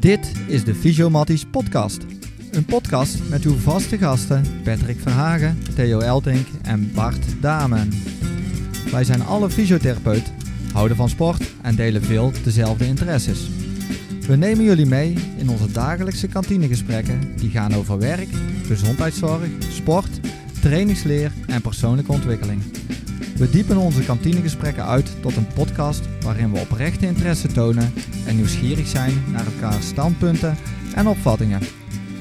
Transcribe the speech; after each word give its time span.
Dit 0.00 0.32
is 0.46 0.64
de 0.64 0.74
Fysiomatties 0.74 1.44
podcast. 1.44 2.02
Een 2.50 2.64
podcast 2.64 3.18
met 3.28 3.44
uw 3.44 3.56
vaste 3.56 3.98
gasten 3.98 4.42
Patrick 4.64 5.00
Verhagen, 5.00 5.58
Theo 5.74 5.98
Eltink 5.98 6.46
en 6.62 6.92
Bart 6.94 7.24
Damen. 7.40 7.88
Wij 8.90 9.04
zijn 9.04 9.22
alle 9.22 9.50
fysiotherapeut, 9.50 10.32
houden 10.72 10.96
van 10.96 11.08
sport 11.08 11.42
en 11.62 11.74
delen 11.74 12.02
veel 12.02 12.32
dezelfde 12.44 12.86
interesses. 12.86 13.50
We 14.26 14.36
nemen 14.36 14.64
jullie 14.64 14.86
mee 14.86 15.14
in 15.36 15.48
onze 15.48 15.72
dagelijkse 15.72 16.28
kantinegesprekken 16.28 17.36
die 17.36 17.50
gaan 17.50 17.74
over 17.74 17.98
werk, 17.98 18.28
gezondheidszorg, 18.66 19.48
sport, 19.70 20.20
trainingsleer 20.60 21.32
en 21.46 21.60
persoonlijke 21.60 22.12
ontwikkeling. 22.12 22.62
We 23.40 23.50
diepen 23.50 23.76
onze 23.76 24.02
kantinegesprekken 24.02 24.84
uit 24.86 25.22
tot 25.22 25.36
een 25.36 25.46
podcast 25.46 26.08
waarin 26.22 26.52
we 26.52 26.58
oprechte 26.58 27.06
interesse 27.06 27.48
tonen 27.48 27.92
en 28.26 28.36
nieuwsgierig 28.36 28.86
zijn 28.86 29.24
naar 29.32 29.46
elkaars 29.46 29.86
standpunten 29.86 30.56
en 30.94 31.06
opvattingen. 31.06 31.60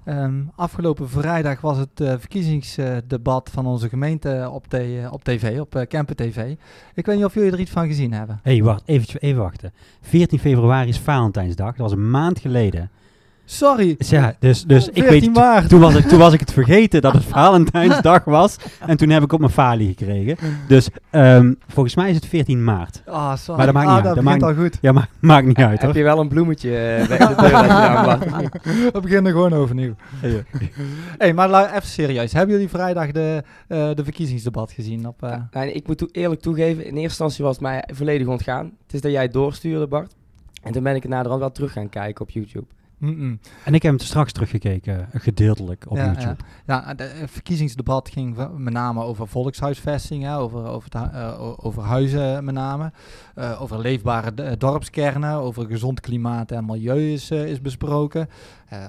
Um, 0.05 0.51
afgelopen 0.55 1.09
vrijdag 1.09 1.61
was 1.61 1.77
het 1.77 2.01
uh, 2.01 2.13
verkiezingsdebat 2.17 3.49
van 3.53 3.65
onze 3.65 3.89
gemeente 3.89 4.49
op, 4.51 4.69
de, 4.69 5.07
op 5.11 5.23
tv, 5.23 5.59
op 5.59 5.75
uh, 5.75 5.81
Camper 5.81 6.15
TV. 6.15 6.55
Ik 6.93 7.05
weet 7.05 7.15
niet 7.15 7.25
of 7.25 7.33
jullie 7.33 7.51
er 7.51 7.59
iets 7.59 7.71
van 7.71 7.87
gezien 7.87 8.13
hebben. 8.13 8.39
Hé, 8.43 8.51
hey, 8.51 8.63
wacht, 8.63 8.83
even 8.85 9.41
wachten. 9.41 9.73
14 10.01 10.39
februari 10.39 10.89
is 10.89 10.99
Valentijnsdag, 10.99 11.75
dat 11.75 11.77
was 11.77 11.91
een 11.91 12.09
maand 12.09 12.39
geleden. 12.39 12.89
Sorry. 13.45 13.95
Ja, 13.97 14.35
dus, 14.39 14.63
dus 14.63 14.89
ik 14.89 15.03
weet, 15.03 15.33
maart. 15.33 15.69
Toen, 15.69 15.79
was 15.79 15.95
ik, 15.95 16.07
toen 16.07 16.19
was 16.19 16.33
ik 16.33 16.39
het 16.39 16.53
vergeten 16.53 17.01
dat 17.01 17.13
het 17.13 17.23
Valentijnsdag 17.23 18.23
was. 18.23 18.57
En 18.87 18.97
toen 18.97 19.09
heb 19.09 19.23
ik 19.23 19.33
op 19.33 19.39
mijn 19.39 19.51
falie 19.51 19.87
gekregen. 19.87 20.37
Dus 20.67 20.89
um, 21.11 21.57
volgens 21.67 21.95
mij 21.95 22.09
is 22.09 22.15
het 22.15 22.25
14 22.25 22.63
maart. 22.63 23.01
Ah, 23.05 23.35
sorry. 23.35 23.57
Maar 23.57 23.65
dat 23.65 23.75
maakt 23.75 23.87
ah, 23.87 23.93
niet 23.93 24.03
dat 24.03 24.15
uit. 24.15 24.25
Dat 24.25 24.39
maakt, 24.39 24.43
al 24.43 24.63
goed. 24.63 24.77
Ja, 24.81 24.91
maar 24.91 25.09
maakt 25.19 25.47
niet 25.47 25.57
uit 25.57 25.79
hoor. 25.79 25.87
Heb 25.87 25.95
je 25.95 26.03
wel 26.03 26.19
een 26.19 26.27
bloemetje 26.27 26.69
uh, 26.69 27.07
bij 27.07 27.17
de 27.17 27.35
deur 27.35 27.51
dat 27.51 27.65
je 27.65 27.71
aanbracht? 27.71 28.63
We 28.93 28.99
beginnen 29.01 29.31
gewoon 29.31 29.53
overnieuw. 29.53 29.95
Hé, 30.19 30.41
hey, 31.17 31.33
maar 31.33 31.73
even 31.73 31.87
serieus. 31.87 32.33
Hebben 32.33 32.55
jullie 32.55 32.69
vrijdag 32.69 33.11
de, 33.11 33.43
uh, 33.67 33.89
de 33.93 34.03
verkiezingsdebat 34.03 34.71
gezien? 34.71 35.07
Op, 35.07 35.23
uh... 35.23 35.29
ja, 35.29 35.49
nee, 35.51 35.73
ik 35.73 35.87
moet 35.87 36.15
eerlijk 36.15 36.41
toegeven, 36.41 36.85
in 36.85 36.91
eerste 36.91 37.01
instantie 37.01 37.43
was 37.43 37.53
het 37.53 37.63
mij 37.63 37.83
volledig 37.93 38.27
ontgaan. 38.27 38.65
Het 38.83 38.93
is 38.93 39.01
dat 39.01 39.11
jij 39.11 39.21
het 39.21 39.33
doorstuurde, 39.33 39.87
Bart. 39.87 40.15
En 40.63 40.71
toen 40.71 40.83
ben 40.83 40.95
ik 40.95 41.01
het 41.01 41.11
naderhand 41.11 41.41
wel 41.41 41.51
terug 41.51 41.71
gaan 41.71 41.89
kijken 41.89 42.21
op 42.21 42.29
YouTube. 42.29 42.65
Mm 43.03 43.17
-mm. 43.17 43.39
En 43.63 43.73
ik 43.73 43.81
heb 43.81 43.91
hem 43.91 43.99
straks 43.99 44.31
teruggekeken, 44.31 45.09
gedeeltelijk 45.13 45.85
op 45.87 45.97
ja, 45.97 46.05
YouTube. 46.05 46.35
Ja, 46.65 46.83
ja 46.87 46.93
het 46.95 47.31
verkiezingsdebat 47.31 48.09
ging 48.09 48.37
met 48.57 48.73
name 48.73 49.03
over 49.03 49.27
volkshuisvesting, 49.27 50.23
hè, 50.23 50.37
over, 50.37 50.65
over, 50.65 50.89
uh, 50.95 51.65
over 51.65 51.83
huizen 51.83 52.43
met 52.43 52.55
name, 52.55 52.91
uh, 53.35 53.61
over 53.61 53.79
leefbare 53.79 54.57
dorpskernen, 54.57 55.33
over 55.33 55.65
gezond 55.65 55.99
klimaat 55.99 56.51
en 56.51 56.65
milieu 56.65 57.11
is, 57.11 57.31
uh, 57.31 57.45
is 57.45 57.61
besproken. 57.61 58.29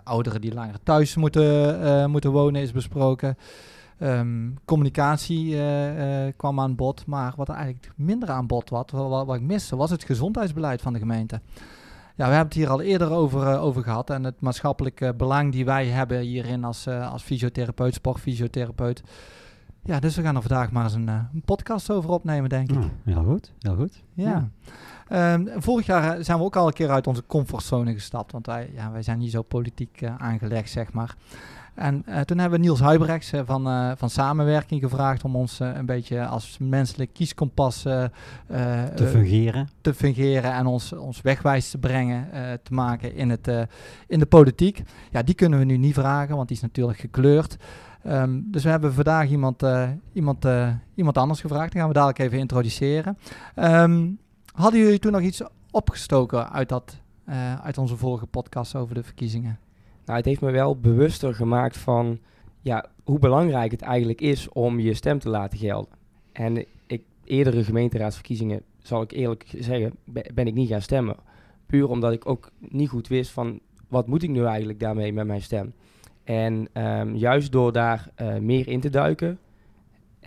ouderen 0.05 0.41
die 0.41 0.55
langer 0.55 0.79
thuis 0.83 1.17
moeten, 1.17 2.11
moeten 2.11 2.31
wonen 2.31 2.63
is 2.63 2.73
besproken. 2.73 3.37
Um, 4.01 4.59
communicatie 4.65 5.57
kwam 6.37 6.61
aan 6.61 6.75
bod, 6.75 7.07
maar 7.07 7.33
wat 7.37 7.49
er 7.49 7.55
eigenlijk 7.55 7.93
minder 7.97 8.31
aan 8.31 8.47
bod 8.47 8.71
was, 8.71 8.85
wat, 8.91 9.27
wat 9.27 9.37
ik 9.37 9.43
miste, 9.43 9.77
was 9.77 9.91
het 9.91 10.05
gezondheidsbeleid 10.05 10.83
van 10.83 10.93
de 10.93 10.99
gemeente. 10.99 11.41
Ja, 12.17 12.29
we 12.29 12.35
hebben 12.35 12.45
het 12.45 12.55
hier 12.55 12.69
al 12.69 12.81
eerder 12.81 13.11
over, 13.11 13.43
uh, 13.43 13.63
over 13.63 13.83
gehad. 13.83 14.11
En 14.11 14.25
het 14.25 14.41
maatschappelijke 14.41 15.15
belang 15.15 15.53
die 15.53 15.65
wij 15.65 15.87
hebben 15.87 16.21
hierin 16.21 16.65
als, 16.65 16.87
uh, 16.87 17.13
als 17.13 17.23
fysiotherapeut, 17.23 17.95
sportfysiotherapeut. 17.95 19.03
Ja, 19.83 20.01
dus 20.01 20.17
we 20.17 20.23
gaan 20.23 20.37
er 20.37 20.43
vandaag 20.43 20.71
maar 20.71 20.85
eens 20.85 20.95
een, 20.95 21.09
een 21.09 21.43
podcast 21.45 21.91
over 21.91 22.11
opnemen, 22.11 22.49
denk 22.49 22.71
ik. 22.71 22.77
Oh, 22.77 22.85
heel 23.05 23.25
goed, 23.25 23.53
heel 23.59 23.77
goed. 23.77 24.03
Ja. 24.13 24.51
ja. 25.09 25.35
Um, 25.35 25.49
vorig 25.57 25.87
jaar 25.87 26.25
zijn 26.25 26.39
we 26.39 26.45
ook 26.45 26.57
al 26.57 26.67
een 26.67 26.73
keer 26.73 26.91
uit 26.91 27.07
onze 27.07 27.27
comfortzone 27.27 27.93
gestapt. 27.93 28.33
Want 28.33 28.47
wij, 28.47 28.71
ja, 28.75 28.91
wij 28.91 29.03
zijn 29.03 29.19
niet 29.19 29.31
zo 29.31 29.43
politiek 29.43 30.05
aangelegd, 30.19 30.71
zeg 30.71 30.93
maar. 30.93 31.15
En 31.75 32.05
uh, 32.09 32.21
toen 32.21 32.39
hebben 32.39 32.59
we 32.59 32.65
Niels 32.65 32.81
Huibrechts 32.81 33.33
uh, 33.33 33.41
van, 33.45 33.69
uh, 33.69 33.93
van 33.97 34.11
Samenwerking 34.11 34.81
gevraagd 34.81 35.25
om 35.25 35.37
ons 35.37 35.59
een 35.59 35.87
beetje 35.87 36.27
als 36.27 36.57
menselijk 36.59 37.13
kieskompas 37.13 37.83
te 37.83 38.11
fungeren. 39.07 39.69
Te 39.81 39.95
fungeren 39.95 40.53
en 40.53 40.67
ons, 40.67 40.93
ons 40.93 41.21
wegwijs 41.21 41.71
te 41.71 41.79
brengen, 41.79 42.29
te 42.63 42.73
maken 42.73 43.15
in, 43.15 43.31
het, 43.31 43.51
in 44.07 44.19
de 44.19 44.27
politiek. 44.27 44.83
Ja, 45.11 45.23
die 45.23 45.35
kunnen 45.35 45.59
we 45.59 45.65
nu 45.65 45.77
niet 45.77 45.95
vragen, 45.95 46.37
want 46.37 46.49
die 46.49 46.57
is 46.57 46.63
natuurlijk 46.63 46.99
gekleurd. 46.99 47.57
Um, 48.07 48.45
dus 48.51 48.63
we 48.63 48.71
hebben 48.71 48.95
vandaag 48.95 49.29
iemand, 49.29 49.63
iemand, 50.13 50.47
iemand 50.95 51.19
anders 51.19 51.41
gevraagd. 51.41 51.71
Die 51.71 51.81
gaan 51.81 51.89
we 51.89 51.95
dadelijk 51.95 52.19
even 52.19 52.39
introduceren. 52.39 53.19
Um, 53.57 54.19
hadden 54.53 54.81
jullie 54.81 54.99
toen 54.99 55.13
nog 55.13 55.21
iets 55.21 55.43
opgestoken 55.71 56.53
uit, 56.53 56.69
dat, 56.69 57.01
uit 57.63 57.79
onze 57.79 57.97
vorige 57.97 58.27
podcast 58.27 58.75
over 58.75 58.95
de 58.95 59.03
verkiezingen? 59.03 59.59
Nou, 60.05 60.19
het 60.19 60.25
heeft 60.25 60.41
me 60.41 60.51
wel 60.51 60.77
bewuster 60.77 61.35
gemaakt 61.35 61.77
van 61.77 62.19
ja, 62.61 62.87
hoe 63.05 63.19
belangrijk 63.19 63.71
het 63.71 63.83
eigenlijk 63.83 64.21
is 64.21 64.49
om 64.49 64.81
je 64.81 64.95
stem 64.95 65.19
te 65.19 65.29
laten 65.29 65.59
gelden. 65.59 65.93
En 66.33 66.65
ik, 66.87 67.03
eerdere 67.25 67.65
gemeenteraadsverkiezingen, 67.65 68.63
zal 68.79 69.03
ik 69.03 69.13
eerlijk 69.13 69.55
zeggen, 69.59 69.93
ben 70.35 70.47
ik 70.47 70.55
niet 70.55 70.69
gaan 70.69 70.83
stemmen. 70.83 71.17
Puur 71.67 71.89
omdat 71.89 72.13
ik 72.13 72.29
ook 72.29 72.51
niet 72.59 72.89
goed 72.89 73.09
wist 73.09 73.31
van 73.31 73.61
wat 73.89 74.07
moet 74.07 74.23
ik 74.23 74.31
nu 74.31 74.45
eigenlijk 74.45 74.81
daarmee 74.81 75.13
met 75.13 75.27
mijn 75.27 75.43
stem. 75.43 75.73
En 76.25 76.69
um, 76.73 77.17
juist 77.17 77.53
door 77.53 77.73
daar 77.73 78.09
uh, 78.23 78.37
meer 78.37 78.69
in 78.69 78.81
te 78.81 78.91
duiken, 78.91 79.39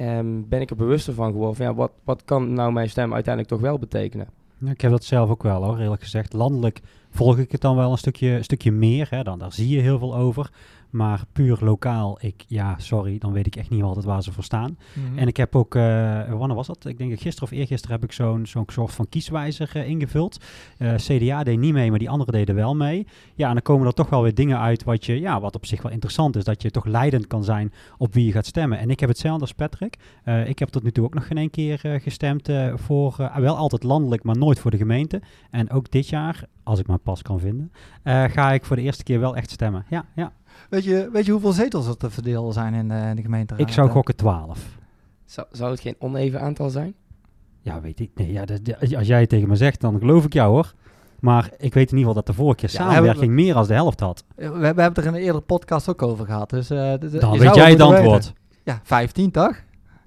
um, 0.01 0.49
ben 0.49 0.61
ik 0.61 0.69
er 0.69 0.75
bewuster 0.75 1.13
van 1.13 1.31
geworden 1.31 1.55
van 1.55 1.65
ja, 1.65 1.73
wat, 1.73 1.91
wat 2.03 2.23
kan 2.23 2.53
nou 2.53 2.71
mijn 2.71 2.89
stem 2.89 3.13
uiteindelijk 3.13 3.53
toch 3.53 3.63
wel 3.63 3.79
betekenen. 3.79 4.27
Ik 4.65 4.81
heb 4.81 4.91
dat 4.91 5.03
zelf 5.03 5.29
ook 5.29 5.43
wel 5.43 5.63
hoor, 5.63 5.79
eerlijk 5.79 6.01
gezegd. 6.01 6.33
Landelijk 6.33 6.81
volg 7.17 7.37
ik 7.37 7.51
het 7.51 7.61
dan 7.61 7.75
wel 7.75 7.91
een 7.91 7.97
stukje, 7.97 8.43
stukje 8.43 8.71
meer. 8.71 9.07
Hè. 9.09 9.23
Dan, 9.23 9.39
daar 9.39 9.53
zie 9.53 9.69
je 9.69 9.81
heel 9.81 9.99
veel 9.99 10.15
over. 10.15 10.49
Maar 10.89 11.23
puur 11.31 11.57
lokaal, 11.61 12.17
ik, 12.21 12.45
ja, 12.47 12.75
sorry, 12.77 13.17
dan 13.17 13.31
weet 13.31 13.47
ik 13.47 13.55
echt 13.55 13.69
niet 13.69 13.83
altijd 13.83 14.05
waar 14.05 14.23
ze 14.23 14.31
voor 14.31 14.43
staan. 14.43 14.77
Mhm. 14.77 14.99
Mm 14.99 15.09
-hmm. 15.09 15.17
En 15.17 15.27
ik 15.27 15.37
heb 15.37 15.55
ook, 15.55 15.75
uh, 15.75 15.81
wanneer 16.29 16.55
was 16.55 16.67
dat? 16.67 16.85
Ik 16.85 16.97
denk 16.97 17.09
dat 17.09 17.21
gisteren 17.21 17.51
of 17.51 17.57
eergisteren 17.57 17.95
heb 17.95 18.03
ik 18.09 18.11
zo'n 18.11 18.45
zo'n 18.45 18.63
soort 18.67 18.91
van 18.91 19.09
kieswijzer 19.09 19.71
uh, 19.75 19.87
ingevuld. 19.89 20.37
Uh, 20.77 20.95
CDA 20.95 21.43
deed 21.43 21.59
niet 21.59 21.73
mee, 21.73 21.89
maar 21.89 21.99
die 21.99 22.09
anderen 22.09 22.33
deden 22.33 22.55
wel 22.55 22.75
mee. 22.75 23.07
Ja, 23.35 23.47
en 23.47 23.53
dan 23.53 23.61
komen 23.61 23.87
er 23.87 23.93
toch 23.93 24.09
wel 24.09 24.21
weer 24.21 24.33
dingen 24.33 24.59
uit 24.59 24.83
wat, 24.83 25.05
je, 25.05 25.19
ja, 25.19 25.39
wat 25.39 25.55
op 25.55 25.65
zich 25.65 25.81
wel 25.81 25.91
interessant 25.91 26.35
is. 26.35 26.43
Dat 26.43 26.61
je 26.61 26.71
toch 26.71 26.85
leidend 26.85 27.27
kan 27.27 27.43
zijn 27.43 27.73
op 27.97 28.13
wie 28.13 28.25
je 28.25 28.31
gaat 28.31 28.45
stemmen. 28.45 28.79
En 28.79 28.89
ik 28.89 28.99
heb 28.99 29.09
hetzelfde 29.09 29.41
als 29.41 29.53
Patrick. 29.53 29.97
Ik 30.45 30.59
heb 30.59 30.69
tot 30.69 30.83
nu 30.83 30.91
toe 30.91 31.05
ook 31.05 31.13
nog 31.13 31.27
geen 31.27 31.37
één 31.37 31.49
keer 31.49 31.79
gestemd 32.03 32.49
voor, 32.73 33.31
wel 33.35 33.55
altijd 33.55 33.83
landelijk, 33.83 34.23
maar 34.23 34.37
nooit 34.37 34.59
voor 34.59 34.71
de 34.71 34.77
gemeente. 34.77 35.21
En 35.51 35.69
ook 35.69 35.91
dit 35.91 36.09
jaar, 36.09 36.47
als 36.67 36.79
ik 36.79 36.87
mijn 36.87 36.99
pas 36.99 37.21
kan 37.21 37.39
vinden, 37.39 37.71
ga 38.03 38.51
ik 38.51 38.65
voor 38.65 38.75
de 38.75 38.81
eerste 38.81 39.03
keer 39.03 39.19
wel 39.19 39.35
echt 39.35 39.51
stemmen. 39.51 39.85
Ja, 39.89 40.05
ja. 40.15 40.31
Weet 40.69 40.83
je, 40.83 41.09
weet 41.11 41.25
je 41.25 41.31
hoeveel 41.31 41.51
zetels 41.51 41.87
er 41.87 41.97
te 41.97 42.09
verdelen 42.09 42.53
zijn 42.53 42.73
in, 42.73 42.89
uh, 42.89 43.09
in 43.09 43.15
de 43.15 43.21
gemeenteraad? 43.21 43.61
Ik 43.61 43.73
zou 43.73 43.89
gokken 43.89 44.15
12. 44.15 44.77
Zou, 45.25 45.47
zou 45.51 45.71
het 45.71 45.79
geen 45.79 45.95
oneven 45.99 46.41
aantal 46.41 46.69
zijn? 46.69 46.93
Ja, 47.61 47.81
weet 47.81 47.99
ik. 47.99 48.11
Nee, 48.15 48.31
ja, 48.31 48.45
dat, 48.45 48.59
als 48.95 49.07
jij 49.07 49.19
het 49.19 49.29
tegen 49.29 49.47
me 49.47 49.55
zegt, 49.55 49.81
dan 49.81 49.99
geloof 49.99 50.25
ik 50.25 50.33
jou 50.33 50.51
hoor. 50.51 50.73
Maar 51.19 51.49
ik 51.57 51.73
weet 51.73 51.91
in 51.91 51.97
ieder 51.97 51.97
geval 51.97 52.13
dat 52.13 52.25
de 52.25 52.33
vorige 52.33 52.55
keer 52.55 52.69
ja, 52.71 52.75
samenwerking 52.75 53.27
we, 53.27 53.41
meer 53.41 53.55
als 53.55 53.67
de 53.67 53.73
helft 53.73 53.99
had. 53.99 54.23
We, 54.35 54.49
we 54.49 54.65
hebben 54.65 54.83
het 54.83 54.97
er 54.97 55.05
in 55.05 55.13
een 55.13 55.19
eerdere 55.19 55.41
podcast 55.41 55.89
ook 55.89 56.01
over 56.01 56.25
gehad. 56.25 56.49
Dus, 56.49 56.71
uh, 56.71 56.93
dan 56.99 57.37
weet 57.37 57.55
jij 57.55 57.69
het 57.69 57.81
antwoord. 57.81 58.25
Weten. 58.25 58.35
Ja, 58.63 58.79
15 58.83 59.31
toch? 59.31 59.63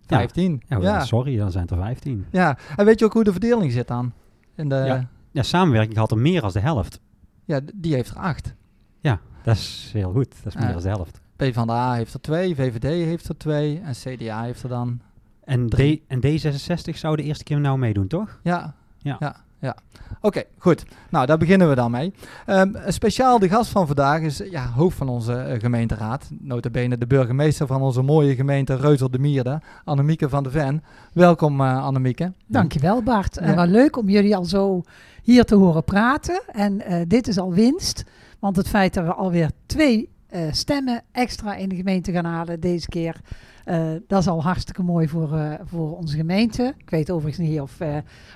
15. 0.07 0.63
Ja, 0.67 0.79
ja, 0.79 1.05
sorry, 1.05 1.37
dan 1.37 1.51
zijn 1.51 1.63
het 1.63 1.73
er 1.73 1.79
15. 1.79 2.27
Ja, 2.31 2.59
en 2.77 2.85
weet 2.85 2.99
je 2.99 3.05
ook 3.05 3.13
hoe 3.13 3.25
de 3.25 3.33
verdeling 3.33 3.73
zit 3.73 3.89
dan? 3.89 4.13
In 4.57 4.69
de... 4.69 5.07
ja. 5.31 5.43
samenwerking 5.43 5.97
had 5.97 6.11
er 6.11 6.19
meer 6.19 6.43
als 6.43 6.53
de 6.53 6.61
helft. 6.61 7.01
Ja, 7.45 7.61
die 7.75 7.95
heeft 7.95 8.11
er 8.11 8.17
8. 8.17 8.55
Ja, 9.01 9.21
dat 9.43 9.57
is 9.57 9.91
heel 9.93 10.13
goed. 10.13 10.35
Dat 10.43 10.55
is 10.55 10.55
meer 10.55 10.69
uh, 10.69 10.73
dan 10.73 10.83
de 10.83 10.89
helft. 10.89 11.21
PvdA 11.37 11.95
heeft 11.95 12.15
er 12.15 12.21
twee, 12.21 12.55
VVD 12.55 12.83
heeft 12.83 13.29
er 13.29 13.37
twee 13.37 13.81
en 13.81 13.93
CDA 13.93 14.43
heeft 14.43 14.63
er 14.63 14.69
dan 14.69 15.01
en, 15.45 15.69
D 15.69 15.79
en 16.07 16.21
D66 16.27 16.95
zou 16.95 17.17
de 17.17 17.23
eerste 17.23 17.45
keer 17.45 17.61
nou 17.61 17.79
meedoen, 17.79 18.07
toch? 18.07 18.41
Ja, 18.43 18.75
Ja. 18.99 19.17
ja, 19.19 19.45
ja. 19.61 19.77
Oké, 20.21 20.43
goed. 20.59 20.85
Nou, 21.11 21.27
daar 21.27 21.39
beginnen 21.39 21.69
we 21.69 21.75
dan 21.75 21.91
mee. 21.91 22.13
Ehm, 22.47 22.73
speciaal 22.87 23.39
de 23.39 23.49
gast 23.49 23.71
van 23.71 23.87
vandaag 23.87 24.21
is 24.21 24.43
ja, 24.51 24.67
hoofd 24.67 24.97
van 24.97 25.09
onze 25.09 25.33
eh, 25.33 25.61
gemeenteraad. 25.61 26.31
Notabene 26.39 26.99
de 26.99 27.07
burgemeester 27.07 27.67
van 27.67 27.83
onze 27.83 28.03
mooie 28.03 28.35
gemeente 28.35 28.77
Reuzel 28.77 29.11
de 29.11 29.19
Mierde, 29.19 29.61
Annemieke 29.85 30.29
van 30.29 30.43
de 30.43 30.51
Ven. 30.51 30.83
Welkom 31.13 31.61
uh, 31.61 31.85
Annemieke. 31.85 32.33
Dankjewel 32.47 33.03
Bart. 33.03 33.37
En 33.37 33.55
wat 33.55 33.69
leuk 33.69 33.97
om 33.97 34.09
jullie 34.09 34.37
al 34.37 34.45
zo 34.45 34.83
hier 35.23 35.45
te 35.45 35.55
horen 35.55 35.85
praten. 35.85 36.43
En 36.53 36.81
uh, 36.89 37.01
dit 37.07 37.29
is 37.29 37.39
al 37.39 37.53
winst, 37.53 38.05
want 38.39 38.57
het 38.57 38.69
feit 38.69 38.95
dat 38.95 39.05
we 39.05 39.15
alweer 39.15 39.51
twee 39.67 40.09
uh, 40.31 40.41
stemmen 40.51 41.03
extra 41.13 41.55
in 41.55 41.69
de 41.69 41.77
gemeente 41.77 42.13
gaan 42.13 42.25
halen 42.25 42.61
deze 42.61 42.89
keer. 42.89 43.21
Uh, 43.67 43.81
dat 44.07 44.21
is 44.21 44.29
al 44.29 44.43
hartstikke 44.43 44.83
mooi 44.83 45.09
voor, 45.09 45.33
uh, 45.33 45.53
voor 45.65 45.97
onze 45.97 46.17
gemeente. 46.17 46.75
Ik 46.79 46.91
weet 46.91 47.11
overigens 47.11 47.49
niet 47.49 47.61
of, 47.61 47.79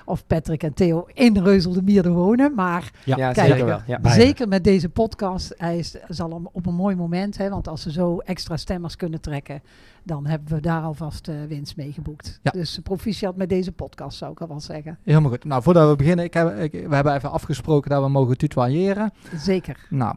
of 0.05 0.27
Patrick 0.27 0.63
en 0.63 0.73
Theo 0.73 1.07
in 1.13 1.37
Reuzel 1.37 1.73
de 1.73 1.81
Mierde 1.81 2.09
wonen. 2.09 2.53
Maar 2.55 2.91
ja, 3.03 3.17
ja 3.17 3.31
kijk, 3.31 3.47
zeker 3.47 3.65
wel. 3.65 3.79
Ja. 3.87 3.99
Zeker 4.03 4.47
met 4.47 4.63
deze 4.63 4.89
podcast. 4.89 5.53
Hij 5.57 5.77
is, 5.77 5.95
zal 6.07 6.49
op 6.51 6.65
een 6.65 6.75
mooi 6.75 6.95
moment. 6.95 7.37
Hè, 7.37 7.49
want 7.49 7.67
als 7.67 7.81
ze 7.81 7.91
zo 7.91 8.17
extra 8.17 8.57
stemmers 8.57 8.95
kunnen 8.95 9.21
trekken. 9.21 9.61
Dan 10.03 10.25
hebben 10.25 10.55
we 10.55 10.61
daar 10.61 10.81
alvast 10.81 11.29
winst 11.47 11.77
mee 11.77 11.91
geboekt. 11.91 12.39
Ja. 12.43 12.51
Dus 12.51 12.79
proficiat 12.83 13.35
met 13.35 13.49
deze 13.49 13.71
podcast 13.71 14.17
zou 14.17 14.31
ik 14.31 14.41
al 14.41 14.47
wel 14.47 14.59
zeggen. 14.59 14.97
Helemaal 15.03 15.29
goed. 15.29 15.43
Nou, 15.43 15.63
voordat 15.63 15.89
we 15.89 15.95
beginnen. 15.95 16.25
Ik 16.25 16.33
heb, 16.33 16.57
ik, 16.59 16.71
we 16.71 16.95
hebben 16.95 17.13
even 17.13 17.31
afgesproken 17.31 17.89
dat 17.89 18.03
we 18.03 18.09
mogen 18.09 18.37
tutoyeren. 18.37 19.13
Zeker. 19.35 19.87
Nou, 19.89 20.15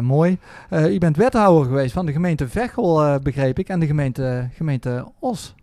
mooi. 0.00 0.38
u 0.70 0.98
bent 0.98 1.16
wethouder 1.16 1.64
geweest 1.64 1.92
van 1.92 2.06
de 2.06 2.12
gemeente 2.12 2.48
Veghel, 2.48 3.06
uh, 3.06 3.18
begreep 3.18 3.58
ik, 3.58 3.68
en 3.68 3.80
de 3.80 3.86
gemeente, 3.86 4.48
gemeente 4.52 5.06
Os. 5.18 5.54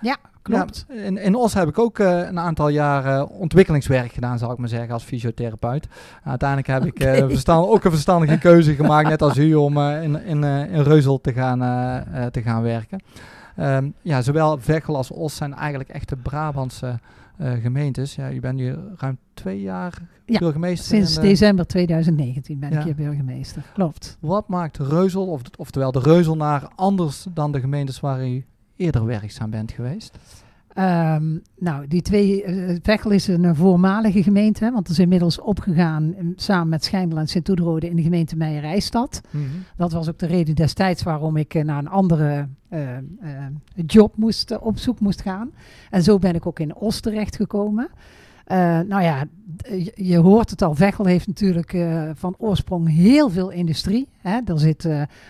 Ja, 0.00 0.16
klopt. 0.42 0.84
Ja, 0.88 0.94
in, 0.94 1.18
in 1.18 1.34
Os 1.34 1.54
heb 1.54 1.68
ik 1.68 1.78
ook 1.78 1.98
uh, 1.98 2.26
een 2.26 2.38
aantal 2.38 2.68
jaren 2.68 3.28
ontwikkelingswerk 3.28 4.12
gedaan, 4.12 4.38
zal 4.38 4.52
ik 4.52 4.58
maar 4.58 4.68
zeggen, 4.68 4.90
als 4.90 5.04
fysiotherapeut. 5.04 5.88
uiteindelijk 6.24 6.68
heb 6.68 6.84
okay. 6.84 7.16
ik 7.16 7.22
uh, 7.22 7.28
verstand, 7.28 7.68
ook 7.68 7.84
een 7.84 7.90
verstandige 7.90 8.38
keuze 8.48 8.74
gemaakt, 8.74 9.08
net 9.08 9.22
als 9.22 9.36
u, 9.36 9.54
om 9.54 9.78
in, 9.78 10.24
in, 10.24 10.44
in 10.44 10.82
Reuzel 10.82 11.20
te 11.20 11.32
gaan, 11.32 11.58
te 12.30 12.42
gaan 12.42 12.62
werken. 12.62 13.00
Um, 13.58 13.94
ja, 14.02 14.22
zowel 14.22 14.58
Veghel 14.58 14.96
als 14.96 15.10
Os 15.10 15.36
zijn 15.36 15.54
eigenlijk 15.54 15.88
echte 15.88 16.16
Brabantse 16.16 16.98
uh, 17.40 17.52
gemeentes. 17.52 18.14
Ja, 18.14 18.32
u 18.32 18.40
bent 18.40 18.56
nu 18.56 18.74
ruim 18.96 19.18
twee 19.34 19.60
jaar 19.60 20.02
ja, 20.26 20.38
burgemeester. 20.38 20.96
Sinds 20.96 21.14
december 21.14 21.66
2019 21.66 22.58
ben 22.58 22.70
ja. 22.70 22.78
ik 22.78 22.84
hier 22.84 22.94
burgemeester. 22.94 23.62
Klopt. 23.74 24.16
Wat 24.20 24.48
maakt 24.48 24.78
Reuzel, 24.78 25.26
of, 25.26 25.40
oftewel 25.56 25.92
de 25.92 26.00
Reuzelnaar, 26.00 26.68
anders 26.74 27.26
dan 27.34 27.52
de 27.52 27.60
gemeentes 27.60 28.00
waar 28.00 28.28
u 28.28 28.44
eerder 28.76 29.06
werkzaam 29.06 29.50
bent 29.50 29.72
geweest? 29.72 30.18
Um, 30.78 31.42
nou, 31.58 31.86
die 31.86 32.02
twee, 32.02 32.44
uh, 32.44 32.76
Veghel 32.82 33.10
is 33.10 33.26
een 33.28 33.42
uh, 33.42 33.50
voormalige 33.54 34.22
gemeente, 34.22 34.64
want 34.64 34.78
het 34.78 34.88
is 34.88 34.98
inmiddels 34.98 35.40
opgegaan 35.40 36.14
um, 36.18 36.32
samen 36.36 36.68
met 36.68 36.84
Schijndel 36.84 37.18
en 37.18 37.26
Sint-Oederode 37.26 37.88
in 37.88 37.96
de 37.96 38.02
gemeente 38.02 38.36
Meijerijstad. 38.36 39.20
Mm 39.30 39.40
-hmm. 39.40 39.64
Dat 39.76 39.92
was 39.92 40.08
ook 40.08 40.18
de 40.18 40.26
reden 40.26 40.54
destijds 40.54 41.02
waarom 41.02 41.36
ik 41.36 41.54
uh, 41.54 41.64
naar 41.64 41.78
een 41.78 41.88
andere 41.88 42.48
job 43.86 44.16
moest, 44.16 44.58
op 44.58 44.78
zoek 44.78 45.00
moest 45.00 45.22
gaan. 45.22 45.50
En 45.90 46.02
zo 46.02 46.18
ben 46.18 46.34
ik 46.34 46.46
ook 46.46 46.58
in 46.58 46.76
Oost 46.76 47.02
terechtgekomen. 47.02 47.88
nou 48.86 49.02
ja, 49.02 49.24
je 49.94 50.18
hoort 50.18 50.50
het 50.50 50.62
al, 50.62 50.74
Veghel 50.74 51.04
heeft 51.04 51.26
natuurlijk 51.26 51.76
van 52.14 52.34
oorsprong 52.38 52.90
heel 52.90 53.30
veel 53.30 53.50
industrie. 53.50 54.08
Hè. 54.18 54.40
Er 54.44 54.58
zit 54.58 54.88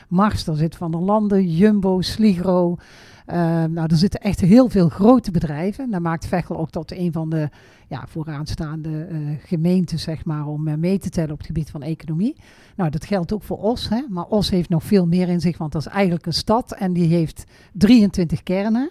Mars, 0.08 0.46
er 0.46 0.56
zit 0.56 0.76
Van 0.76 0.90
der 0.90 1.00
Landen, 1.00 1.50
Jumbo, 1.50 2.00
Sligro... 2.00 2.76
Uh, 3.26 3.34
nou, 3.64 3.86
er 3.90 3.96
zitten 3.96 4.20
echt 4.20 4.40
heel 4.40 4.68
veel 4.68 4.88
grote 4.88 5.30
bedrijven. 5.30 5.90
Daar 5.90 6.02
maakt 6.02 6.26
Veghel 6.26 6.58
ook 6.58 6.70
tot 6.70 6.92
een 6.92 7.12
van 7.12 7.30
de 7.30 7.48
ja, 7.88 8.04
vooraanstaande 8.08 9.08
uh, 9.10 9.18
gemeenten, 9.44 9.98
zeg 9.98 10.24
maar, 10.24 10.46
om 10.46 10.68
uh, 10.68 10.74
mee 10.74 10.98
te 10.98 11.08
tellen 11.08 11.30
op 11.30 11.38
het 11.38 11.46
gebied 11.46 11.70
van 11.70 11.82
economie. 11.82 12.36
Nou, 12.76 12.90
dat 12.90 13.04
geldt 13.04 13.32
ook 13.32 13.42
voor 13.42 13.58
Os, 13.58 13.88
hè? 13.88 14.02
maar 14.08 14.26
Os 14.26 14.50
heeft 14.50 14.68
nog 14.68 14.84
veel 14.84 15.06
meer 15.06 15.28
in 15.28 15.40
zich, 15.40 15.58
want 15.58 15.72
dat 15.72 15.86
is 15.86 15.92
eigenlijk 15.92 16.26
een 16.26 16.32
stad 16.32 16.72
en 16.72 16.92
die 16.92 17.08
heeft 17.08 17.44
23 17.72 18.42
kernen. 18.42 18.90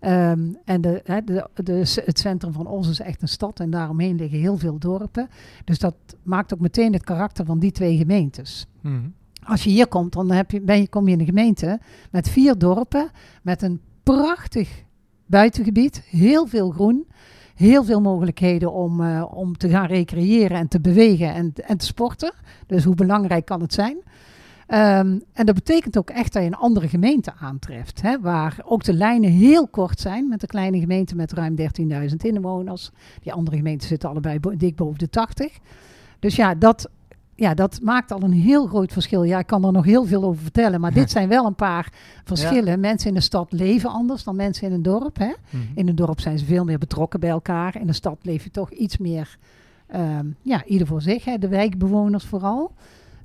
Um, 0.00 0.56
en 0.64 0.80
de, 0.80 1.00
hè, 1.04 1.24
de, 1.24 1.48
de, 1.54 2.00
het 2.04 2.18
centrum 2.18 2.52
van 2.52 2.66
Os 2.66 2.88
is 2.88 3.00
echt 3.00 3.22
een 3.22 3.28
stad 3.28 3.60
en 3.60 3.70
daaromheen 3.70 4.16
liggen 4.16 4.38
heel 4.38 4.58
veel 4.58 4.78
dorpen. 4.78 5.28
Dus 5.64 5.78
dat 5.78 5.94
maakt 6.22 6.54
ook 6.54 6.60
meteen 6.60 6.92
het 6.92 7.04
karakter 7.04 7.44
van 7.44 7.58
die 7.58 7.72
twee 7.72 7.96
gemeentes. 7.96 8.66
Mm 8.80 8.92
-hmm. 8.92 9.14
Als 9.48 9.64
je 9.64 9.70
hier 9.70 9.86
komt, 9.86 10.12
dan 10.12 10.30
heb 10.30 10.50
je, 10.50 10.60
ben 10.60 10.80
je, 10.80 10.88
kom 10.88 11.06
je 11.06 11.12
in 11.12 11.20
een 11.20 11.26
gemeente 11.26 11.80
met 12.10 12.28
vier 12.28 12.58
dorpen, 12.58 13.10
met 13.42 13.62
een 13.62 13.80
prachtig 14.02 14.84
buitengebied, 15.26 16.02
heel 16.10 16.46
veel 16.46 16.70
groen, 16.70 17.06
heel 17.54 17.84
veel 17.84 18.00
mogelijkheden 18.00 18.72
om, 18.72 19.00
uh, 19.00 19.24
om 19.30 19.56
te 19.56 19.68
gaan 19.68 19.86
recreëren 19.86 20.56
en 20.56 20.68
te 20.68 20.80
bewegen 20.80 21.34
en, 21.34 21.52
en 21.66 21.76
te 21.76 21.84
sporten. 21.84 22.32
Dus 22.66 22.84
hoe 22.84 22.94
belangrijk 22.94 23.44
kan 23.44 23.60
het 23.60 23.72
zijn? 23.72 23.96
Um, 23.96 25.22
en 25.32 25.46
dat 25.46 25.54
betekent 25.54 25.98
ook 25.98 26.10
echt 26.10 26.32
dat 26.32 26.42
je 26.42 26.48
een 26.48 26.54
andere 26.54 26.88
gemeente 26.88 27.32
aantreft, 27.40 28.02
hè, 28.02 28.20
waar 28.20 28.60
ook 28.64 28.84
de 28.84 28.94
lijnen 28.94 29.30
heel 29.30 29.68
kort 29.68 30.00
zijn 30.00 30.28
met 30.28 30.42
een 30.42 30.48
kleine 30.48 30.78
gemeente 30.78 31.16
met 31.16 31.32
ruim 31.32 31.56
13.000 31.56 31.66
inwoners. 32.16 32.90
Die 33.22 33.32
andere 33.32 33.56
gemeenten 33.56 33.88
zitten 33.88 34.08
allebei 34.08 34.38
dik 34.56 34.76
boven 34.76 34.98
de 34.98 35.10
80. 35.10 35.58
Dus 36.18 36.36
ja, 36.36 36.54
dat 36.54 36.90
ja, 37.38 37.54
dat 37.54 37.80
maakt 37.82 38.12
al 38.12 38.22
een 38.22 38.32
heel 38.32 38.66
groot 38.66 38.92
verschil. 38.92 39.22
Ja, 39.22 39.38
ik 39.38 39.46
kan 39.46 39.64
er 39.64 39.72
nog 39.72 39.84
heel 39.84 40.04
veel 40.04 40.24
over 40.24 40.42
vertellen, 40.42 40.80
maar 40.80 40.92
dit 40.92 41.10
zijn 41.10 41.28
wel 41.28 41.46
een 41.46 41.54
paar 41.54 41.92
verschillen. 42.24 42.70
Ja. 42.70 42.76
Mensen 42.76 43.08
in 43.08 43.14
de 43.14 43.20
stad 43.20 43.52
leven 43.52 43.90
anders 43.90 44.24
dan 44.24 44.36
mensen 44.36 44.66
in 44.66 44.72
een 44.72 44.82
dorp. 44.82 45.18
Hè? 45.18 45.26
Mm 45.26 45.34
-hmm. 45.50 45.70
In 45.74 45.88
een 45.88 45.94
dorp 45.94 46.20
zijn 46.20 46.38
ze 46.38 46.44
veel 46.44 46.64
meer 46.64 46.78
betrokken 46.78 47.20
bij 47.20 47.30
elkaar. 47.30 47.80
In 47.80 47.86
de 47.86 47.92
stad 47.92 48.18
leef 48.22 48.44
je 48.44 48.50
toch 48.50 48.70
iets 48.70 48.98
meer, 48.98 49.38
um, 49.94 50.36
ja, 50.42 50.64
ieder 50.64 50.86
voor 50.86 51.02
zich. 51.02 51.24
Hè? 51.24 51.38
De 51.38 51.48
wijkbewoners 51.48 52.24
vooral. 52.24 52.72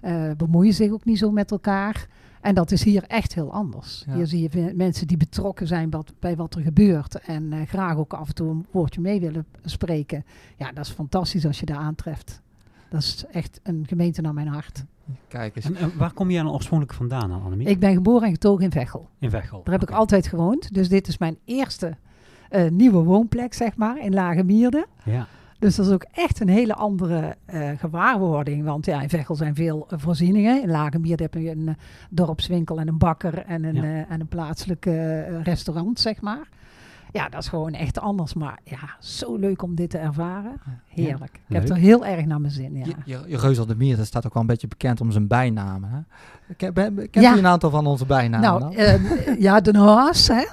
Uh, 0.01 0.31
bemoeien 0.37 0.73
zich 0.73 0.91
ook 0.91 1.05
niet 1.05 1.17
zo 1.17 1.31
met 1.31 1.51
elkaar. 1.51 2.07
En 2.41 2.55
dat 2.55 2.71
is 2.71 2.83
hier 2.83 3.03
echt 3.07 3.33
heel 3.33 3.51
anders. 3.51 4.03
Ja. 4.07 4.15
Hier 4.15 4.27
zie 4.27 4.49
je 4.51 4.71
mensen 4.75 5.07
die 5.07 5.17
betrokken 5.17 5.67
zijn 5.67 5.89
wat, 5.89 6.13
bij 6.19 6.35
wat 6.35 6.55
er 6.55 6.61
gebeurt. 6.61 7.19
En 7.19 7.43
uh, 7.51 7.61
graag 7.67 7.97
ook 7.97 8.13
af 8.13 8.27
en 8.27 8.35
toe 8.35 8.49
een 8.49 8.65
woordje 8.71 9.01
mee 9.01 9.19
willen 9.19 9.45
spreken. 9.63 10.25
Ja, 10.57 10.71
dat 10.71 10.85
is 10.85 10.91
fantastisch 10.91 11.45
als 11.45 11.59
je 11.59 11.65
daar 11.65 11.77
aantreft. 11.77 12.41
Dat 12.93 13.01
is 13.01 13.25
echt 13.31 13.59
een 13.63 13.83
gemeente 13.87 14.21
naar 14.21 14.33
mijn 14.33 14.47
hart. 14.47 14.83
Kijk 15.27 15.55
eens. 15.55 15.65
En, 15.65 15.75
en 15.75 15.91
waar 15.97 16.13
kom 16.13 16.31
jij 16.31 16.43
dan 16.43 16.51
oorspronkelijk 16.51 16.97
vandaan, 16.97 17.43
Annemie? 17.43 17.67
Ik 17.67 17.79
ben 17.79 17.93
geboren 17.93 18.27
en 18.27 18.33
getogen 18.33 18.63
in 18.63 18.71
Veghel. 18.71 19.09
In 19.19 19.29
Veghel. 19.29 19.61
Daar 19.63 19.73
heb 19.73 19.81
okay. 19.83 19.95
ik 19.95 19.99
altijd 20.01 20.27
gewoond. 20.27 20.73
Dus 20.73 20.89
dit 20.89 21.07
is 21.07 21.17
mijn 21.17 21.37
eerste 21.45 21.97
uh, 22.51 22.69
nieuwe 22.69 23.03
woonplek, 23.03 23.53
zeg 23.53 23.75
maar, 23.75 23.99
in 23.99 24.13
Lage 24.13 24.43
Mierde. 24.43 24.85
Ja. 25.03 25.27
Dus 25.59 25.75
dat 25.75 25.85
is 25.85 25.91
ook 25.91 26.05
echt 26.11 26.39
een 26.39 26.49
hele 26.49 26.73
andere 26.73 27.35
uh, 27.53 27.69
gewaarwording. 27.77 28.63
Want 28.63 28.85
ja, 28.85 29.01
in 29.01 29.09
Veghel 29.09 29.35
zijn 29.35 29.55
veel 29.55 29.87
uh, 29.93 29.99
voorzieningen. 29.99 30.61
In 30.61 30.69
Lage 30.69 30.99
Mierde 30.99 31.23
heb 31.23 31.33
je 31.33 31.49
een 31.49 31.67
uh, 31.67 31.73
dorpswinkel 32.09 32.79
en 32.79 32.87
een 32.87 32.97
bakker 32.97 33.37
en 33.37 33.63
een, 33.63 33.75
Ja. 33.75 34.07
en 34.07 34.19
een 34.19 34.27
plaatselijk 34.27 34.85
restaurant, 35.43 35.99
zeg 35.99 36.21
maar. 36.21 36.49
Ja, 37.13 37.29
dat 37.29 37.41
is 37.41 37.47
gewoon 37.47 37.73
echt 37.73 37.99
anders. 37.99 38.33
Maar 38.33 38.59
ja, 38.63 38.77
zo 38.99 39.35
leuk 39.35 39.61
om 39.61 39.75
dit 39.75 39.89
te 39.89 39.97
ervaren. 39.97 40.51
Heerlijk. 40.87 41.39
Ik 41.47 41.55
heb 41.55 41.69
er 41.69 41.75
heel 41.75 42.05
erg 42.05 42.25
naar 42.25 42.41
mijn 42.41 42.53
zin, 42.53 42.75
ja. 42.75 42.85
Je, 42.85 42.93
je, 43.05 43.19
je 43.27 43.37
Reuzel 43.37 43.65
de 43.65 43.75
Mier, 43.75 43.97
dat 43.97 44.05
staat 44.05 44.25
ook 44.25 44.33
wel 44.33 44.41
een 44.41 44.47
beetje 44.47 44.67
bekend 44.67 45.01
om 45.01 45.11
zijn 45.11 45.27
bijnamen. 45.27 45.89
Hè? 45.89 45.99
Ken, 46.57 46.73
ben- 46.73 47.07
Ja. 47.11 47.35
u 47.35 47.37
een 47.37 47.47
aantal 47.47 47.69
van 47.69 47.85
onze 47.85 48.05
bijnamen? 48.05 48.47
Nou, 48.49 48.59
dan? 48.59 48.73
ehm, 48.73 49.41
ja, 49.41 49.61
Den 49.61 49.75
Haas, 49.75 50.27
hè. 50.27 50.43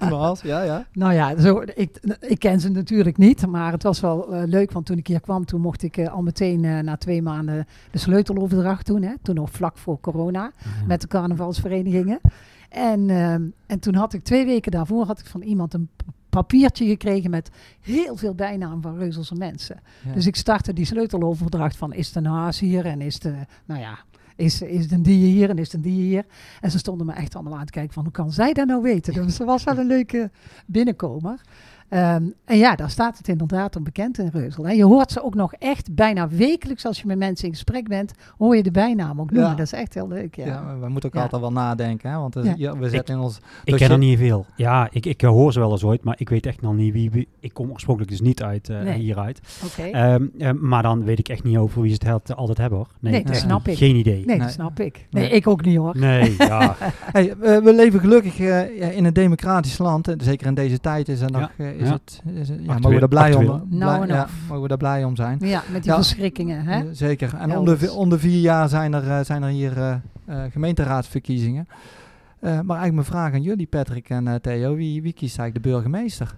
Maas, 0.10 0.40
ja, 0.40 0.62
ja. 0.62 0.84
Nou 0.92 1.12
ja, 1.12 1.40
zo, 1.40 1.62
ik, 1.74 2.00
ik 2.20 2.38
ken 2.38 2.60
ze 2.60 2.68
natuurlijk 2.68 3.16
niet, 3.16 3.46
maar 3.46 3.72
het 3.72 3.82
was 3.82 4.00
wel 4.00 4.34
eh, 4.34 4.42
leuk, 4.46 4.72
want 4.72 4.86
toen 4.86 4.96
ik 4.98 5.06
hier 5.06 5.20
kwam, 5.20 5.44
toen 5.44 5.60
mocht 5.60 5.82
ik 5.82 5.96
eh, 5.96 6.12
al 6.12 6.22
meteen 6.22 6.64
eh, 6.64 6.78
na 6.78 6.96
twee 6.96 7.22
maanden 7.22 7.66
de 7.90 7.98
sleuteloverdracht 7.98 8.86
doen. 8.86 9.02
Hè, 9.02 9.12
toen 9.22 9.34
nog 9.34 9.50
vlak 9.50 9.76
voor 9.78 10.00
corona, 10.00 10.50
met 10.86 11.00
de 11.00 11.06
carnavalsverenigingen. 11.08 12.20
En, 12.68 13.10
ehm, 13.10 13.42
en 13.66 13.78
toen 13.78 13.94
had 13.94 14.12
ik 14.12 14.22
twee 14.22 14.44
weken 14.44 14.72
daarvoor 14.72 15.06
had 15.06 15.18
ik 15.18 15.26
van 15.26 15.42
iemand 15.42 15.74
een 15.74 15.88
papiertje 16.28 16.86
gekregen 16.86 17.30
met 17.30 17.50
heel 17.80 18.16
veel 18.16 18.34
bijnamen 18.34 18.82
van 18.82 18.96
Reuzelse 18.96 19.34
mensen. 19.34 19.80
Ja. 20.04 20.12
Dus 20.12 20.26
ik 20.26 20.36
startte 20.36 20.72
die 20.72 20.84
sleuteloverdracht 20.84 21.76
van 21.76 21.92
is 21.92 22.06
het 22.06 22.16
een 22.16 22.26
haas 22.26 22.58
hier 22.58 22.86
en 22.86 23.00
is 23.00 23.18
de, 23.18 23.34
nou 23.64 23.80
ja, 23.80 23.98
is, 24.36 24.62
is 24.62 24.82
het 24.82 24.92
een 24.92 25.02
dier 25.02 25.26
hier 25.26 25.50
en 25.50 25.58
is 25.58 25.66
het 25.66 25.74
een 25.74 25.90
dier 25.90 26.04
hier. 26.04 26.24
En 26.60 26.70
ze 26.70 26.78
stonden 26.78 27.06
me 27.06 27.12
echt 27.12 27.34
allemaal 27.34 27.58
aan 27.58 27.66
te 27.66 27.72
kijken 27.72 27.92
van 27.92 28.02
hoe 28.02 28.12
kan 28.12 28.32
zij 28.32 28.52
dat 28.52 28.66
nou 28.66 28.82
weten? 28.82 29.12
Dus 29.26 29.36
dat 29.36 29.46
was 29.46 29.64
wel 29.64 29.78
een 29.78 29.86
leuke 29.86 30.30
binnenkomer. 30.66 31.40
Ehm, 31.88 32.22
en 32.44 32.58
ja, 32.58 32.74
daar 32.74 32.90
staat 32.90 33.18
het 33.18 33.28
inderdaad 33.28 33.76
om 33.76 33.84
bekend 33.84 34.18
in 34.18 34.28
Reuzel. 34.32 34.64
Hè. 34.66 34.72
Je 34.72 34.84
hoort 34.84 35.12
ze 35.12 35.22
ook 35.24 35.34
nog 35.34 35.52
echt 35.52 35.94
bijna 35.94 36.28
wekelijks 36.28 36.86
als 36.86 37.00
je 37.00 37.06
met 37.06 37.18
mensen 37.18 37.44
in 37.46 37.52
gesprek 37.52 37.88
bent, 37.88 38.12
hoor 38.38 38.56
je 38.56 38.62
de 38.62 38.70
bijnaam 38.70 39.20
ook 39.20 39.30
noemen. 39.30 39.50
Ja. 39.50 39.56
Dat 39.56 39.66
is 39.66 39.72
echt 39.72 39.94
heel 39.94 40.08
leuk. 40.08 40.36
Ja. 40.36 40.46
Ja, 40.46 40.78
we 40.80 40.88
moeten 40.88 41.08
ook 41.08 41.14
Ja. 41.16 41.22
altijd 41.22 41.40
wel 41.40 41.52
nadenken, 41.52 42.10
hè? 42.10 42.16
want 42.18 42.34
Ja. 42.34 42.54
ja, 42.56 42.76
we 42.78 42.88
zetten 42.88 43.14
in 43.14 43.20
ons... 43.20 43.36
Ik 43.36 43.42
Dus 43.64 43.78
ken 43.78 43.86
je- 43.86 43.92
er 43.92 43.98
niet 43.98 44.18
veel. 44.18 44.46
Ja, 44.56 44.88
ik, 44.90 45.06
ik 45.06 45.22
eh, 45.22 45.28
hoor 45.28 45.52
ze 45.52 45.58
wel 45.60 45.70
eens 45.70 45.84
ooit, 45.84 46.04
maar 46.04 46.14
ik 46.18 46.28
weet 46.28 46.46
echt 46.46 46.60
nog 46.60 46.74
niet 46.74 46.92
wie... 46.92 47.10
wie 47.10 47.28
ik 47.40 47.52
kom 47.54 47.70
oorspronkelijk 47.70 48.12
dus 48.12 48.20
niet 48.20 48.42
uit 48.42 48.68
eh, 48.68 48.80
Nee. 48.80 48.98
hieruit. 48.98 49.40
Oké. 49.64 49.82
Ehm, 49.88 50.26
eh, 50.38 50.50
maar 50.52 50.82
dan 50.82 51.04
weet 51.04 51.18
ik 51.18 51.28
echt 51.28 51.44
niet 51.44 51.56
over 51.56 51.82
wie 51.82 51.94
ze 52.00 52.08
het 52.10 52.36
altijd 52.36 52.58
hebben, 52.58 52.78
hoor. 52.78 52.88
Nee, 53.00 53.24
dat 53.24 53.36
snap 53.36 53.68
ik. 53.68 53.76
Geen 53.76 53.96
idee. 53.96 54.24
nee, 54.24 54.38
dat 54.38 54.50
snap 54.50 54.80
ik. 54.80 55.06
Nee, 55.10 55.22
Nee. 55.22 55.32
ik 55.32 55.46
ook 55.46 55.64
niet 55.64 55.76
hoor. 55.76 55.98
Nee, 55.98 56.34
ja. 56.38 56.76
Hey, 57.12 57.34
we, 57.38 57.60
we 57.64 57.74
leven 57.74 58.00
gelukkig 58.00 58.36
ja, 58.36 58.60
in 58.90 59.04
een 59.04 59.12
democratisch 59.12 59.78
land. 59.78 60.08
En 60.08 60.20
zeker 60.20 60.46
in 60.46 60.54
deze 60.54 60.80
tijd 60.80 61.08
is 61.08 61.20
er 61.20 61.30
nog, 61.30 61.50
is 61.78 61.88
Ja. 61.88 61.92
het, 61.92 62.22
is 62.34 62.48
het- 62.48 62.58
ja, 62.62 62.72
mogen 62.74 62.90
we 62.90 62.98
daar 62.98 63.08
blij 63.08 63.34
om, 63.34 63.40
actueel. 63.48 63.66
Nou 63.70 64.02
en 64.02 64.08
ja, 64.08 64.26
mogen 64.48 64.62
we 64.62 64.68
daar 64.68 64.76
blij 64.76 65.04
om 65.04 65.16
zijn. 65.16 65.38
Ja, 65.40 65.62
met 65.72 65.82
die 65.82 65.90
Ja. 65.92 65.96
verschrikkingen. 65.96 66.64
Hè? 66.64 66.78
Eh, 66.80 66.84
zeker. 66.92 67.34
En 67.34 67.56
om 67.90 68.08
de 68.10 68.18
vier 68.18 68.40
jaar 68.40 68.68
zijn 68.68 68.94
er, 68.94 69.10
eh, 69.10 69.24
zijn 69.24 69.42
er 69.42 69.48
hier 69.48 69.76
eh, 69.78 69.94
eh, 70.24 70.52
gemeenteraadsverkiezingen. 70.52 71.68
Eh, 71.68 72.50
maar 72.50 72.76
eigenlijk 72.78 72.92
mijn 72.94 73.04
vraag 73.04 73.32
aan 73.32 73.42
jullie, 73.42 73.66
Patrick 73.66 74.08
en 74.10 74.28
eh, 74.28 74.34
Theo. 74.34 74.74
Wie, 74.74 75.02
wie 75.02 75.12
kiest 75.12 75.38
eigenlijk 75.38 75.64
de 75.66 75.72
burgemeester? 75.72 76.34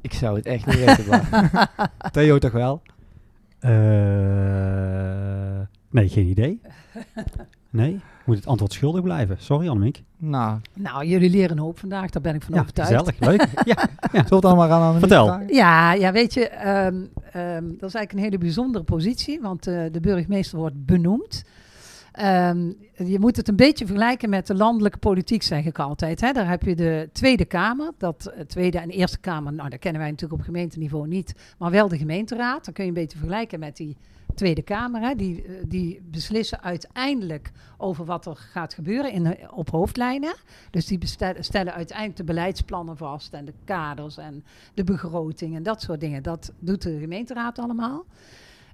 Ik 0.00 0.12
zou 0.12 0.36
het 0.36 0.46
echt 0.46 0.66
niet 0.66 0.84
weten. 0.84 1.22
Theo 2.12 2.38
toch 2.38 2.52
wel? 2.52 2.82
Eh, 3.58 3.70
nee, 5.90 6.08
geen 6.08 6.26
idee. 6.26 6.60
Nee, 7.70 8.00
moet 8.28 8.36
het 8.36 8.46
antwoord 8.46 8.72
schuldig 8.72 9.02
blijven. 9.02 9.36
Sorry, 9.40 9.68
Annemiek. 9.68 10.02
Nou, 10.16 10.58
Nou, 10.74 11.06
jullie 11.06 11.30
leren 11.30 11.50
een 11.56 11.62
hoop 11.62 11.78
vandaag, 11.78 12.10
daar 12.10 12.22
ben 12.22 12.34
ik 12.34 12.42
van 12.42 12.54
Ja, 12.54 12.60
overtuigd. 12.60 12.92
gezellig, 12.92 13.20
leuk. 13.28 13.48
ja. 13.64 13.74
zullen 14.12 14.28
we 14.28 14.34
het 14.34 14.44
allemaal 14.44 14.70
aan 14.70 14.80
Annemiek 14.80 14.98
Vertel. 14.98 15.26
vragen? 15.26 15.54
Ja, 15.54 15.92
ja, 15.92 16.12
weet 16.12 16.34
je, 16.34 16.48
ehm, 16.48 16.96
ehm, 17.32 17.64
dat 17.78 17.88
is 17.88 17.94
eigenlijk 17.94 18.12
een 18.12 18.18
hele 18.18 18.38
bijzondere 18.38 18.84
positie, 18.84 19.40
want 19.40 19.66
eh, 19.66 19.82
de 19.92 20.00
burgemeester 20.00 20.58
wordt 20.58 20.84
benoemd. 20.86 21.44
Ehm, 22.18 22.72
je 22.94 23.18
moet 23.18 23.36
het 23.36 23.48
een 23.48 23.56
beetje 23.56 23.86
vergelijken 23.86 24.30
met 24.30 24.46
de 24.46 24.54
landelijke 24.54 24.98
politiek, 24.98 25.42
zeg 25.42 25.64
ik 25.64 25.78
altijd. 25.78 26.20
Hè. 26.20 26.32
Daar 26.32 26.48
heb 26.48 26.62
je 26.62 26.74
de 26.74 27.08
Tweede 27.12 27.44
Kamer, 27.44 27.92
dat 27.98 28.26
eh, 28.26 28.44
Tweede 28.44 28.78
en 28.78 28.90
Eerste 28.90 29.18
Kamer, 29.18 29.52
nou, 29.52 29.68
dat 29.68 29.78
kennen 29.78 30.00
wij 30.00 30.10
natuurlijk 30.10 30.40
op 30.40 30.46
gemeenteniveau 30.46 31.08
niet, 31.08 31.34
maar 31.58 31.70
wel 31.70 31.88
de 31.88 31.98
gemeenteraad. 31.98 32.64
Dan 32.64 32.74
kun 32.74 32.84
je 32.84 32.88
een 32.88 32.96
beetje 32.96 33.18
vergelijken 33.18 33.58
met 33.58 33.76
die 33.76 33.96
Tweede 34.34 34.62
Kamer. 34.62 35.00
Hè. 35.00 35.14
Die, 35.14 35.42
eh, 35.42 35.54
die 35.66 36.00
beslissen 36.10 36.62
uiteindelijk 36.62 37.50
over 37.76 38.04
wat 38.04 38.26
er 38.26 38.36
gaat 38.36 38.74
gebeuren 38.74 39.12
in, 39.12 39.50
op 39.50 39.70
hoofdlijnen. 39.70 40.34
Dus 40.70 40.86
die 40.86 40.98
stellen 41.40 41.74
uiteindelijk 41.74 42.16
de 42.16 42.24
beleidsplannen 42.24 42.96
vast 42.96 43.32
en 43.32 43.44
de 43.44 43.54
kaders 43.64 44.16
en 44.16 44.44
de 44.74 44.84
begroting 44.84 45.56
en 45.56 45.62
dat 45.62 45.82
soort 45.82 46.00
dingen. 46.00 46.22
Dat 46.22 46.52
doet 46.58 46.82
de 46.82 46.98
gemeenteraad 46.98 47.58
allemaal. 47.58 48.04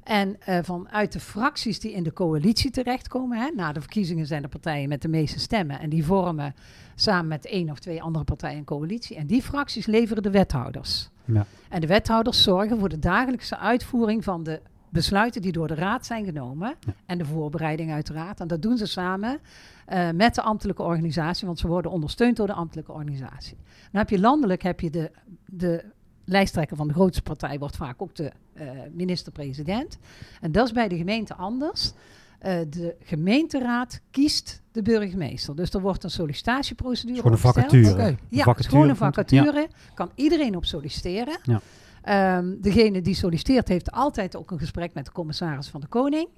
En 0.04 0.36
eh, 0.40 0.58
vanuit 0.62 1.12
de 1.12 1.20
fracties 1.20 1.80
die 1.80 1.92
in 1.92 2.02
de 2.02 2.12
coalitie 2.12 2.70
terechtkomen, 2.70 3.38
hè, 3.38 3.50
na 3.54 3.72
de 3.72 3.80
verkiezingen 3.80 4.26
zijn 4.26 4.42
de 4.42 4.48
partijen 4.48 4.88
met 4.88 5.02
de 5.02 5.08
meeste 5.08 5.38
stemmen 5.38 5.80
en 5.80 5.88
die 5.88 6.04
vormen 6.04 6.54
samen 6.94 7.28
met 7.28 7.46
één 7.46 7.70
of 7.70 7.78
twee 7.78 8.02
andere 8.02 8.24
partijen 8.24 8.58
een 8.58 8.64
coalitie. 8.64 9.16
En 9.16 9.26
die 9.26 9.42
fracties 9.42 9.86
leveren 9.86 10.22
de 10.22 10.30
wethouders. 10.30 11.08
Ja. 11.24 11.46
En 11.68 11.80
de 11.80 11.86
wethouders 11.86 12.42
zorgen 12.42 12.78
voor 12.78 12.88
de 12.88 12.98
dagelijkse 12.98 13.58
uitvoering 13.58 14.24
van 14.24 14.42
de 14.42 14.60
besluiten 14.88 15.42
die 15.42 15.52
door 15.52 15.68
de 15.68 15.74
raad 15.74 16.06
zijn 16.06 16.24
genomen. 16.24 16.74
Ja. 16.80 16.94
En 17.06 17.18
de 17.18 17.24
voorbereiding 17.24 17.92
uiteraard. 17.92 18.40
En 18.40 18.48
dat 18.48 18.62
doen 18.62 18.76
ze 18.76 18.86
samen 18.86 19.38
eh, 19.86 20.10
met 20.10 20.34
de 20.34 20.42
ambtelijke 20.42 20.82
organisatie, 20.82 21.46
want 21.46 21.58
ze 21.58 21.66
worden 21.66 21.90
ondersteund 21.90 22.36
door 22.36 22.46
de 22.46 22.52
ambtelijke 22.52 22.92
organisatie. 22.92 23.56
Dan 23.90 24.00
heb 24.00 24.10
je 24.10 24.20
landelijk 24.20 24.62
heb 24.62 24.80
je 24.80 24.90
de, 24.90 25.10
de 25.46 25.84
lijsttrekker 26.24 26.76
van 26.76 26.88
de 26.88 26.94
grootste 26.94 27.22
partij, 27.22 27.58
wordt 27.58 27.76
vaak 27.76 28.02
ook 28.02 28.14
de 28.14 28.32
eh, 28.52 28.70
minister-president. 28.92 29.98
En 30.40 30.52
dat 30.52 30.66
is 30.66 30.72
bij 30.72 30.88
de 30.88 30.96
gemeente 30.96 31.34
anders. 31.34 31.92
Eh, 32.38 32.58
de 32.68 32.96
gemeenteraad 33.02 34.00
kiest 34.10 34.62
de 34.72 34.82
burgemeester. 34.82 35.56
Dus 35.56 35.70
er 35.70 35.80
wordt 35.80 36.04
een 36.04 36.10
sollicitatieprocedure 36.10 37.16
Gewoon 37.16 37.32
een 37.32 37.44
opgesteld. 37.44 37.86
vacature. 37.86 38.16
Ja, 38.28 38.54
gewoon 38.56 38.88
een 38.88 38.96
vacature. 38.96 39.68
Kan 39.94 40.10
iedereen 40.14 40.56
op 40.56 40.64
solliciteren. 40.64 41.38
Ja. 41.42 41.60
Ehm, 42.02 42.60
degene 42.60 43.00
die 43.00 43.14
solliciteert 43.14 43.68
heeft 43.68 43.90
altijd 43.90 44.36
ook 44.36 44.50
een 44.50 44.58
gesprek 44.58 44.94
met 44.94 45.04
de 45.04 45.12
commissaris 45.12 45.68
van 45.68 45.80
de 45.80 45.86
Koning. 45.86 46.28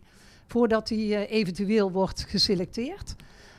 Voordat 0.46 0.88
hij 0.88 0.98
eh, 0.98 1.38
eventueel 1.38 1.92
wordt 1.92 2.24
geselecteerd. 2.28 3.16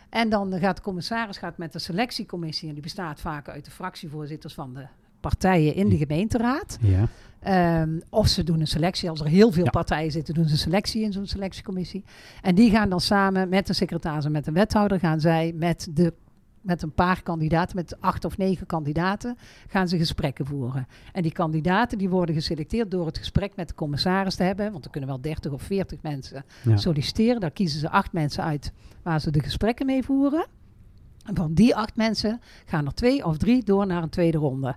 En 0.09 0.29
dan 0.29 0.59
gaat 0.59 0.75
de 0.75 0.81
commissaris 0.81 1.37
gaat 1.37 1.57
met 1.57 1.73
de 1.73 1.79
selectiecommissie. 1.79 2.67
En 2.67 2.73
die 2.73 2.83
bestaat 2.83 3.19
vaak 3.19 3.49
uit 3.49 3.65
de 3.65 3.71
fractievoorzitters 3.71 4.53
van 4.53 4.73
de 4.73 4.85
partijen 5.19 5.75
in 5.75 5.89
de 5.89 5.97
gemeenteraad. 5.97 6.77
Ja. 6.81 7.07
Ehm, 7.39 7.99
of 8.09 8.27
ze 8.27 8.43
doen 8.43 8.59
een 8.59 8.67
selectie. 8.67 9.09
Als 9.09 9.19
er 9.19 9.27
heel 9.27 9.51
veel 9.51 9.63
Ja. 9.63 9.69
partijen 9.69 10.11
zitten, 10.11 10.33
doen 10.33 10.45
ze 10.45 10.51
een 10.51 10.57
selectie 10.57 11.01
in 11.03 11.11
zo'n 11.11 11.25
selectiecommissie. 11.27 12.03
En 12.41 12.55
die 12.55 12.69
gaan 12.71 12.89
dan 12.89 13.01
samen 13.01 13.49
met 13.49 13.67
de 13.67 13.73
secretaris 13.73 14.25
en 14.25 14.31
met 14.31 14.45
de 14.45 14.51
wethouder... 14.51 14.99
gaan 14.99 15.19
zij 15.19 15.53
met, 15.55 15.87
de, 15.93 16.13
met 16.61 16.81
een 16.81 16.91
paar 16.93 17.23
kandidaten, 17.23 17.75
met 17.75 18.01
acht 18.01 18.25
of 18.25 18.37
negen 18.37 18.65
kandidaten... 18.65 19.37
gaan 19.67 19.87
ze 19.87 19.97
gesprekken 19.97 20.45
voeren. 20.45 20.87
En 21.13 21.21
die 21.21 21.31
kandidaten 21.31 21.97
die 21.97 22.09
worden 22.09 22.35
geselecteerd 22.35 22.91
door 22.91 23.05
het 23.05 23.17
gesprek 23.17 23.55
met 23.55 23.67
de 23.67 23.73
commissaris 23.75 24.35
te 24.35 24.43
hebben. 24.43 24.71
Want 24.71 24.85
er 24.85 24.91
kunnen 24.91 25.09
wel 25.09 25.21
30 25.21 25.51
of 25.51 25.61
40 25.61 26.01
mensen 26.01 26.45
Ja. 26.63 26.77
solliciteren. 26.77 27.39
Daar 27.41 27.51
kiezen 27.51 27.79
ze 27.79 27.89
acht 27.89 28.13
mensen 28.13 28.43
uit 28.43 28.71
waar 29.03 29.21
ze 29.21 29.31
de 29.31 29.41
gesprekken 29.43 29.85
mee 29.85 30.03
voeren. 30.03 30.45
En 31.25 31.35
van 31.35 31.53
die 31.53 31.75
acht 31.75 31.95
mensen 31.95 32.41
gaan 32.65 32.85
er 32.85 32.93
twee 32.93 33.25
of 33.25 33.37
drie 33.37 33.63
door 33.63 33.87
naar 33.87 34.03
een 34.03 34.09
tweede 34.09 34.37
ronde. 34.37 34.75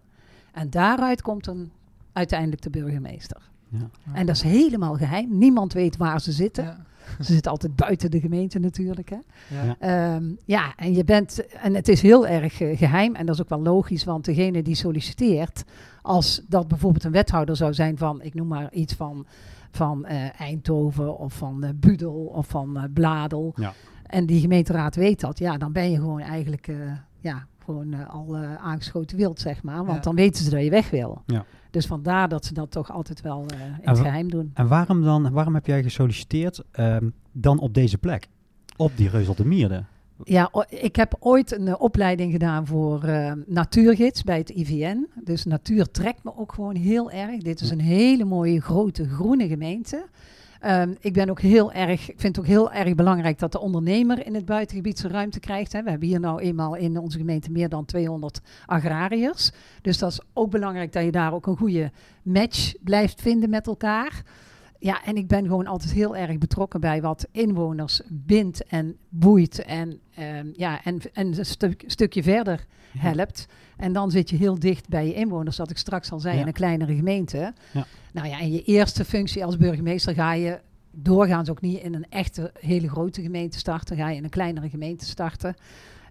En 0.52 0.71
daaruit 0.71 1.23
komt 1.23 1.47
een, 1.47 1.71
uiteindelijk 2.12 2.62
de 2.62 2.71
burgemeester. 2.71 3.49
Ja. 3.69 3.90
En 4.12 4.26
dat 4.26 4.35
is 4.37 4.42
helemaal 4.42 4.95
geheim. 4.97 5.38
Niemand 5.38 5.73
weet 5.73 5.97
waar 5.97 6.21
ze 6.21 6.33
zitten. 6.33 6.64
Ja. 6.64 6.88
Ze 7.25 7.33
zitten 7.33 7.50
altijd 7.50 7.76
buiten 7.76 8.11
de 8.11 8.21
gemeente 8.21 8.59
natuurlijk. 8.59 9.09
Hè. 9.11 9.16
Ja. 9.49 9.64
Ja. 9.64 9.76
Ehm, 10.14 10.25
ja, 10.45 10.73
en 10.76 10.92
je 10.95 11.04
bent, 11.04 11.47
en 11.47 11.75
het 11.75 11.88
is 11.88 12.02
heel 12.02 12.26
erg 12.26 12.61
eh, 12.61 12.78
geheim 12.78 13.14
en 13.14 13.26
dat 13.26 13.35
is 13.35 13.40
ook 13.40 13.49
wel 13.49 13.62
logisch, 13.62 14.04
want 14.04 14.25
degene 14.25 14.62
die 14.62 14.75
solliciteert, 14.75 15.64
als 16.02 16.42
dat 16.49 16.69
bijvoorbeeld 16.69 17.04
een 17.04 17.12
wethouder 17.12 17.57
zou 17.57 17.75
zijn 17.75 17.99
van, 17.99 18.23
ik 18.23 18.35
noem 18.35 18.47
maar 18.49 18.73
iets 18.73 18.95
van, 18.95 19.26
van 19.71 20.04
eh, 20.04 20.40
Eindhoven 20.40 21.19
of 21.19 21.33
van 21.35 21.64
eh, 21.64 21.71
Budel 21.76 22.14
of 22.35 22.47
van 22.47 22.76
eh, 22.76 22.85
Bladel, 22.95 23.52
Ja. 23.57 23.73
en 24.07 24.26
die 24.26 24.40
gemeenteraad 24.40 24.95
weet 24.97 25.21
dat, 25.21 25.38
ja, 25.38 25.57
dan 25.59 25.73
ben 25.73 25.90
je 25.90 25.97
gewoon 25.97 26.21
eigenlijk, 26.21 26.69
eh, 26.69 26.76
ja, 27.21 27.47
gewoon 27.71 27.93
eh, 27.93 28.09
al 28.11 28.37
eh, 28.37 28.55
aangeschoten 28.55 29.17
wild, 29.17 29.41
zeg 29.41 29.62
maar, 29.62 29.77
want 29.85 29.97
Ja. 29.97 30.00
dan 30.00 30.15
weten 30.15 30.45
ze 30.45 30.50
dat 30.50 30.62
je 30.62 30.71
weg 30.71 30.91
wil. 30.91 31.23
Ja. 31.27 31.45
Dus 31.71 31.87
vandaar 31.87 32.29
dat 32.29 32.45
ze 32.45 32.55
dat 32.55 32.71
toch 32.71 32.91
altijd 32.93 33.21
wel 33.21 33.45
eh, 33.47 33.61
in 33.67 33.89
het 33.89 33.99
geheim 33.99 34.31
doen. 34.31 34.50
En 34.55 34.69
waarom 34.69 35.03
dan, 35.03 35.31
waarom 35.33 35.55
heb 35.55 35.67
jij 35.67 35.83
gesolliciteerd 35.83 36.62
ehm, 36.71 37.09
dan 37.33 37.59
op 37.59 37.75
deze 37.75 37.99
plek? 37.99 38.29
Op 38.77 38.93
die 38.97 39.09
Reusel 39.09 39.35
de 39.35 39.45
Mierde? 39.47 39.85
Ja, 40.25 40.50
ik 40.69 40.97
heb 40.97 41.17
ooit 41.19 41.53
een 41.59 41.79
opleiding 41.79 42.33
gedaan 42.33 42.67
voor 42.67 43.03
eh, 43.05 43.33
natuurgids 43.47 44.23
bij 44.23 44.39
het 44.39 44.50
IVN. 44.50 45.07
Dus 45.25 45.45
natuur 45.45 45.91
trekt 45.91 46.25
me 46.25 46.37
ook 46.37 46.53
gewoon 46.53 46.75
heel 46.77 47.11
erg. 47.11 47.43
Dit 47.43 47.61
is 47.61 47.71
een 47.71 47.81
hele 47.81 48.25
mooie 48.25 48.61
grote 48.61 49.09
groene 49.09 49.49
gemeente. 49.49 50.07
Ehm, 50.61 50.95
ik 51.00 51.12
ben 51.12 51.31
ook 51.31 51.40
heel 51.40 51.73
erg, 51.73 52.09
ik 52.09 52.21
vind 52.21 52.37
het 52.37 52.38
ook 52.38 52.50
heel 52.50 52.73
erg 52.73 52.95
belangrijk 52.95 53.38
dat 53.38 53.52
de 53.52 53.61
ondernemer 53.61 54.26
in 54.26 54.35
het 54.35 54.45
buitengebied 54.45 54.99
zijn 54.99 55.12
ruimte 55.12 55.40
krijgt. 55.40 55.73
Hè. 55.73 55.83
We 55.83 55.90
hebben 55.90 56.09
hier 56.09 56.21
nou 56.21 56.40
eenmaal 56.40 56.75
in 56.75 56.99
onze 56.99 57.19
gemeente 57.19 57.50
meer 57.50 57.69
dan 57.69 57.85
200 57.85 58.40
agrariërs. 58.67 59.50
Dus 59.83 59.99
dat 59.99 60.11
is 60.11 60.21
ook 60.33 60.50
belangrijk 60.50 60.93
dat 60.93 61.05
je 61.05 61.11
daar 61.11 61.33
ook 61.33 61.47
een 61.47 61.57
goede 61.57 61.90
match 62.23 62.73
blijft 62.81 63.21
vinden 63.21 63.50
met 63.50 63.67
elkaar. 63.67 64.23
Ja, 64.82 65.04
en 65.04 65.16
ik 65.16 65.26
ben 65.28 65.44
gewoon 65.46 65.66
altijd 65.66 65.92
heel 65.92 66.16
erg 66.16 66.38
betrokken 66.38 66.80
bij 66.80 67.02
wat 67.02 67.26
inwoners 67.32 68.00
bindt 68.08 68.64
en 68.66 68.96
boeit 69.08 69.64
en, 69.64 70.00
ehm, 70.14 70.46
ja, 70.52 70.82
en, 70.84 70.99
en 71.12 71.38
een 71.38 71.44
stuk, 71.46 71.84
stukje 71.87 72.22
verder 72.22 72.66
helpt. 72.99 73.46
En 73.76 73.92
dan 73.92 74.10
zit 74.10 74.30
je 74.30 74.37
heel 74.37 74.58
dicht 74.58 74.88
bij 74.88 75.06
je 75.06 75.14
inwoners, 75.14 75.56
wat 75.56 75.70
ik 75.70 75.78
straks 75.78 76.12
al 76.12 76.20
zei, 76.20 76.34
Ja. 76.34 76.40
in 76.40 76.46
een 76.46 76.52
kleinere 76.52 76.94
gemeente. 76.94 77.52
Ja. 77.72 77.87
Nou 78.12 78.28
ja, 78.28 78.38
in 78.40 78.52
je 78.52 78.62
eerste 78.62 79.04
functie 79.04 79.44
als 79.44 79.56
burgemeester 79.56 80.14
ga 80.14 80.32
je 80.32 80.60
doorgaans 80.90 81.50
ook 81.50 81.60
niet 81.60 81.82
in 81.82 81.94
een 81.94 82.06
echte 82.08 82.52
hele 82.60 82.88
grote 82.88 83.22
gemeente 83.22 83.58
starten. 83.58 83.96
Ga 83.96 84.08
je 84.10 84.16
in 84.16 84.25
een 84.25 84.30
kleinere 84.30 84.68
gemeente 84.68 85.04
starten. 85.04 85.54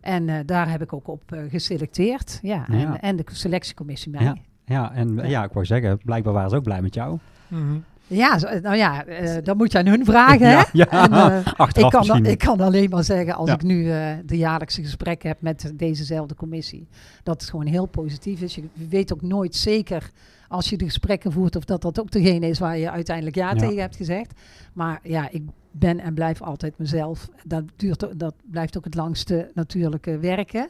En 0.01 0.29
eh, 0.29 0.35
daar 0.45 0.69
heb 0.71 0.81
ik 0.81 0.93
ook 0.93 1.07
op 1.07 1.31
eh, 1.31 1.39
geselecteerd. 1.49 2.39
Ja, 2.41 2.65
Ja. 2.71 2.77
En, 2.93 2.99
en 2.99 3.15
de 3.15 3.23
selectiecommissie 3.31 4.11
bij. 4.11 4.21
Ja. 4.23 4.35
Ja, 4.65 4.93
en 4.93 5.29
Ja. 5.29 5.43
ik 5.43 5.51
wou 5.51 5.65
zeggen, 5.65 5.97
blijkbaar 5.97 6.33
waren 6.33 6.49
ze 6.49 6.55
ook 6.55 6.63
blij 6.63 6.81
met 6.81 6.93
jou. 6.93 7.17
Mhm. 7.47 7.77
Ja, 8.09 8.37
zo- 8.39 8.59
nou 8.59 8.75
ja, 8.75 9.05
eh, 9.05 9.43
dat 9.43 9.57
moet 9.57 9.71
je 9.71 9.77
aan 9.77 9.85
hun 9.87 10.05
vragen. 10.05 10.47
Hè? 10.47 10.53
Ja, 10.53 10.65
ja. 10.73 10.87
En, 10.89 11.11
eh, 11.13 11.53
achteraf 11.57 11.93
ik, 11.93 12.07
kan, 12.07 12.25
ik 12.25 12.37
kan 12.37 12.59
alleen 12.59 12.89
maar 12.89 13.03
zeggen, 13.03 13.35
als 13.35 13.49
Ja. 13.49 13.55
ik 13.55 13.63
nu 13.63 13.91
eh, 13.91 14.11
de 14.25 14.37
jaarlijkse 14.37 14.81
gesprekken 14.83 15.29
heb 15.29 15.41
met 15.41 15.71
dezezelfde 15.75 16.35
commissie, 16.35 16.87
dat 17.23 17.41
het 17.41 17.49
gewoon 17.49 17.65
heel 17.65 17.85
positief 17.85 18.41
is. 18.41 18.55
Je 18.55 18.63
weet 18.89 19.13
ook 19.13 19.21
nooit 19.21 19.55
zeker 19.55 20.09
als 20.47 20.69
je 20.69 20.77
de 20.77 20.85
gesprekken 20.85 21.31
voert 21.31 21.55
of 21.55 21.65
dat 21.65 21.81
dat 21.81 21.99
ook 21.99 22.11
degene 22.11 22.47
is 22.47 22.59
waar 22.59 22.77
je 22.77 22.91
uiteindelijk 22.91 23.35
ja, 23.35 23.49
Ja. 23.49 23.55
tegen 23.55 23.81
hebt 23.81 23.95
gezegd. 23.95 24.31
Maar 24.73 24.99
ja, 25.03 25.27
ik 25.31 25.43
ben 25.71 25.99
en 25.99 26.13
blijf 26.13 26.41
altijd 26.41 26.73
mezelf. 26.77 27.27
Dat, 27.45 27.63
duurt, 27.75 28.19
dat 28.19 28.33
blijft 28.51 28.77
ook 28.77 28.83
het 28.83 28.95
langste 28.95 29.51
natuurlijke 29.53 30.17
werken. 30.17 30.67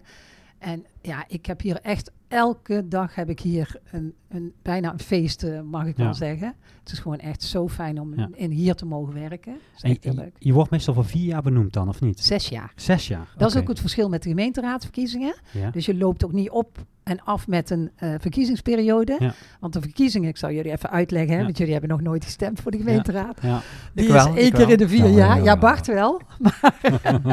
En 0.59 0.85
ja, 1.01 1.25
ik 1.27 1.45
heb 1.45 1.61
hier 1.61 1.75
echt 1.81 2.11
elke 2.27 2.87
dag 2.87 3.15
heb 3.15 3.29
ik 3.29 3.39
hier 3.39 3.79
een, 3.91 4.13
een 4.27 4.53
bijna 4.61 4.91
een 4.91 4.99
feest, 4.99 5.43
eh, 5.43 5.61
mag 5.61 5.85
ik 5.85 5.97
Ja. 5.97 6.03
wel 6.03 6.13
zeggen. 6.13 6.55
Het 6.79 6.91
is 6.91 6.99
gewoon 6.99 7.17
echt 7.19 7.43
zo 7.43 7.67
fijn 7.67 7.99
om 7.99 8.15
Ja. 8.15 8.29
in 8.33 8.51
hier 8.51 8.75
te 8.75 8.85
mogen 8.85 9.13
werken. 9.13 9.53
En 9.81 9.89
echt 9.91 10.03
heel 10.03 10.13
je, 10.13 10.19
leuk. 10.19 10.35
je 10.39 10.53
wordt 10.53 10.71
meestal 10.71 10.93
voor 10.93 11.05
vier 11.05 11.25
jaar 11.25 11.41
benoemd 11.41 11.73
dan, 11.73 11.87
of 11.87 12.01
niet? 12.01 12.19
Zes 12.19 12.49
jaar. 12.49 12.71
Zes 12.75 13.07
jaar. 13.07 13.33
Dat 13.37 13.49
is 13.55 13.61
ook 13.61 13.67
het 13.67 13.79
verschil 13.79 14.09
met 14.09 14.23
de 14.23 14.29
gemeenteraadsverkiezingen. 14.29 15.35
Ja. 15.51 15.69
Dus 15.71 15.85
je 15.85 15.95
loopt 15.97 16.25
ook 16.25 16.31
niet 16.33 16.49
op 16.49 16.77
en 17.09 17.23
af 17.23 17.47
met 17.47 17.69
een 17.69 17.91
eh, 17.95 18.13
verkiezingsperiode. 18.19 19.15
Ja. 19.19 19.33
Want 19.59 19.73
de 19.73 19.81
verkiezingen, 19.81 20.29
ik 20.29 20.37
zal 20.37 20.51
jullie 20.51 20.71
even 20.71 20.89
uitleggen, 20.89 21.31
hè, 21.31 21.37
Ja. 21.37 21.43
want 21.43 21.57
jullie 21.57 21.71
hebben 21.73 21.89
nog 21.91 22.01
nooit 22.01 22.23
gestemd 22.23 22.59
voor 22.61 22.71
de 22.71 22.77
gemeenteraad. 22.77 23.37
Ja. 23.41 23.61
Die 23.93 24.05
Ik 24.05 24.11
wel, 24.11 24.27
is 24.35 24.41
één 24.41 24.49
keer 24.51 24.59
wel. 24.59 24.69
in 24.69 24.77
de 24.77 24.87
vier 24.87 25.05
Ja, 25.07 25.15
jaar. 25.15 25.43
ja. 25.43 25.57
Bart 25.57 25.87
wel, 25.87 26.21
maar 26.39 26.75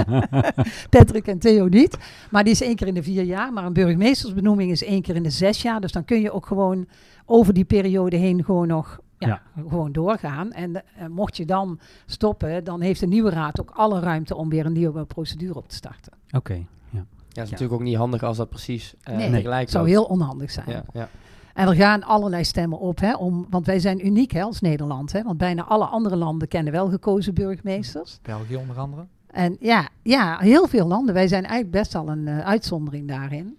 Patrick 0.91 1.27
en 1.27 1.39
Theo 1.39 1.67
niet. 1.67 1.97
Maar 2.31 2.45
die 2.45 2.53
is 2.53 2.61
één 2.63 2.77
keer 2.77 2.87
in 2.87 2.95
de 2.95 3.03
vier 3.03 3.23
jaar. 3.23 3.53
Maar 3.53 3.65
een 3.65 3.73
burgemeestersbenoeming 3.73 4.71
is 4.71 4.85
één 4.85 5.03
keer 5.03 5.15
in 5.15 5.23
de 5.23 5.31
zes 5.31 5.63
jaar. 5.63 5.81
Dus 5.81 5.93
dan 5.93 6.05
kun 6.05 6.21
je 6.21 6.31
ook 6.33 6.47
gewoon 6.47 6.87
over 7.25 7.55
die 7.55 7.65
periode 7.65 8.17
heen 8.17 8.45
gewoon 8.45 8.67
nog 8.69 9.01
ja, 9.19 9.29
Ja. 9.29 9.43
gewoon 9.69 9.93
doorgaan. 9.93 10.53
En 10.53 10.75
eh, 10.77 11.07
mocht 11.07 11.37
je 11.37 11.45
dan 11.45 11.79
stoppen, 12.07 12.65
dan 12.65 12.81
heeft 12.81 13.01
de 13.01 13.07
nieuwe 13.07 13.31
raad 13.31 13.61
ook 13.61 13.71
alle 13.75 14.01
ruimte 14.01 14.37
om 14.37 14.49
weer 14.49 14.67
een 14.67 14.73
nieuwe 14.73 15.05
procedure 15.05 15.55
op 15.55 15.69
te 15.69 15.75
starten. 15.75 16.13
Oké. 16.31 16.67
Ja, 17.37 17.43
het 17.43 17.53
is 17.53 17.59
Ja. 17.59 17.65
natuurlijk 17.65 17.73
ook 17.73 17.83
niet 17.87 17.97
handig 17.97 18.23
als 18.23 18.37
dat 18.37 18.49
precies 18.49 18.95
eh 19.03 19.17
Nee, 19.17 19.31
tegelijk 19.31 19.61
Het 19.61 19.71
zou 19.71 19.89
heel 19.89 20.05
onhandig 20.05 20.51
zijn. 20.51 20.67
Ja, 20.69 20.85
ja. 20.93 21.09
En 21.55 21.69
er 21.69 21.75
gaan 21.75 22.03
allerlei 22.03 22.45
stemmen 22.45 22.79
op, 22.79 23.01
hè, 23.01 23.15
om, 23.15 23.47
want 23.51 23.67
wij 23.67 23.79
zijn 23.79 24.07
uniek 24.07 24.31
hè, 24.31 24.43
als 24.43 24.61
Nederland. 24.61 25.13
Hè, 25.13 25.23
want 25.23 25.39
bijna 25.39 25.65
alle 25.65 25.85
andere 25.85 26.17
landen 26.17 26.49
kennen 26.49 26.73
wel 26.73 26.89
gekozen 26.89 27.35
burgemeesters. 27.35 28.19
België 28.23 28.57
onder 28.57 28.79
andere. 28.79 29.07
En 29.27 29.57
ja, 29.61 29.89
ja, 30.03 30.39
heel 30.39 30.67
veel 30.69 30.87
landen. 30.87 31.15
Wij 31.15 31.29
zijn 31.29 31.43
eigenlijk 31.45 31.73
best 31.73 31.95
al 31.95 32.09
een 32.09 32.29
eh, 32.29 32.39
uitzondering 32.39 33.09
daarin. 33.09 33.57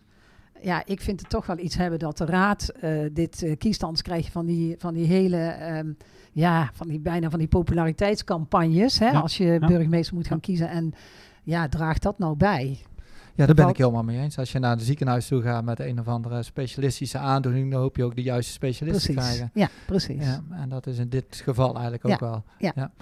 Ja, 0.62 0.82
ik 0.86 1.02
vind 1.02 1.20
het 1.20 1.30
toch 1.30 1.46
wel 1.46 1.58
iets 1.58 1.76
hebben 1.78 2.00
dat 2.00 2.18
de 2.18 2.26
raad 2.26 2.70
eh, 2.70 2.92
dit 3.12 3.44
eh, 3.44 3.58
kiest. 3.58 3.84
Anders 3.84 4.02
krijg 4.02 4.26
je 4.26 4.32
van 4.32 4.46
die, 4.46 4.76
van 4.78 4.94
die 4.94 5.06
hele, 5.06 5.38
ehm, 5.38 5.92
ja, 6.32 6.70
van 6.74 6.88
die, 6.88 7.00
bijna 7.00 7.30
van 7.30 7.40
die 7.40 7.48
populariteitscampagnes. 7.48 9.00
Hè, 9.00 9.10
Ja, 9.10 9.20
als 9.20 9.38
je 9.38 9.46
ja. 9.46 9.68
burgemeester 9.68 10.16
moet 10.16 10.28
gaan 10.28 10.40
kiezen. 10.40 10.70
En 10.70 10.94
ja, 11.44 11.70
draagt 11.70 12.02
dat 12.04 12.20
nou 12.20 12.36
bij? 12.36 12.80
Ja, 13.38 13.46
daar 13.46 13.56
ben 13.56 13.68
ik 13.68 13.78
helemaal 13.78 14.04
mee 14.04 14.20
eens. 14.20 14.38
Als 14.38 14.52
je 14.52 14.60
naar 14.60 14.72
het 14.76 14.82
ziekenhuis 14.82 15.28
toe 15.28 15.42
gaat 15.42 15.64
met 15.64 15.80
een 15.80 16.00
of 16.00 16.08
andere 16.08 16.44
specialistische 16.44 17.18
aandoening, 17.18 17.72
dan 17.72 17.82
hoop 17.82 17.96
je 17.96 18.04
ook 18.04 18.16
de 18.16 18.22
juiste 18.22 18.52
specialist 18.52 19.06
te 19.06 19.12
krijgen. 19.12 19.52
Ja, 19.54 19.70
precies. 19.86 20.24
Ja, 20.26 20.42
en 20.52 20.70
dat 20.70 20.88
is 20.88 20.98
in 20.98 21.10
dit 21.10 21.42
geval 21.44 21.74
eigenlijk 21.74 22.06
ook 22.06 22.20
wel. 22.20 22.44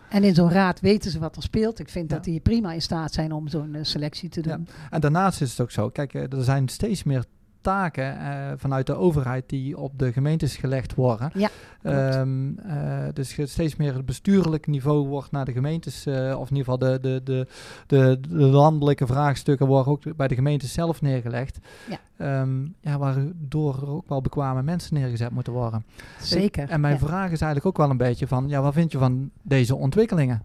En 0.09 0.23
in 0.23 0.35
zo'n 0.35 0.49
raad 0.51 0.79
weten 0.79 1.11
ze 1.11 1.19
wat 1.19 1.35
er 1.35 1.41
speelt. 1.41 1.79
Ik 1.79 1.89
vind 1.89 2.09
Ja. 2.09 2.15
dat 2.15 2.25
die 2.25 2.39
prima 2.39 2.73
in 2.73 2.81
staat 2.81 3.13
zijn 3.13 3.31
om 3.31 3.47
zo'n 3.47 3.75
eh, 3.75 3.83
selectie 3.83 4.29
te 4.29 4.41
Ja. 4.43 4.55
doen. 4.55 4.67
En 4.89 5.01
daarnaast 5.01 5.41
is 5.41 5.49
het 5.49 5.59
ook 5.61 5.71
zo, 5.71 5.89
kijk, 5.89 6.13
eh, 6.13 6.21
er 6.33 6.43
zijn 6.43 6.67
steeds 6.67 7.03
meer 7.03 7.25
taken 7.65 8.19
eh, 8.19 8.51
vanuit 8.57 8.87
de 8.87 8.95
overheid 8.95 9.49
die 9.49 9.77
op 9.77 9.99
de 9.99 10.13
gemeentes 10.13 10.55
gelegd 10.57 10.95
worden. 10.95 11.31
Ja. 11.33 11.49
Ehm, 11.81 12.57
eh, 12.57 13.07
dus 13.13 13.37
steeds 13.43 13.75
meer 13.75 13.93
het 13.95 14.05
bestuurlijk 14.05 14.67
niveau 14.67 15.07
wordt 15.07 15.31
naar 15.31 15.45
de 15.45 15.51
gemeentes, 15.51 16.05
eh, 16.05 16.39
of 16.39 16.49
in 16.49 16.55
ieder 16.55 16.73
geval 16.73 16.77
de, 16.77 16.99
de, 16.99 17.21
de, 17.23 17.47
de, 17.87 18.19
de 18.29 18.35
landelijke 18.35 19.07
vraagstukken 19.07 19.67
worden 19.67 19.91
ook 19.91 20.15
bij 20.15 20.27
de 20.27 20.35
gemeentes 20.35 20.73
zelf 20.73 21.01
neergelegd. 21.01 21.59
Ja. 21.89 21.99
Ehm, 22.17 22.65
ja, 22.81 22.97
waardoor 22.97 23.75
er 23.81 23.89
ook 23.89 24.09
wel 24.09 24.21
bekwame 24.21 24.63
mensen 24.63 24.93
neergezet 24.93 25.31
moeten 25.31 25.53
worden. 25.53 25.85
Zeker. 26.21 26.69
En 26.69 26.81
mijn 26.81 26.93
ja. 26.99 27.05
vraag 27.05 27.31
is 27.31 27.41
eigenlijk 27.41 27.65
ook 27.65 27.77
wel 27.77 27.89
een 27.89 27.97
beetje 27.97 28.27
van, 28.27 28.49
ja, 28.49 28.61
wat 28.61 28.73
vind 28.73 28.91
je 28.91 28.97
van 28.97 29.31
deze 29.41 29.75
ontwikkelingen? 29.75 30.41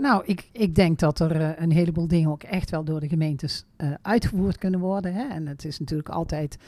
Nou, 0.00 0.22
ik, 0.26 0.48
ik 0.52 0.74
denk 0.74 0.98
dat 0.98 1.20
er 1.20 1.40
eh, 1.40 1.50
een 1.56 1.72
heleboel 1.72 2.08
dingen 2.08 2.30
ook 2.30 2.42
echt 2.42 2.70
wel 2.70 2.84
door 2.84 3.00
de 3.00 3.08
gemeentes 3.08 3.64
eh, 3.76 3.88
uitgevoerd 4.02 4.58
kunnen 4.58 4.80
worden. 4.80 5.14
Hè? 5.14 5.28
En 5.28 5.46
het 5.46 5.64
is 5.64 5.78
natuurlijk 5.78 6.08
altijd, 6.08 6.58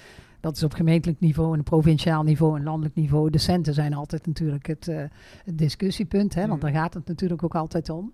dat 0.40 0.56
is 0.56 0.62
op 0.62 0.72
gemeentelijk 0.72 1.20
niveau, 1.20 1.56
een 1.56 1.62
provinciaal 1.62 2.22
niveau, 2.22 2.56
een 2.56 2.64
landelijk 2.64 2.94
niveau. 2.94 3.30
De 3.30 3.38
centen 3.38 3.74
zijn 3.74 3.94
altijd 3.94 4.26
natuurlijk 4.26 4.66
het, 4.66 4.88
eh, 4.88 5.04
het 5.44 5.58
discussiepunt, 5.58 6.34
hè? 6.34 6.46
want 6.46 6.62
Mhm. 6.62 6.72
daar 6.72 6.80
gaat 6.82 6.94
het 6.94 7.06
natuurlijk 7.06 7.42
ook 7.42 7.54
altijd 7.54 7.90
om. 7.90 8.12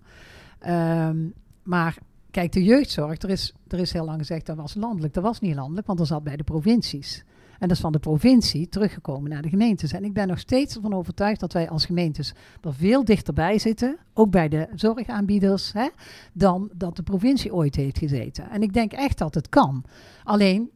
Ehm, 0.59 1.17
maar 1.63 1.97
kijk, 2.31 2.51
de 2.51 2.63
jeugdzorg, 2.63 3.21
er 3.21 3.29
is, 3.29 3.53
er 3.67 3.79
is 3.79 3.93
heel 3.93 4.05
lang 4.05 4.17
gezegd 4.17 4.45
dat 4.45 4.57
was 4.57 4.75
landelijk. 4.75 5.13
Dat 5.13 5.23
was 5.23 5.39
niet 5.39 5.55
landelijk, 5.55 5.87
want 5.87 5.99
dat 5.99 6.07
zat 6.07 6.23
bij 6.23 6.37
de 6.37 6.43
provincies. 6.43 7.23
En 7.59 7.67
dat 7.67 7.71
is 7.71 7.79
van 7.79 7.91
de 7.91 7.99
provincie 7.99 8.69
teruggekomen 8.69 9.29
naar 9.29 9.41
de 9.41 9.49
gemeentes. 9.49 9.93
En 9.93 10.03
ik 10.03 10.13
ben 10.13 10.27
nog 10.27 10.39
steeds 10.39 10.75
ervan 10.75 10.93
overtuigd 10.93 11.39
dat 11.39 11.53
wij 11.53 11.69
als 11.69 11.85
gemeentes 11.85 12.33
er 12.61 12.73
veel 12.73 13.05
dichterbij 13.05 13.59
zitten, 13.59 13.97
ook 14.13 14.31
bij 14.31 14.49
de 14.49 14.67
zorgaanbieders, 14.75 15.73
hè, 15.73 15.87
dan 16.33 16.69
dat 16.73 16.95
de 16.95 17.03
provincie 17.03 17.53
ooit 17.53 17.75
heeft 17.75 17.97
gezeten. 17.97 18.49
En 18.49 18.61
ik 18.61 18.73
denk 18.73 18.91
echt 18.91 19.17
dat 19.17 19.33
het 19.33 19.49
kan. 19.49 19.83
Alleen, 20.23 20.69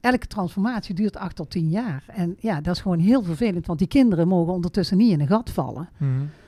elke 0.00 0.26
transformatie 0.26 0.94
duurt 0.94 1.16
acht 1.16 1.36
tot 1.36 1.50
tien 1.50 1.68
jaar. 1.68 2.04
En 2.06 2.36
ja, 2.38 2.60
dat 2.60 2.74
is 2.74 2.80
gewoon 2.80 2.98
heel 2.98 3.22
vervelend, 3.22 3.66
want 3.66 3.78
die 3.78 3.88
kinderen 3.88 4.28
mogen 4.28 4.52
ondertussen 4.52 4.96
niet 4.96 5.12
in 5.12 5.20
een 5.20 5.26
gat 5.26 5.50
vallen. 5.50 5.88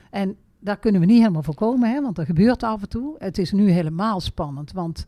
En 0.09 0.35
daar 0.59 0.77
kunnen 0.77 1.01
we 1.01 1.07
niet 1.07 1.19
helemaal 1.19 1.43
voorkomen, 1.43 1.89
hè, 1.89 2.01
want 2.01 2.15
dat 2.15 2.25
gebeurt 2.25 2.63
af 2.63 2.81
en 2.81 2.89
toe. 2.89 3.15
Het 3.17 3.37
is 3.37 3.51
nu 3.51 3.69
helemaal 3.69 4.19
spannend, 4.19 4.71
want 4.71 5.05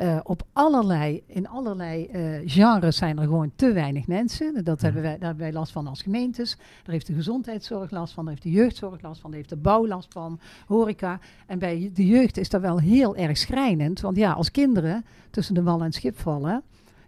eh, 0.00 0.18
op 0.22 0.42
allerlei, 0.52 1.22
in 1.26 1.48
allerlei 1.48 2.06
eh, 2.06 2.22
genres 2.44 2.96
zijn 2.96 3.18
er 3.18 3.24
gewoon 3.24 3.52
te 3.56 3.72
weinig 3.72 4.06
mensen. 4.06 4.64
Dat 4.64 4.78
Ja. 4.80 4.84
hebben 4.84 5.02
wij, 5.02 5.10
daar 5.18 5.26
hebben 5.28 5.44
wij 5.44 5.52
last 5.52 5.72
van 5.72 5.86
als 5.86 6.02
gemeentes. 6.02 6.56
Daar 6.56 6.92
heeft 6.94 7.06
de 7.06 7.12
gezondheidszorg 7.14 7.90
last 7.90 8.12
van, 8.12 8.24
daar 8.24 8.32
heeft 8.32 8.46
de 8.46 8.50
jeugdzorg 8.50 9.02
last 9.02 9.20
van, 9.20 9.30
daar 9.30 9.38
heeft 9.38 9.50
de 9.52 9.56
bouw 9.56 9.86
last 9.86 10.12
van, 10.12 10.38
horeca. 10.66 11.18
En 11.46 11.58
bij 11.58 11.90
de 11.94 12.06
jeugd 12.06 12.36
is 12.36 12.48
dat 12.48 12.60
wel 12.60 12.78
heel 12.78 13.16
erg 13.16 13.36
schrijnend, 13.36 14.00
want 14.00 14.16
ja, 14.16 14.32
als 14.32 14.50
kinderen 14.50 15.04
tussen 15.30 15.54
de 15.54 15.62
wal 15.62 15.78
en 15.78 15.84
het 15.84 15.94
schip 15.94 16.18
vallen, 16.18 16.62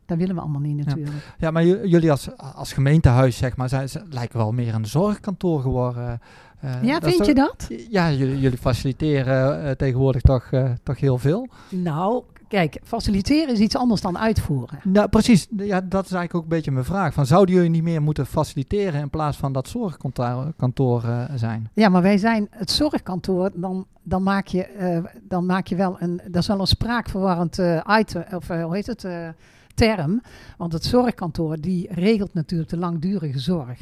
dat 0.07 0.18
willen 0.18 0.35
we 0.35 0.40
allemaal 0.40 0.61
niet 0.61 0.87
natuurlijk. 0.87 1.35
Ja, 1.38 1.50
maar 1.50 1.64
jullie 1.64 2.11
als, 2.11 2.37
als 2.37 2.72
gemeentehuis, 2.72 3.37
zeg 3.37 3.57
maar, 3.57 3.68
zijn, 3.68 3.88
zijn- 3.88 4.07
lijken 4.11 4.38
wel 4.38 4.52
meer 4.52 4.74
een 4.74 4.87
zorgkantoor 4.87 5.61
geworden. 5.61 6.20
eh, 6.61 6.83
ja, 6.85 7.00
vind 7.00 7.26
je 7.26 7.35
dat? 7.35 7.68
Ja, 7.90 8.11
jullie, 8.12 8.40
jullie 8.40 8.59
faciliteren 8.59 9.76
tegenwoordig 9.76 10.22
toch, 10.22 10.50
toch 10.83 11.00
heel 11.00 11.18
veel. 11.18 11.48
Nou, 11.68 12.22
kijk, 12.52 12.80
faciliteren 12.84 13.54
is 13.54 13.58
iets 13.58 13.76
anders 13.76 14.00
dan 14.00 14.18
uitvoeren. 14.18 14.80
Nou, 14.84 15.08
precies. 15.08 15.46
Ja, 15.56 15.80
dat 15.80 16.04
is 16.04 16.12
eigenlijk 16.12 16.34
ook 16.34 16.42
een 16.42 16.56
beetje 16.56 16.70
mijn 16.70 16.84
vraag. 16.84 17.14
Van, 17.14 17.26
zouden 17.26 17.54
jullie 17.54 17.70
niet 17.70 17.82
meer 17.82 18.02
moeten 18.02 18.26
faciliteren 18.26 19.00
in 19.00 19.10
plaats 19.10 19.36
van 19.36 19.52
dat 19.52 19.68
zorgkantoor 19.68 20.52
kantoor, 20.56 21.04
eh, 21.04 21.24
zijn? 21.34 21.68
Ja, 21.74 21.88
maar 21.88 22.02
wij 22.02 22.16
zijn 22.16 22.46
het 22.50 22.70
zorgkantoor, 22.70 23.50
dan, 23.54 23.86
dan, 24.02 24.22
maak, 24.22 24.46
je, 24.46 24.64
eh, 24.64 25.04
dan 25.22 25.46
maak 25.46 25.66
je 25.66 25.76
wel 25.76 25.96
een, 25.98 26.20
dat 26.26 26.42
is 26.42 26.46
wel 26.46 26.60
een 26.60 26.66
spraakverwarrend 26.66 27.58
eh, 27.58 27.80
item, 27.98 28.24
of 28.34 28.48
hoe 28.48 28.74
heet 28.74 28.86
het, 28.86 29.06
term. 29.74 30.22
Want 30.56 30.72
het 30.72 30.84
zorgkantoor, 30.84 31.60
die 31.60 31.88
regelt 31.90 32.34
natuurlijk 32.34 32.70
de 32.70 32.76
langdurige 32.76 33.38
zorg. 33.38 33.80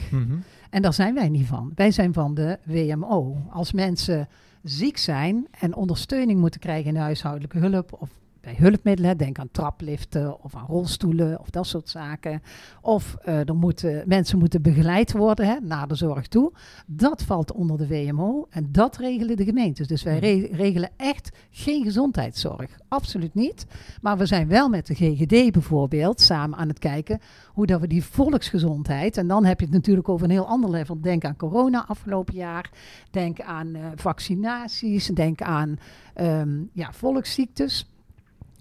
En 0.70 0.82
daar 0.82 0.94
zijn 0.94 1.14
wij 1.14 1.28
niet 1.28 1.46
van. 1.46 1.72
Wij 1.74 1.90
zijn 1.90 2.12
van 2.12 2.34
de 2.34 2.58
WMO. 2.64 3.36
Als 3.50 3.72
mensen 3.72 4.28
ziek 4.62 4.96
zijn 4.96 5.46
en 5.60 5.74
ondersteuning 5.74 6.40
moeten 6.40 6.60
krijgen 6.60 6.86
in 6.86 6.94
de 6.94 7.00
huishoudelijke 7.00 7.58
hulp 7.58 7.96
of 7.98 8.10
bij 8.40 8.54
hulpmiddelen, 8.58 9.16
denk 9.16 9.38
aan 9.38 9.48
trapliften 9.50 10.42
of 10.42 10.54
aan 10.54 10.66
rolstoelen 10.66 11.40
of 11.40 11.50
dat 11.50 11.66
soort 11.66 11.88
zaken. 11.88 12.42
Of 12.80 13.16
eh, 13.24 13.48
er 13.48 13.56
moeten, 13.56 14.02
mensen 14.06 14.38
moeten 14.38 14.62
begeleid 14.62 15.12
worden 15.12 15.46
hè, 15.46 15.56
naar 15.60 15.88
de 15.88 15.94
zorg 15.94 16.26
toe. 16.26 16.52
Dat 16.86 17.22
valt 17.22 17.52
onder 17.52 17.78
de 17.78 17.86
WMO 17.86 18.46
en 18.50 18.68
dat 18.72 18.96
regelen 18.96 19.36
de 19.36 19.44
gemeentes. 19.44 19.86
Dus 19.86 20.02
wij 20.02 20.18
re- 20.18 20.48
regelen 20.52 20.90
echt 20.96 21.36
geen 21.50 21.84
gezondheidszorg. 21.84 22.78
Absoluut 22.88 23.34
niet. 23.34 23.66
Maar 24.00 24.18
we 24.18 24.26
zijn 24.26 24.48
wel 24.48 24.68
met 24.68 24.86
de 24.86 24.94
GGD 24.94 25.52
bijvoorbeeld 25.52 26.20
samen 26.20 26.58
aan 26.58 26.68
het 26.68 26.78
kijken 26.78 27.20
hoe 27.52 27.66
dat 27.66 27.80
we 27.80 27.86
die 27.86 28.04
volksgezondheid, 28.04 29.16
en 29.16 29.26
dan 29.26 29.44
heb 29.44 29.58
je 29.58 29.64
het 29.64 29.74
natuurlijk 29.74 30.08
over 30.08 30.24
een 30.24 30.30
heel 30.30 30.46
ander 30.46 30.70
level. 30.70 31.00
Denk 31.00 31.24
aan 31.24 31.36
corona 31.36 31.84
afgelopen 31.86 32.34
jaar, 32.34 32.70
denk 33.10 33.40
aan 33.40 33.74
eh, 33.74 33.82
vaccinaties, 33.94 35.06
denk 35.06 35.42
aan 35.42 35.78
ehm, 36.14 36.62
ja, 36.72 36.92
volksziektes. 36.92 37.89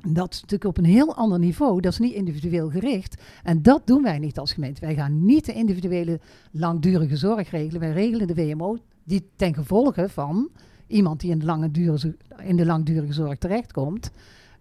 Dat 0.08 0.34
is 0.34 0.42
natuurlijk 0.42 0.70
op 0.70 0.78
een 0.78 0.92
heel 0.92 1.16
ander 1.16 1.40
niveau. 1.40 1.82
Dat 1.82 1.92
is 1.92 2.00
niet 2.00 2.14
individueel 2.14 2.70
gericht. 2.70 3.22
En 3.44 3.62
dat 3.62 3.88
doen 3.88 4.04
wij 4.04 4.20
niet 4.20 4.40
als 4.40 4.54
gemeente. 4.54 4.82
Wij 4.82 4.96
gaan 4.96 5.26
niet 5.26 5.46
de 5.46 5.54
individuele 5.54 6.20
langdurige 6.52 7.18
zorg 7.18 7.52
regelen. 7.52 7.80
Wij 7.80 7.92
regelen 7.92 8.28
de 8.28 8.36
WMO 8.36 8.78
die 9.04 9.30
ten 9.36 9.54
gevolge 9.54 10.10
van 10.10 10.50
iemand 10.90 11.20
die 11.20 11.32
in 11.32 11.40
de, 11.40 12.16
in 12.44 12.56
de 12.56 12.66
langdurige 12.66 13.14
zorg 13.14 13.38
terechtkomt, 13.38 14.12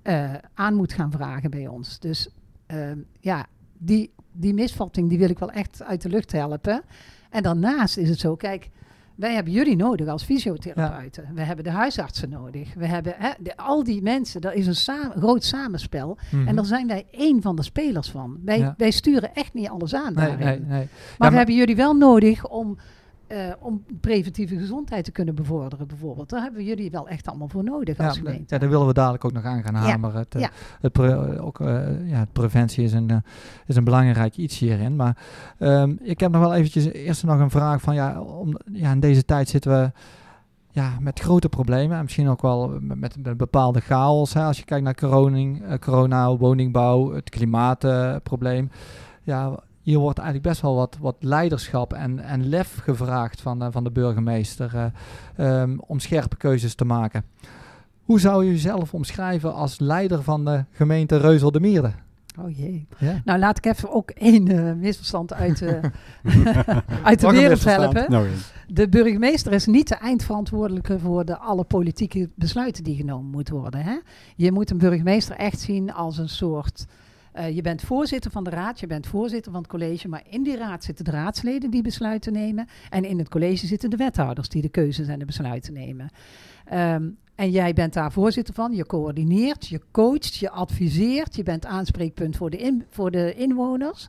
eh, 0.02 0.34
aan 0.54 0.74
moet 0.74 0.92
gaan 0.92 1.10
vragen 1.10 1.50
bij 1.50 1.66
ons. 1.66 1.98
Dus 1.98 2.28
ehm, 2.66 2.98
ja, 3.20 3.46
die, 3.78 4.10
die 4.32 4.54
misvatting 4.54 5.08
die 5.08 5.18
wil 5.18 5.30
ik 5.30 5.38
wel 5.38 5.50
echt 5.50 5.82
uit 5.82 6.02
de 6.02 6.08
lucht 6.08 6.32
helpen. 6.32 6.82
En 7.30 7.42
daarnaast 7.42 7.96
is 7.96 8.08
het 8.08 8.18
zo, 8.18 8.36
kijk, 8.36 8.70
wij 9.18 9.34
hebben 9.34 9.52
jullie 9.52 9.76
nodig 9.76 10.08
als 10.08 10.22
fysiotherapeuten. 10.24 11.28
We 11.34 11.42
hebben 11.42 11.64
de 11.64 11.70
huisartsen 11.70 12.28
nodig. 12.28 12.74
We 12.74 12.86
hebben 12.86 13.14
hè, 13.16 13.30
de, 13.38 13.56
al 13.56 13.84
die 13.84 14.02
mensen, 14.02 14.40
dat 14.40 14.54
is 14.54 14.66
een 14.86 14.96
groot 15.16 15.44
samenspel. 15.44 16.18
En 16.46 16.56
daar 16.56 16.64
zijn 16.64 16.86
wij 16.86 17.06
één 17.10 17.42
van 17.42 17.56
de 17.56 17.62
spelers 17.62 18.10
van. 18.10 18.38
Wij, 18.44 18.58
Ja. 18.58 18.74
wij 18.76 18.90
sturen 18.90 19.34
echt 19.34 19.54
niet 19.54 19.68
alles 19.68 19.94
aan 19.94 20.14
Nee, 20.14 20.26
daarin. 20.26 20.46
nee, 20.46 20.58
nee. 20.58 20.68
Maar 20.68 20.88
maar- 21.18 21.30
we 21.30 21.36
hebben 21.36 21.54
jullie 21.54 21.76
wel 21.76 21.94
nodig 21.94 22.48
om, 22.48 22.78
eh, 23.28 23.52
om 23.58 23.84
preventieve 24.00 24.58
gezondheid 24.58 25.04
te 25.04 25.12
kunnen 25.12 25.34
bevorderen, 25.34 25.86
bijvoorbeeld. 25.86 26.28
Daar 26.28 26.42
hebben 26.42 26.60
we 26.60 26.66
jullie 26.66 26.90
wel 26.90 27.08
echt 27.08 27.28
allemaal 27.28 27.48
voor 27.48 27.64
nodig 27.64 27.98
als 27.98 28.16
gemeente. 28.16 28.54
ja, 28.54 28.58
daar 28.58 28.68
willen 28.68 28.86
we 28.86 28.92
dadelijk 28.92 29.24
ook 29.24 29.32
nog 29.32 29.44
aan 29.44 29.62
gaan 29.62 29.74
hameren. 29.74 30.20
Het, 30.20 30.34
eh, 30.34 30.40
ja. 30.40 30.50
het, 30.80 30.92
pre- 30.92 31.40
ook, 31.40 31.60
eh, 31.60 32.10
ja, 32.10 32.18
het 32.18 32.32
preventie 32.32 32.84
is 32.84 32.92
een, 32.92 33.10
eh, 33.10 33.16
is 33.66 33.76
een 33.76 33.84
belangrijk 33.84 34.36
iets 34.36 34.58
hierin. 34.58 34.96
Maar 34.96 35.16
ehm, 35.58 35.94
ik 36.00 36.20
heb 36.20 36.30
nog 36.32 36.40
wel 36.40 36.54
eventjes 36.54 36.84
eerst 36.84 37.24
nog 37.24 37.40
een 37.40 37.50
vraag 37.50 37.80
van, 37.80 37.94
ja, 37.94 38.20
om, 38.20 38.56
ja, 38.72 38.92
in 38.92 39.00
deze 39.00 39.24
tijd 39.24 39.48
zitten 39.48 39.70
we 39.70 39.92
ja, 40.70 40.92
met 41.00 41.20
grote 41.20 41.48
problemen. 41.48 41.96
En 41.96 42.02
misschien 42.02 42.28
ook 42.28 42.42
wel 42.42 42.78
met, 42.80 42.98
met 43.00 43.16
een 43.22 43.36
bepaalde 43.36 43.80
chaos. 43.80 44.34
Hè, 44.34 44.42
als 44.42 44.58
je 44.58 44.64
kijkt 44.64 44.84
naar 44.84 44.94
corona, 44.94 45.60
eh, 45.60 45.78
corona 45.78 46.36
woningbouw, 46.36 47.12
het 47.12 47.30
klimaatprobleem. 47.30 48.70
ja, 49.22 49.60
hier 49.88 49.98
wordt 49.98 50.18
eigenlijk 50.18 50.48
best 50.48 50.62
wel 50.62 50.74
wat, 50.74 50.96
wat 51.00 51.16
leiderschap 51.20 51.92
en, 51.92 52.18
en 52.18 52.48
lef 52.48 52.78
gevraagd 52.82 53.40
van, 53.40 53.62
eh, 53.62 53.68
van 53.70 53.84
de 53.84 53.90
burgemeester 53.90 54.70
eh, 54.74 55.62
ehm, 55.62 55.78
om 55.78 55.98
scherpe 55.98 56.36
keuzes 56.36 56.74
te 56.74 56.84
maken. 56.84 57.24
Hoe 58.02 58.20
zou 58.20 58.44
je 58.44 58.50
jezelf 58.50 58.94
omschrijven 58.94 59.54
als 59.54 59.78
leider 59.78 60.22
van 60.22 60.44
de 60.44 60.64
gemeente 60.70 61.16
Reuzel 61.16 61.50
de 61.50 61.60
Mierde? 61.60 61.92
Oh 62.40 62.56
jee. 62.56 62.86
Ja? 62.98 63.22
Nou, 63.24 63.38
laat 63.38 63.58
ik 63.58 63.66
even 63.66 63.92
ook 63.92 64.10
één 64.10 64.48
eh, 64.48 64.72
misverstand 64.72 65.32
uit, 65.32 65.62
uit 67.02 67.20
de 67.20 67.30
wereld 67.30 67.64
helpen. 67.64 68.12
Eens. 68.12 68.52
De 68.66 68.88
burgemeester 68.88 69.52
is 69.52 69.66
niet 69.66 69.88
de 69.88 69.94
eindverantwoordelijke 69.96 70.98
voor 70.98 71.24
de 71.24 71.38
alle 71.38 71.64
politieke 71.64 72.30
besluiten 72.34 72.84
die 72.84 72.96
genomen 72.96 73.30
moeten 73.30 73.54
worden. 73.54 73.80
Hè? 73.80 73.98
Je 74.36 74.52
moet 74.52 74.70
een 74.70 74.78
burgemeester 74.78 75.36
echt 75.36 75.60
zien 75.60 75.92
als 75.92 76.18
een 76.18 76.28
soort. 76.28 76.86
Eh, 77.38 77.54
je 77.54 77.62
bent 77.62 77.82
voorzitter 77.82 78.30
van 78.30 78.44
de 78.44 78.50
raad, 78.50 78.80
je 78.80 78.86
bent 78.86 79.06
voorzitter 79.06 79.52
van 79.52 79.60
het 79.60 79.70
college, 79.70 80.08
maar 80.08 80.22
in 80.28 80.42
die 80.42 80.56
raad 80.56 80.84
zitten 80.84 81.04
de 81.04 81.10
raadsleden 81.10 81.70
die 81.70 81.82
besluiten 81.82 82.32
nemen. 82.32 82.68
En 82.90 83.04
in 83.04 83.18
het 83.18 83.28
college 83.28 83.66
zitten 83.66 83.90
de 83.90 83.96
wethouders 83.96 84.48
die 84.48 84.62
de 84.62 84.68
keuzes 84.68 85.08
en 85.08 85.18
de 85.18 85.24
besluiten 85.24 85.72
nemen. 85.72 86.08
Ehm, 86.64 87.08
en 87.34 87.50
jij 87.50 87.72
bent 87.72 87.92
daar 87.92 88.12
voorzitter 88.12 88.54
van, 88.54 88.72
je 88.72 88.86
coördineert, 88.86 89.66
je 89.66 89.80
coacht, 89.90 90.34
je 90.36 90.50
adviseert, 90.50 91.36
je 91.36 91.42
bent 91.42 91.66
aanspreekpunt 91.66 92.36
voor 92.36 92.50
de, 92.50 92.56
in- 92.56 92.84
voor 92.90 93.10
de 93.10 93.34
inwoners. 93.34 94.08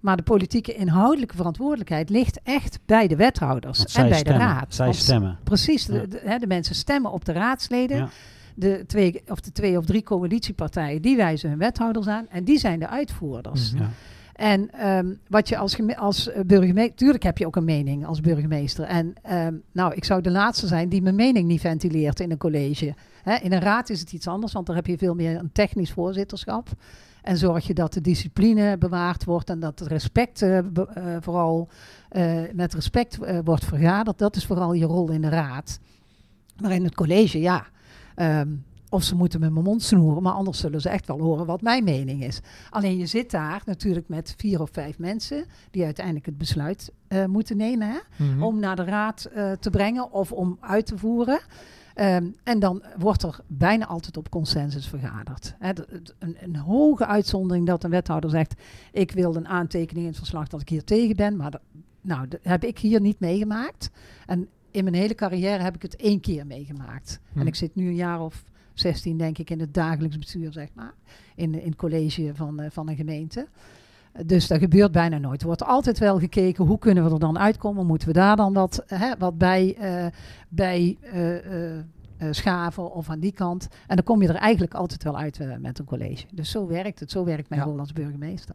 Maar 0.00 0.16
de 0.16 0.22
politieke 0.22 0.74
inhoudelijke 0.74 1.36
verantwoordelijkheid 1.36 2.10
ligt 2.10 2.40
echt 2.42 2.78
bij 2.86 3.06
de 3.06 3.16
wethouders 3.16 3.78
Want 3.78 3.94
en 3.96 4.08
bij 4.08 4.18
stemmen. 4.18 4.40
de 4.40 4.46
raad. 4.46 4.74
Zij 4.74 4.84
Want 4.86 4.98
stemmen. 4.98 5.38
Precies, 5.44 5.86
de, 5.86 6.08
de 6.40 6.46
mensen 6.46 6.74
stemmen 6.74 7.12
op 7.12 7.24
de 7.24 7.32
raadsleden. 7.32 7.96
Ja. 7.96 8.08
De, 8.54 8.84
twee, 8.86 9.22
of 9.28 9.40
de 9.40 9.52
twee 9.52 9.78
of 9.78 9.84
drie 9.84 10.02
coalitiepartijen, 10.02 11.02
die 11.02 11.16
wijzen 11.16 11.48
hun 11.48 11.58
wethouders 11.58 12.06
aan. 12.06 12.28
En 12.28 12.44
die 12.44 12.58
zijn 12.58 12.78
de 12.78 12.88
uitvoerders. 12.88 13.72
Mhm. 13.72 13.82
Ja. 13.82 13.90
En 14.34 14.70
ehm, 14.70 15.14
wat 15.28 15.48
je 15.48 15.56
als, 15.56 15.96
als 15.96 16.30
eh, 16.30 16.40
burgemeester... 16.46 16.94
Tuurlijk 16.94 17.22
heb 17.22 17.38
je 17.38 17.46
ook 17.46 17.56
een 17.56 17.64
mening 17.64 18.06
als 18.06 18.20
burgemeester. 18.20 18.84
En 18.84 19.14
ehm, 19.22 19.54
nou, 19.72 19.94
ik 19.94 20.04
zou 20.04 20.20
de 20.20 20.30
laatste 20.30 20.66
zijn 20.66 20.88
die 20.88 21.02
mijn 21.02 21.14
mening 21.14 21.46
niet 21.46 21.60
ventileert 21.60 22.20
in 22.20 22.30
een 22.30 22.36
college. 22.36 22.94
In 23.42 23.52
een 23.52 23.60
raad 23.60 23.90
is 23.90 24.00
het 24.00 24.12
iets 24.12 24.26
anders, 24.28 24.52
want 24.52 24.66
daar 24.66 24.76
heb 24.76 24.86
je 24.86 24.98
veel 24.98 25.14
meer 25.14 25.38
een 25.38 25.52
technisch 25.52 25.92
voorzitterschap. 25.92 26.68
En 27.22 27.36
zorg 27.36 27.66
je 27.66 27.74
dat 27.74 27.92
de 27.92 28.00
discipline 28.00 28.78
bewaard 28.78 29.24
wordt 29.24 29.50
en 29.50 29.60
dat 29.60 29.78
het 29.78 29.88
respect 29.88 30.42
eh, 30.42 30.58
be- 30.72 30.86
eh, 30.94 31.16
vooral 31.20 31.68
met 32.52 32.74
respect 32.74 33.18
wordt 33.44 33.64
vergaderd. 33.64 34.18
Dat 34.18 34.36
is 34.36 34.46
vooral 34.46 34.72
je 34.72 34.84
rol 34.84 35.10
in 35.10 35.20
de 35.20 35.28
raad. 35.28 35.78
Maar 36.60 36.72
in 36.72 36.84
het 36.84 36.94
college, 36.94 37.40
ja. 37.40 37.66
Ehm, 38.14 38.48
of 38.94 39.02
ze 39.02 39.16
moeten 39.16 39.40
met 39.40 39.52
mijn 39.52 39.64
mond 39.64 39.82
snoeren, 39.82 40.22
maar 40.22 40.32
anders 40.32 40.58
zullen 40.58 40.80
ze 40.80 40.88
echt 40.88 41.06
wel 41.06 41.20
horen 41.20 41.46
wat 41.46 41.62
mijn 41.62 41.84
mening 41.84 42.24
is. 42.24 42.40
Alleen 42.70 42.98
je 42.98 43.06
zit 43.06 43.30
daar 43.30 43.62
natuurlijk 43.66 44.08
met 44.08 44.34
vier 44.36 44.60
of 44.60 44.70
vijf 44.72 44.98
mensen 44.98 45.44
die 45.70 45.84
uiteindelijk 45.84 46.26
het 46.26 46.38
besluit 46.38 46.92
eh, 47.08 47.24
moeten 47.24 47.56
nemen. 47.56 47.88
Hè? 47.88 48.24
Mhm. 48.24 48.42
om 48.42 48.58
naar 48.58 48.76
de 48.76 48.84
raad 48.84 49.24
eh, 49.24 49.52
te 49.52 49.70
brengen 49.70 50.12
of 50.12 50.32
om 50.32 50.56
uit 50.60 50.86
te 50.86 50.98
voeren. 50.98 51.40
Ehm, 51.94 52.26
en 52.44 52.58
dan 52.58 52.82
wordt 52.98 53.22
er 53.22 53.40
bijna 53.46 53.86
altijd 53.86 54.16
op 54.16 54.30
consensus 54.30 54.88
vergaderd. 54.88 55.54
Een, 55.58 56.36
een 56.40 56.56
hoge 56.56 57.06
uitzondering 57.06 57.66
dat 57.66 57.84
een 57.84 57.90
wethouder 57.90 58.30
zegt: 58.30 58.54
Ik 58.92 59.10
wil 59.10 59.36
een 59.36 59.48
aantekening 59.48 60.04
in 60.04 60.10
het 60.10 60.18
verslag 60.18 60.48
dat 60.48 60.60
ik 60.60 60.68
hier 60.68 60.84
tegen 60.84 61.16
ben. 61.16 61.36
Maar 61.36 61.50
dat, 61.50 61.60
nou, 62.00 62.28
dat 62.28 62.40
heb 62.42 62.64
ik 62.64 62.78
hier 62.78 63.00
niet 63.00 63.20
meegemaakt. 63.20 63.90
En 64.26 64.48
in 64.74 64.84
mijn 64.84 64.96
hele 64.96 65.14
carrière 65.14 65.62
heb 65.62 65.74
ik 65.74 65.82
het 65.82 65.96
één 65.96 66.20
keer 66.20 66.46
meegemaakt. 66.46 67.20
Hm. 67.32 67.40
En 67.40 67.46
ik 67.46 67.54
zit 67.54 67.74
nu 67.74 67.86
een 67.88 67.94
jaar 67.94 68.20
of 68.20 68.44
16, 68.74 69.16
denk 69.18 69.38
ik, 69.38 69.50
in 69.50 69.60
het 69.60 69.74
dagelijks 69.74 70.18
bestuur, 70.18 70.52
zeg 70.52 70.68
maar. 70.74 70.94
In, 71.36 71.60
in 71.60 71.68
het 71.68 71.76
college 71.76 72.30
van, 72.34 72.60
eh, 72.60 72.70
van 72.70 72.88
een 72.88 72.96
gemeente. 72.96 73.46
Dus 74.26 74.46
dat 74.46 74.58
gebeurt 74.58 74.92
bijna 74.92 75.18
nooit. 75.18 75.40
Er 75.40 75.46
wordt 75.46 75.64
altijd 75.64 75.98
wel 75.98 76.18
gekeken 76.18 76.64
hoe 76.64 76.78
kunnen 76.78 77.04
we 77.04 77.10
er 77.10 77.18
dan 77.18 77.38
uitkomen. 77.38 77.86
Moeten 77.86 78.08
we 78.08 78.14
daar 78.14 78.36
dan 78.36 78.52
wat, 78.52 78.82
hè, 78.86 79.12
wat 79.18 79.38
bij, 79.38 79.76
eh, 79.78 80.06
bij 80.48 80.96
eh, 81.00 81.36
eh, 81.36 81.78
eh, 82.16 82.28
schaven 82.30 82.92
of 82.92 83.10
aan 83.10 83.20
die 83.20 83.32
kant. 83.32 83.68
En 83.86 83.96
dan 83.96 84.04
kom 84.04 84.22
je 84.22 84.28
er 84.28 84.34
eigenlijk 84.34 84.74
altijd 84.74 85.02
wel 85.02 85.16
uit 85.18 85.40
eh, 85.40 85.56
met 85.56 85.78
een 85.78 85.84
college. 85.84 86.26
Dus 86.32 86.50
zo 86.50 86.66
werkt 86.66 87.00
het. 87.00 87.10
Zo 87.10 87.24
werkt 87.24 87.48
mijn 87.48 87.60
Ja. 87.60 87.66
rol 87.66 87.78
als 87.78 87.92
burgemeester. 87.92 88.54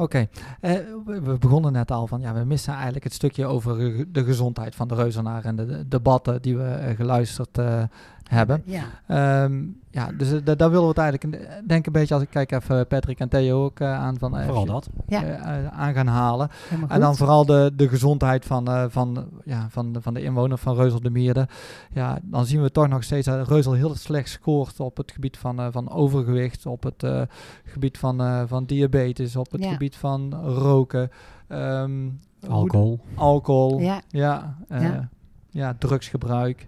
Oké, 0.00 0.28
Eh, 0.60 0.72
we 1.04 1.36
begonnen 1.38 1.72
net 1.72 1.90
al 1.90 2.06
van 2.06 2.20
ja, 2.20 2.34
we 2.34 2.44
missen 2.44 2.72
eigenlijk 2.72 3.04
het 3.04 3.12
stukje 3.12 3.46
over 3.46 3.76
de 4.12 4.24
gezondheid 4.24 4.74
van 4.74 4.88
de 4.88 4.94
reuzenaar 4.94 5.44
en 5.44 5.56
de, 5.56 5.66
de 5.66 5.88
debatten 5.88 6.42
die 6.42 6.56
we 6.56 6.64
eh, 6.64 6.96
geluisterd 6.96 7.58
eh, 7.58 7.82
hebben. 8.28 8.62
Ja, 8.64 8.82
Ehm, 9.06 9.62
ja, 9.90 10.10
dus 10.18 10.32
eh, 10.32 10.38
da- 10.44 10.54
daar 10.54 10.68
willen 10.70 10.82
we 10.82 10.88
het 10.88 10.98
eigenlijk, 10.98 11.36
eh, 11.44 11.52
denk 11.66 11.86
een 11.86 11.92
beetje 11.92 12.14
als 12.14 12.22
ik 12.22 12.30
kijk 12.30 12.52
even 12.52 12.86
Patrick 12.86 13.18
en 13.20 13.28
Theo 13.28 13.64
ook 13.64 13.80
eh, 13.80 13.94
aan 13.94 14.18
van 14.18 14.36
eh, 14.38 14.44
Vooral 14.44 14.64
dat. 14.66 14.88
Ja. 15.06 15.22
eh, 15.22 15.64
eh, 15.64 15.66
aan 15.78 15.94
gaan 15.94 16.06
halen. 16.06 16.48
En 16.88 17.00
dan 17.00 17.16
vooral 17.16 17.46
de, 17.46 17.72
de 17.76 17.88
gezondheid 17.88 18.44
van, 18.44 18.68
eh, 18.68 18.84
van, 18.88 19.28
ja, 19.44 19.66
van, 19.70 19.92
de, 19.92 20.02
van 20.02 20.14
de 20.14 20.22
inwoner 20.22 20.58
van 20.58 20.74
Reuzel 20.76 21.00
de 21.00 21.10
Mierde. 21.10 21.48
Ja, 21.92 22.18
dan 22.22 22.46
zien 22.46 22.62
we 22.62 22.70
toch 22.70 22.88
nog 22.88 23.02
steeds 23.02 23.26
dat 23.26 23.48
Reuzel 23.48 23.72
heel 23.72 23.94
slecht 23.94 24.28
scoort 24.28 24.80
op 24.80 24.96
het 24.96 25.12
gebied 25.12 25.36
van, 25.36 25.58
eh, 25.60 25.66
van 25.70 25.90
overgewicht, 25.90 26.66
op 26.66 26.82
het 26.82 27.02
eh, 27.02 27.22
gebied 27.64 27.98
van, 27.98 28.20
eh, 28.20 28.42
van 28.46 28.64
diabetes, 28.64 29.36
op 29.36 29.50
het 29.52 29.62
Ja. 29.64 29.70
gebied 29.72 29.96
van 29.96 30.34
roken. 30.44 31.10
ehm, 31.48 32.08
Alcohol. 32.48 33.00
alcohol. 33.14 33.78
Ja. 33.80 34.00
Ja, 34.08 34.56
eh, 34.68 34.82
Ja. 34.82 35.08
ja. 35.50 35.74
drugsgebruik. 35.78 36.66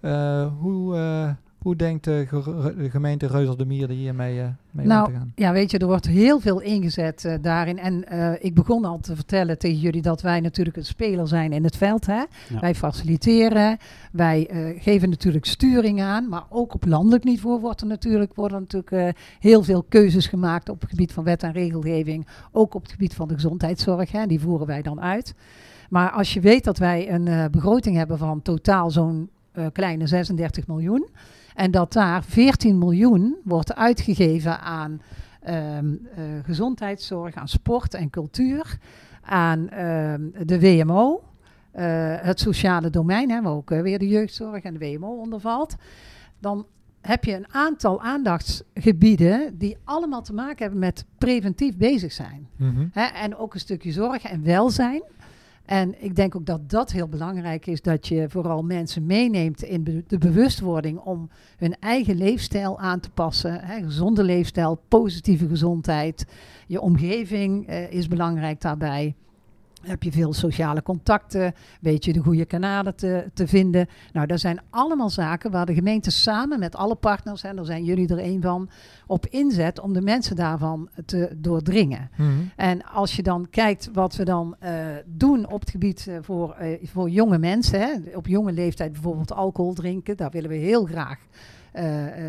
Eh, 0.00 0.46
hoe, 0.60 0.96
eh, 0.96 1.30
hoe 1.58 1.76
denkt 1.76 2.04
de, 2.04 2.24
ge- 2.28 2.74
de 2.78 2.90
gemeente 2.90 3.26
Reuzel 3.26 3.56
de 3.56 3.66
Mierde 3.66 3.94
hiermee 3.94 4.40
eh, 4.40 4.46
mee 4.70 4.84
om 4.84 4.90
Nou, 4.92 5.06
te 5.12 5.18
gaan? 5.18 5.32
Ja, 5.34 5.52
weet 5.52 5.70
je, 5.70 5.78
er 5.78 5.86
wordt 5.86 6.06
heel 6.06 6.40
veel 6.40 6.60
ingezet 6.60 7.38
daarin. 7.40 7.78
En 7.78 8.04
eh, 8.08 8.32
ik 8.44 8.54
begon 8.54 8.84
al 8.84 8.98
te 9.00 9.14
vertellen 9.16 9.58
tegen 9.58 9.78
jullie 9.78 10.02
dat 10.02 10.22
wij 10.22 10.40
natuurlijk 10.40 10.76
een 10.76 10.84
speler 10.84 11.28
zijn 11.28 11.52
in 11.52 11.64
het 11.64 11.76
veld. 11.76 12.06
Hè? 12.06 12.14
Ja. 12.14 12.26
Wij 12.60 12.74
faciliteren, 12.74 13.76
wij 14.12 14.46
eh, 14.48 14.82
geven 14.82 15.10
natuurlijk 15.10 15.44
sturing 15.44 16.02
aan. 16.02 16.28
Maar 16.28 16.44
ook 16.48 16.74
op 16.74 16.84
landelijk 16.86 17.24
niveau 17.24 17.60
wordt 17.60 17.80
er 17.80 17.86
natuurlijk, 17.86 18.34
worden 18.34 18.60
natuurlijk 18.60 18.92
eh, 18.92 19.22
heel 19.40 19.62
veel 19.62 19.82
keuzes 19.88 20.26
gemaakt 20.26 20.68
op 20.68 20.80
het 20.80 20.90
gebied 20.90 21.12
van 21.12 21.24
wet 21.24 21.42
en 21.42 21.52
regelgeving. 21.52 22.26
Ook 22.52 22.74
op 22.74 22.82
het 22.82 22.90
gebied 22.92 23.14
van 23.14 23.28
de 23.28 23.34
gezondheidszorg. 23.34 24.12
Hè? 24.12 24.26
Die 24.26 24.40
voeren 24.40 24.66
wij 24.66 24.82
dan 24.82 25.00
uit. 25.00 25.34
Maar 25.90 26.10
als 26.10 26.34
je 26.34 26.40
weet 26.40 26.64
dat 26.64 26.78
wij 26.78 27.12
een 27.12 27.26
eh, 27.28 27.44
begroting 27.50 27.96
hebben 27.96 28.18
van 28.18 28.42
totaal 28.42 28.90
zo'n 28.90 29.28
eh, 29.58 29.66
kleine 29.72 30.06
36 30.06 30.66
miljoen. 30.66 31.08
En 31.54 31.70
dat 31.70 31.92
daar 31.92 32.24
14 32.24 32.78
miljoen 32.78 33.36
wordt 33.44 33.74
uitgegeven 33.74 34.60
aan 34.60 35.00
ehm, 35.40 35.94
eh, 36.14 36.24
gezondheidszorg, 36.42 37.34
aan 37.34 37.48
sport 37.48 37.94
en 37.94 38.10
cultuur, 38.10 38.78
aan 39.22 39.68
ehm, 39.68 40.22
de 40.44 40.60
WMO, 40.60 41.22
eh, 41.70 42.14
het 42.20 42.40
sociale 42.40 42.90
domein, 42.90 43.30
hè, 43.30 43.42
waar 43.42 43.52
ook 43.52 43.70
weer 43.70 43.98
de 43.98 44.08
jeugdzorg 44.08 44.62
en 44.62 44.74
de 44.74 44.78
WMO 44.78 45.08
onder 45.08 45.40
valt. 45.40 45.76
Dan 46.38 46.66
heb 47.00 47.24
je 47.24 47.34
een 47.34 47.52
aantal 47.52 48.00
aandachtsgebieden 48.00 49.58
die 49.58 49.76
allemaal 49.84 50.22
te 50.22 50.32
maken 50.32 50.62
hebben 50.62 50.78
met 50.78 51.04
preventief 51.18 51.76
bezig 51.76 52.12
zijn. 52.12 52.48
Mhm. 52.56 52.86
Hè, 52.92 53.04
en 53.04 53.36
ook 53.36 53.54
een 53.54 53.60
stukje 53.60 53.92
zorg 53.92 54.22
en 54.22 54.44
welzijn. 54.44 55.02
En 55.68 56.02
ik 56.04 56.16
denk 56.16 56.34
ook 56.36 56.46
dat 56.46 56.70
dat 56.70 56.92
heel 56.92 57.08
belangrijk 57.08 57.66
is, 57.66 57.82
dat 57.82 58.06
je 58.06 58.26
vooral 58.28 58.62
mensen 58.62 59.06
meeneemt 59.06 59.62
in 59.62 60.04
de 60.06 60.18
bewustwording 60.18 60.98
om 60.98 61.30
hun 61.56 61.76
eigen 61.80 62.16
leefstijl 62.16 62.78
aan 62.78 63.00
te 63.00 63.10
passen. 63.10 63.60
Hè, 63.60 63.82
gezonde 63.82 64.22
leefstijl, 64.22 64.80
positieve 64.88 65.48
gezondheid. 65.48 66.26
Je 66.66 66.80
omgeving 66.80 67.66
eh, 67.66 67.92
is 67.92 68.08
belangrijk 68.08 68.60
daarbij. 68.60 69.14
Heb 69.82 70.02
je 70.02 70.12
veel 70.12 70.32
sociale 70.32 70.82
contacten? 70.82 71.54
Weet 71.80 72.04
je 72.04 72.12
de 72.12 72.20
goede 72.20 72.44
kanalen 72.44 72.94
te, 72.96 73.30
te 73.34 73.46
vinden? 73.46 73.88
Nou, 74.12 74.26
dat 74.26 74.40
zijn 74.40 74.60
allemaal 74.70 75.10
zaken 75.10 75.50
waar 75.50 75.66
de 75.66 75.74
gemeente 75.74 76.10
samen 76.10 76.58
met 76.58 76.76
alle 76.76 76.94
partners, 76.94 77.42
en 77.42 77.56
daar 77.56 77.64
zijn 77.64 77.84
jullie 77.84 78.08
er 78.08 78.24
een 78.24 78.42
van, 78.42 78.68
op 79.06 79.26
inzet 79.26 79.80
om 79.80 79.92
de 79.92 80.00
mensen 80.00 80.36
daarvan 80.36 80.88
te 81.04 81.36
doordringen. 81.36 82.10
Mhm. 82.16 82.30
En 82.56 82.84
als 82.84 83.16
je 83.16 83.22
dan 83.22 83.46
kijkt 83.50 83.90
wat 83.92 84.16
we 84.16 84.24
dan 84.24 84.56
eh, 84.58 84.72
doen 85.06 85.50
op 85.50 85.60
het 85.60 85.70
gebied 85.70 86.06
eh, 86.06 86.16
voor, 86.20 86.52
eh, 86.52 86.86
voor 86.86 87.10
jonge 87.10 87.38
mensen, 87.38 87.80
hè, 87.80 88.16
op 88.16 88.26
jonge 88.26 88.52
leeftijd 88.52 88.92
bijvoorbeeld 88.92 89.32
alcohol 89.32 89.72
drinken, 89.72 90.16
daar 90.16 90.30
willen 90.30 90.50
we 90.50 90.56
heel 90.56 90.84
graag 90.84 91.18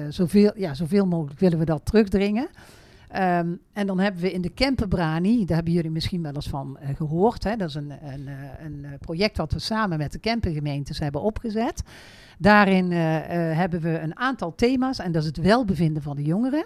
zoveel, 0.09 0.51
ja, 0.55 0.73
zoveel 0.73 1.05
mogelijk 1.05 1.39
willen 1.39 1.59
we 1.59 1.65
dat 1.65 1.85
terugdringen. 1.85 2.47
Ehm, 3.09 3.55
en 3.73 3.87
dan 3.87 3.99
hebben 3.99 4.21
we 4.21 4.31
in 4.31 4.41
de 4.41 4.53
Camperbrani, 4.53 5.45
daar 5.45 5.55
hebben 5.55 5.73
jullie 5.73 5.91
misschien 5.91 6.21
wel 6.21 6.33
eens 6.33 6.49
van 6.49 6.77
eh, 6.77 6.95
gehoord. 6.95 7.43
Hè? 7.43 7.55
Dat 7.55 7.69
is 7.69 7.75
een, 7.75 7.91
een, 7.91 8.27
eh, 8.27 8.65
een 8.65 8.85
eh, 8.85 8.91
project 8.99 9.37
wat 9.37 9.51
we 9.51 9.59
samen 9.59 9.97
met 9.97 10.11
de 10.11 10.19
campergemeentes 10.19 10.99
hebben 10.99 11.21
opgezet. 11.21 11.83
Daarin 12.37 12.91
hebben 12.91 13.81
we 13.81 13.99
een 13.99 14.17
aantal 14.17 14.55
thema's 14.55 14.99
en 14.99 15.11
dat 15.11 15.21
is 15.21 15.27
het 15.27 15.37
welbevinden 15.37 16.01
van 16.01 16.15
de 16.15 16.23
jongeren. 16.23 16.65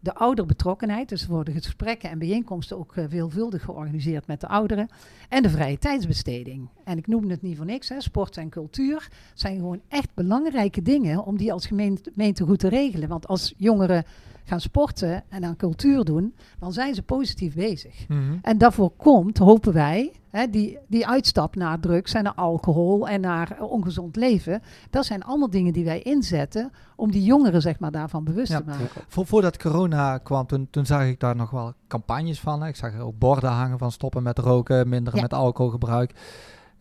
De 0.00 0.14
ouderbetrokkenheid, 0.14 1.08
dus 1.08 1.26
worden 1.26 1.54
gesprekken 1.54 2.10
en 2.10 2.18
bijeenkomsten 2.18 2.78
ook 2.78 2.94
veelvuldig 3.08 3.62
georganiseerd 3.62 4.26
met 4.26 4.40
de 4.40 4.48
ouderen. 4.48 4.88
En 5.28 5.42
de 5.42 5.50
vrije 5.50 5.78
tijdsbesteding. 5.78 6.68
En 6.84 6.98
ik 6.98 7.06
noem 7.06 7.30
het 7.30 7.42
niet 7.42 7.56
voor 7.56 7.66
niks, 7.66 7.88
hè. 7.88 8.00
sport 8.00 8.36
en 8.36 8.48
cultuur 8.48 9.08
zijn 9.34 9.56
gewoon 9.56 9.80
echt 9.88 10.08
belangrijke 10.14 10.82
dingen 10.82 11.24
om 11.24 11.36
die 11.36 11.52
als 11.52 11.66
gemeente 11.66 12.44
goed 12.44 12.58
te 12.58 12.68
regelen. 12.68 13.08
Want 13.08 13.26
als 13.26 13.54
jongeren 13.56 14.04
gaan 14.44 14.60
sporten 14.60 15.22
en 15.28 15.44
aan 15.44 15.56
cultuur 15.56 16.04
doen, 16.04 16.34
dan 16.58 16.72
zijn 16.72 16.94
ze 16.94 17.02
positief 17.02 17.54
bezig. 17.54 18.08
Mhm. 18.08 18.20
En 18.42 18.58
daarvoor 18.58 18.90
komt, 18.96 19.38
hopen 19.38 19.72
wij, 19.72 20.12
hè, 20.30 20.50
die, 20.50 20.78
die 20.88 21.06
uitstap 21.06 21.56
naar 21.56 21.80
drugs 21.80 22.14
en 22.14 22.22
naar 22.22 22.34
alcohol 22.34 23.08
en 23.08 23.20
naar 23.20 23.50
eh, 23.58 23.70
ongezond 23.70 24.16
leven. 24.16 24.62
Dat 24.90 25.04
zijn 25.04 25.22
allemaal 25.24 25.50
dingen 25.50 25.72
die 25.72 25.84
wij 25.84 26.02
inzetten 26.02 26.70
om 26.96 27.10
die 27.10 27.22
jongeren 27.24 27.62
zeg 27.62 27.78
maar, 27.78 27.90
daarvan 27.90 28.24
bewust 28.24 28.52
Ja. 28.52 28.58
te 28.58 28.64
maken. 28.64 28.88
Vo- 29.08 29.24
voordat 29.24 29.58
corona 29.58 30.18
kwam, 30.18 30.46
toen, 30.46 30.68
toen 30.70 30.86
zag 30.86 31.04
ik 31.04 31.20
daar 31.20 31.36
nog 31.36 31.50
wel 31.50 31.72
campagnes 31.88 32.40
van. 32.40 32.62
hè. 32.62 32.68
Ik 32.68 32.76
zag 32.76 32.92
er 32.94 33.00
ook 33.00 33.18
borden 33.18 33.50
hangen 33.50 33.78
van 33.78 33.92
stoppen 33.92 34.22
met 34.22 34.38
roken, 34.38 34.88
minder 34.88 35.14
Ja. 35.16 35.22
met 35.22 35.32
alcoholgebruik. 35.32 36.14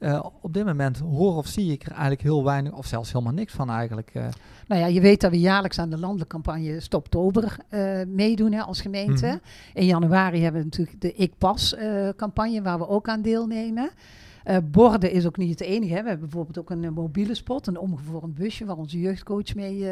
Eh, 0.02 0.24
op 0.42 0.54
dit 0.54 0.66
moment 0.66 1.00
hoor 1.00 1.36
of 1.36 1.48
zie 1.48 1.72
ik 1.72 1.84
er 1.84 1.92
eigenlijk 1.92 2.22
heel 2.22 2.44
weinig, 2.44 2.74
of 2.74 2.86
zelfs 2.86 3.12
helemaal 3.12 3.34
niks 3.34 3.54
van 3.54 3.70
eigenlijk. 3.70 4.10
eh. 4.14 4.26
Nou 4.68 4.82
ja, 4.82 4.88
je 4.88 5.02
weet 5.02 5.22
dat 5.22 5.32
we 5.32 5.40
jaarlijks 5.40 5.80
aan 5.80 5.90
de 5.90 5.98
landelijke 6.00 6.34
campagne 6.34 6.80
Stoptober 6.80 7.58
eh 7.70 8.02
meedoen 8.08 8.52
hè, 8.52 8.62
als 8.62 8.82
gemeente. 8.82 9.26
Mhm. 9.26 9.38
In 9.74 9.86
januari 9.86 10.42
hebben 10.42 10.62
we 10.62 10.68
natuurlijk 10.68 11.02
de 11.02 11.14
Ik 11.14 11.34
Pas 11.38 11.76
campagne 12.16 12.62
waar 12.62 12.78
we 12.78 12.88
ook 12.88 13.08
aan 13.08 13.22
deelnemen. 13.22 13.90
Borden 14.64 15.12
is 15.12 15.26
ook 15.26 15.38
niet 15.38 15.50
het 15.60 15.62
enige. 15.62 15.94
Hè. 15.94 16.02
We 16.02 16.10
hebben 16.10 16.30
bijvoorbeeld 16.30 16.60
ook 16.60 16.70
een 16.70 16.94
mobiele 16.94 17.36
spot, 17.36 17.68
een 17.68 17.78
omgevormd 17.78 18.36
busje 18.36 18.66
waar 18.66 18.78
onze 18.78 19.00
jeugdcoach 19.00 19.56
mee 19.56 19.86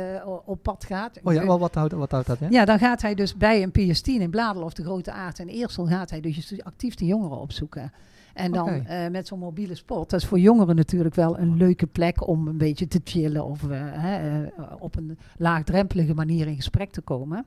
op 0.46 0.64
pad 0.64 0.86
gaat. 0.86 1.20
Oh 1.24 1.34
ja, 1.34 1.46
wel, 1.46 1.60
wat, 1.60 1.76
houdt, 1.76 1.94
wat 1.94 2.12
houdt 2.12 2.28
dat? 2.28 2.38
Ja, 2.50 2.66
dan 2.66 2.80
gaat 2.80 3.02
hij 3.02 3.16
dus 3.16 3.38
bij 3.38 3.64
een 3.64 3.72
PS10 3.80 4.22
in 4.22 4.30
Bladel 4.30 4.64
of 4.64 4.74
de 4.74 4.84
Grote 4.84 5.12
Aard 5.12 5.40
en 5.40 5.48
Eersel 5.48 5.86
gaat 5.86 6.10
hij 6.10 6.22
dus 6.22 6.64
actief 6.64 6.96
de 6.96 7.06
jongeren 7.06 7.40
opzoeken. 7.40 7.92
En 8.34 8.52
dan 8.52 8.68
eh, 8.70 9.08
met 9.10 9.28
zo'n 9.28 9.40
mobiele 9.40 9.76
spot. 9.76 10.10
Dat 10.10 10.22
is 10.22 10.28
voor 10.28 10.40
jongeren 10.40 10.76
natuurlijk 10.76 11.16
wel 11.16 11.40
een 11.40 11.58
leuke 11.58 11.88
plek 11.88 12.28
om 12.28 12.48
een 12.48 12.58
beetje 12.58 12.88
te 12.88 13.02
chillen 13.04 13.46
of 13.46 13.70
eh, 13.70 13.80
hè, 13.82 14.44
eh, 14.46 14.64
op 14.80 14.96
een 14.96 15.18
laagdrempelige 15.38 16.14
manier 16.14 16.48
in 16.48 16.56
gesprek 16.56 16.92
te 16.92 17.02
komen. 17.02 17.46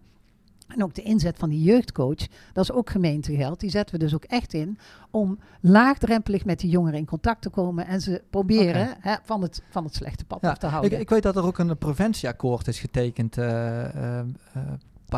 En 0.69 0.83
ook 0.83 0.95
de 0.95 1.03
inzet 1.03 1.39
van 1.39 1.49
die 1.49 1.63
jeugdcoach, 1.63 2.27
dat 2.53 2.65
is 2.65 2.73
ook 2.73 2.91
gemeentegeld. 2.91 3.61
Die 3.61 3.71
zetten 3.71 3.95
we 3.95 4.01
dus 4.01 4.15
ook 4.15 4.25
echt 4.25 4.53
in 4.55 4.79
om 5.11 5.39
laagdrempelig 5.61 6.45
met 6.45 6.59
die 6.61 6.71
jongeren 6.71 6.99
in 6.99 7.07
contact 7.07 7.43
te 7.43 7.51
komen 7.51 7.87
en 7.87 8.01
ze 8.01 8.23
proberen 8.31 8.97
hè, 9.01 9.15
van, 9.23 9.43
het, 9.43 9.63
van 9.71 9.85
het 9.85 9.95
slechte 9.95 10.25
pad 10.25 10.39
Ja, 10.43 10.51
af 10.51 10.59
te 10.59 10.67
Ik, 10.67 10.73
houden. 10.73 11.01
ik 11.01 11.11
weet 11.11 11.23
dat 11.23 11.37
er 11.37 11.45
ook 11.45 11.59
een 11.59 11.79
preventieakkoord 11.79 12.69
is 12.69 12.81
getekend 12.81 13.37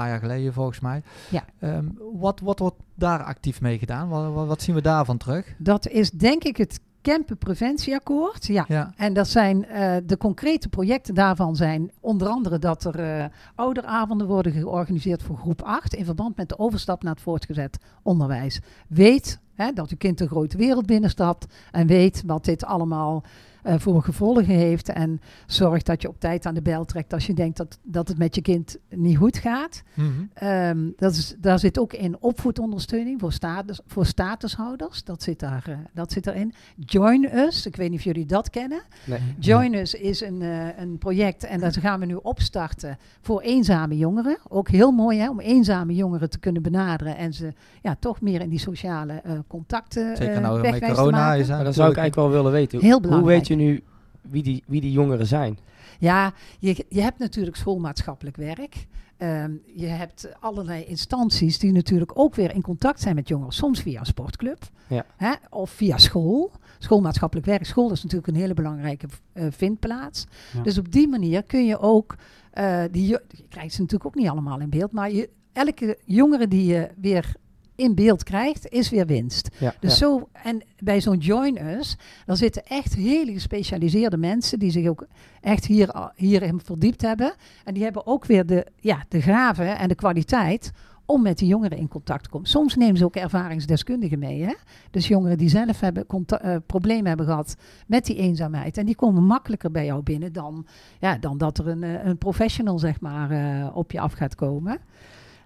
paar 0.00 0.08
jaar 0.08 0.18
geleden 0.18 0.52
volgens 0.52 0.80
mij. 0.80 1.02
Ja. 1.30 1.44
Ehm, 1.58 1.84
wat, 2.12 2.40
wat 2.40 2.58
wordt 2.58 2.76
daar 2.94 3.22
actief 3.22 3.60
mee 3.60 3.78
gedaan? 3.78 4.08
Wat, 4.08 4.46
wat, 4.46 4.62
zien 4.62 4.74
we 4.74 4.82
daarvan 4.82 5.16
terug? 5.16 5.54
dat 5.58 5.88
is 5.88 6.10
denk 6.10 6.44
ik 6.44 6.56
het 6.56 6.80
Kempenpreventieakkoord. 7.04 8.46
Ja, 8.46 8.64
Ja, 8.68 8.92
En 8.96 9.12
dat 9.12 9.28
zijn 9.28 9.66
eh, 9.66 9.96
de 10.06 10.16
concrete 10.16 10.68
projecten 10.68 11.14
daarvan 11.14 11.56
zijn 11.56 11.90
onder 12.00 12.28
andere 12.28 12.58
dat 12.58 12.84
er 12.84 13.00
eh, 13.00 13.24
ouderavonden 13.54 14.26
worden 14.26 14.52
georganiseerd 14.52 15.22
voor 15.22 15.36
groep 15.36 15.62
8 15.62 15.94
in 15.94 16.04
verband 16.04 16.36
met 16.36 16.48
de 16.48 16.58
overstap 16.58 17.02
naar 17.02 17.12
het 17.12 17.22
voortgezet 17.22 17.78
onderwijs. 18.02 18.60
Weet 18.88 19.40
hè, 19.54 19.72
dat 19.72 19.90
uw 19.90 19.96
kind 19.96 20.20
een 20.20 20.28
grote 20.28 20.56
wereld 20.56 20.86
binnenstapt 20.86 21.46
en 21.70 21.86
weet 21.86 22.22
wat 22.26 22.44
dit 22.44 22.64
allemaal 22.64 23.24
eh, 23.64 23.74
voor 23.78 24.02
gevolgen 24.02 24.44
heeft. 24.44 24.88
En 24.88 25.20
zorg 25.46 25.82
dat 25.82 26.02
je 26.02 26.08
op 26.08 26.20
tijd 26.20 26.46
aan 26.46 26.54
de 26.54 26.62
bel 26.62 26.84
trekt 26.84 27.12
als 27.12 27.26
je 27.26 27.34
denkt 27.34 27.56
dat, 27.56 27.78
dat 27.82 28.08
het 28.08 28.18
met 28.18 28.34
je 28.34 28.42
kind 28.42 28.76
niet 28.88 29.16
goed 29.16 29.38
gaat. 29.38 29.82
Mhm. 29.94 30.08
Ehm, 30.34 30.78
dat 30.96 31.12
is, 31.12 31.34
daar 31.38 31.58
zit 31.58 31.78
ook 31.78 31.92
in 31.92 32.16
opvoedondersteuning 32.20 33.20
voor, 33.20 33.32
status, 33.32 33.80
voor 33.86 34.06
statushouders. 34.06 35.04
Dat 35.04 35.22
zit, 35.22 35.40
daar, 35.40 35.64
eh, 35.68 35.76
dat 35.94 36.12
zit 36.12 36.26
erin. 36.26 36.54
Join 36.76 37.36
Us, 37.36 37.66
ik 37.66 37.76
weet 37.76 37.90
niet 37.90 37.98
of 37.98 38.04
jullie 38.04 38.26
dat 38.26 38.50
kennen. 38.50 38.82
Nee. 39.04 39.18
Join 39.38 39.74
Us 39.74 39.94
is 39.94 40.20
een, 40.20 40.42
eh, 40.42 40.78
een 40.78 40.98
project 40.98 41.44
en 41.44 41.60
dat 41.60 41.76
gaan 41.76 42.00
we 42.00 42.06
nu 42.06 42.14
opstarten 42.14 42.98
voor 43.20 43.40
eenzame 43.40 43.96
jongeren. 43.96 44.38
Ook 44.48 44.68
heel 44.68 44.90
mooi 44.90 45.18
hè, 45.18 45.30
om 45.30 45.40
eenzame 45.40 45.94
jongeren 45.94 46.30
te 46.30 46.38
kunnen 46.38 46.62
benaderen 46.62 47.16
en 47.16 47.32
ze 47.32 47.52
ja, 47.82 47.96
toch 47.98 48.20
meer 48.20 48.40
in 48.40 48.48
die 48.48 48.58
sociale 48.58 49.12
eh, 49.12 49.32
contacten 49.46 50.16
Zeker 50.16 50.40
nou 50.40 50.70
met 50.70 50.80
corona 50.80 51.34
is 51.34 51.48
Maar 51.48 51.64
dan 51.64 51.72
zou 51.72 51.90
ik 51.90 51.96
eigenlijk 51.96 52.28
wel 52.28 52.36
willen 52.36 52.52
weten. 52.52 52.80
Heel 52.80 52.90
Hoe 52.90 53.00
belangrijk. 53.00 53.36
weet 53.36 53.46
je 53.46 53.53
nu 53.54 53.82
wie 54.20 54.42
die, 54.42 54.62
wie 54.66 54.80
die 54.80 54.92
jongeren 54.92 55.26
zijn? 55.26 55.58
Ja, 55.98 56.32
je, 56.58 56.84
je 56.88 57.00
hebt 57.00 57.18
natuurlijk 57.18 57.56
schoolmaatschappelijk 57.56 58.36
werk. 58.36 58.86
Ehm, 59.16 59.52
je 59.74 59.86
hebt 59.86 60.28
allerlei 60.40 60.84
instanties 60.84 61.58
die 61.58 61.72
natuurlijk 61.72 62.18
ook 62.18 62.34
weer 62.34 62.54
in 62.54 62.62
contact 62.62 63.00
zijn 63.00 63.14
met 63.14 63.28
jongeren. 63.28 63.52
Soms 63.52 63.80
via 63.80 64.00
een 64.00 64.06
sportclub 64.06 64.70
Ja. 64.88 65.06
hè, 65.16 65.32
of 65.50 65.70
via 65.70 65.98
school. 65.98 66.50
Schoolmaatschappelijk 66.78 67.46
werk. 67.46 67.64
School 67.64 67.90
is 67.90 68.02
natuurlijk 68.02 68.28
een 68.32 68.40
hele 68.40 68.54
belangrijke 68.54 69.06
eh, 69.32 69.46
vindplaats. 69.50 70.26
Ja. 70.52 70.62
Dus 70.62 70.78
op 70.78 70.92
die 70.92 71.08
manier 71.08 71.42
kun 71.42 71.66
je 71.66 71.78
ook, 71.78 72.16
eh, 72.50 72.82
die, 72.90 73.06
je 73.08 73.22
krijgt 73.48 73.74
ze 73.74 73.80
natuurlijk 73.80 74.06
ook 74.06 74.22
niet 74.22 74.28
allemaal 74.28 74.60
in 74.60 74.70
beeld, 74.70 74.92
maar 74.92 75.12
je, 75.12 75.30
elke 75.52 75.98
jongere 76.04 76.48
die 76.48 76.64
je 76.66 76.90
weer 77.00 77.34
in 77.76 77.94
beeld 77.94 78.22
krijgt, 78.22 78.68
is 78.68 78.90
weer 78.90 79.06
winst. 79.06 79.48
Ja, 79.58 79.74
Dus 79.80 79.90
ja. 79.90 79.96
zo, 79.96 80.28
en 80.32 80.62
bij 80.78 81.00
zo'n 81.00 81.18
Join 81.18 81.66
Us, 81.66 81.96
dan 82.26 82.36
zitten 82.36 82.62
echt 82.66 82.94
hele 82.94 83.32
gespecialiseerde 83.32 84.16
mensen 84.16 84.58
die 84.58 84.70
zich 84.70 84.88
ook 84.88 85.06
echt 85.40 85.66
hier, 85.66 86.10
hierin 86.14 86.60
verdiept 86.64 87.02
hebben. 87.02 87.34
En 87.64 87.74
die 87.74 87.82
hebben 87.82 88.06
ook 88.06 88.24
weer 88.24 88.46
de, 88.46 88.66
ja, 88.80 89.04
de 89.08 89.22
gaven 89.22 89.78
en 89.78 89.88
de 89.88 89.94
kwaliteit 89.94 90.72
om 91.06 91.22
met 91.22 91.38
die 91.38 91.48
jongeren 91.48 91.78
in 91.78 91.88
contact 91.88 92.22
te 92.22 92.30
komen. 92.30 92.48
Soms 92.48 92.76
nemen 92.76 92.96
ze 92.96 93.04
ook 93.04 93.16
ervaringsdeskundigen 93.16 94.18
mee. 94.18 94.42
Hè? 94.42 94.54
Dus 94.90 95.08
jongeren 95.08 95.38
die 95.38 95.48
zelf 95.48 95.80
hebben 95.80 96.06
eh, 96.06 96.56
problemen 96.66 97.06
hebben 97.06 97.26
gehad 97.26 97.56
met 97.86 98.04
die 98.04 98.16
eenzaamheid. 98.16 98.76
En 98.76 98.86
die 98.86 98.96
komen 98.96 99.24
makkelijker 99.24 99.70
bij 99.70 99.84
jou 99.84 100.02
binnen 100.02 100.32
dan, 100.32 100.66
ja, 101.00 101.18
dan 101.18 101.38
dat 101.38 101.58
er 101.58 101.68
een, 101.68 101.82
eh, 101.82 102.04
een 102.04 102.18
professional 102.18 102.78
zeg 102.78 103.00
maar, 103.00 103.30
eh, 103.30 103.76
op 103.76 103.92
je 103.92 104.00
af 104.00 104.12
gaat 104.12 104.34
komen. 104.34 104.78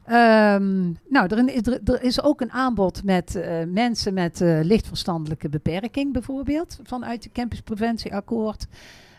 Ehm, 0.09 0.83
nou, 1.09 1.27
er, 1.29 1.49
is- 1.55 1.67
er, 1.85 2.03
is 2.03 2.23
ook 2.23 2.41
een 2.41 2.53
aanbod 2.53 3.05
met 3.05 3.35
eh, 3.35 3.57
mensen 3.67 4.15
met 4.15 4.41
eh, 4.41 4.59
lichtverstandelijke 4.63 5.49
beperking 5.49 6.13
bijvoorbeeld, 6.13 6.79
vanuit 6.83 7.25
het 7.25 7.33
campuspreventieakkoord. 7.33 8.67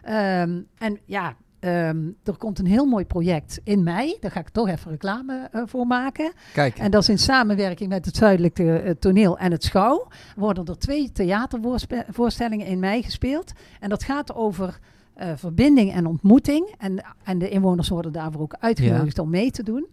Ehm, 0.04 0.60
en 0.78 1.00
ja, 1.06 1.36
ehm, 1.60 1.98
er 2.24 2.38
komt 2.38 2.60
een 2.60 2.66
heel 2.68 2.86
mooi 2.86 3.06
project 3.06 3.60
in 3.64 3.84
mei, 3.84 4.18
daar 4.20 4.32
ga 4.32 4.40
ik 4.40 4.50
toch 4.50 4.68
even 4.68 4.92
reclame 4.92 5.48
eh, 5.52 5.62
voor 5.66 5.88
maken. 5.88 6.32
Kijk, 6.54 6.78
En 6.78 6.92
dat 6.92 7.02
is 7.02 7.10
in 7.10 7.18
samenwerking 7.20 7.90
met 7.90 8.06
het 8.06 8.16
Zuidelijke 8.16 8.96
Toneel 9.00 9.38
en 9.38 9.52
het 9.52 9.64
Schouw. 9.64 10.08
Worden 10.36 10.66
er 10.66 10.78
twee 10.78 11.12
theatervoorstellingen 11.12 12.66
in 12.66 12.80
mei 12.80 13.04
gespeeld. 13.04 13.52
En 13.80 13.90
dat 13.90 14.04
gaat 14.04 14.36
over 14.36 14.80
verbinding 15.36 15.94
en 15.94 16.06
ontmoeting. 16.06 16.74
En, 16.78 17.04
en 17.24 17.38
de 17.38 17.50
inwoners 17.50 17.90
worden 17.90 18.12
daarvoor 18.12 18.42
ook 18.42 18.56
uitgenodigd 18.60 19.20
om 19.20 19.30
mee 19.30 19.52
te 19.52 19.64
doen. 19.64 19.88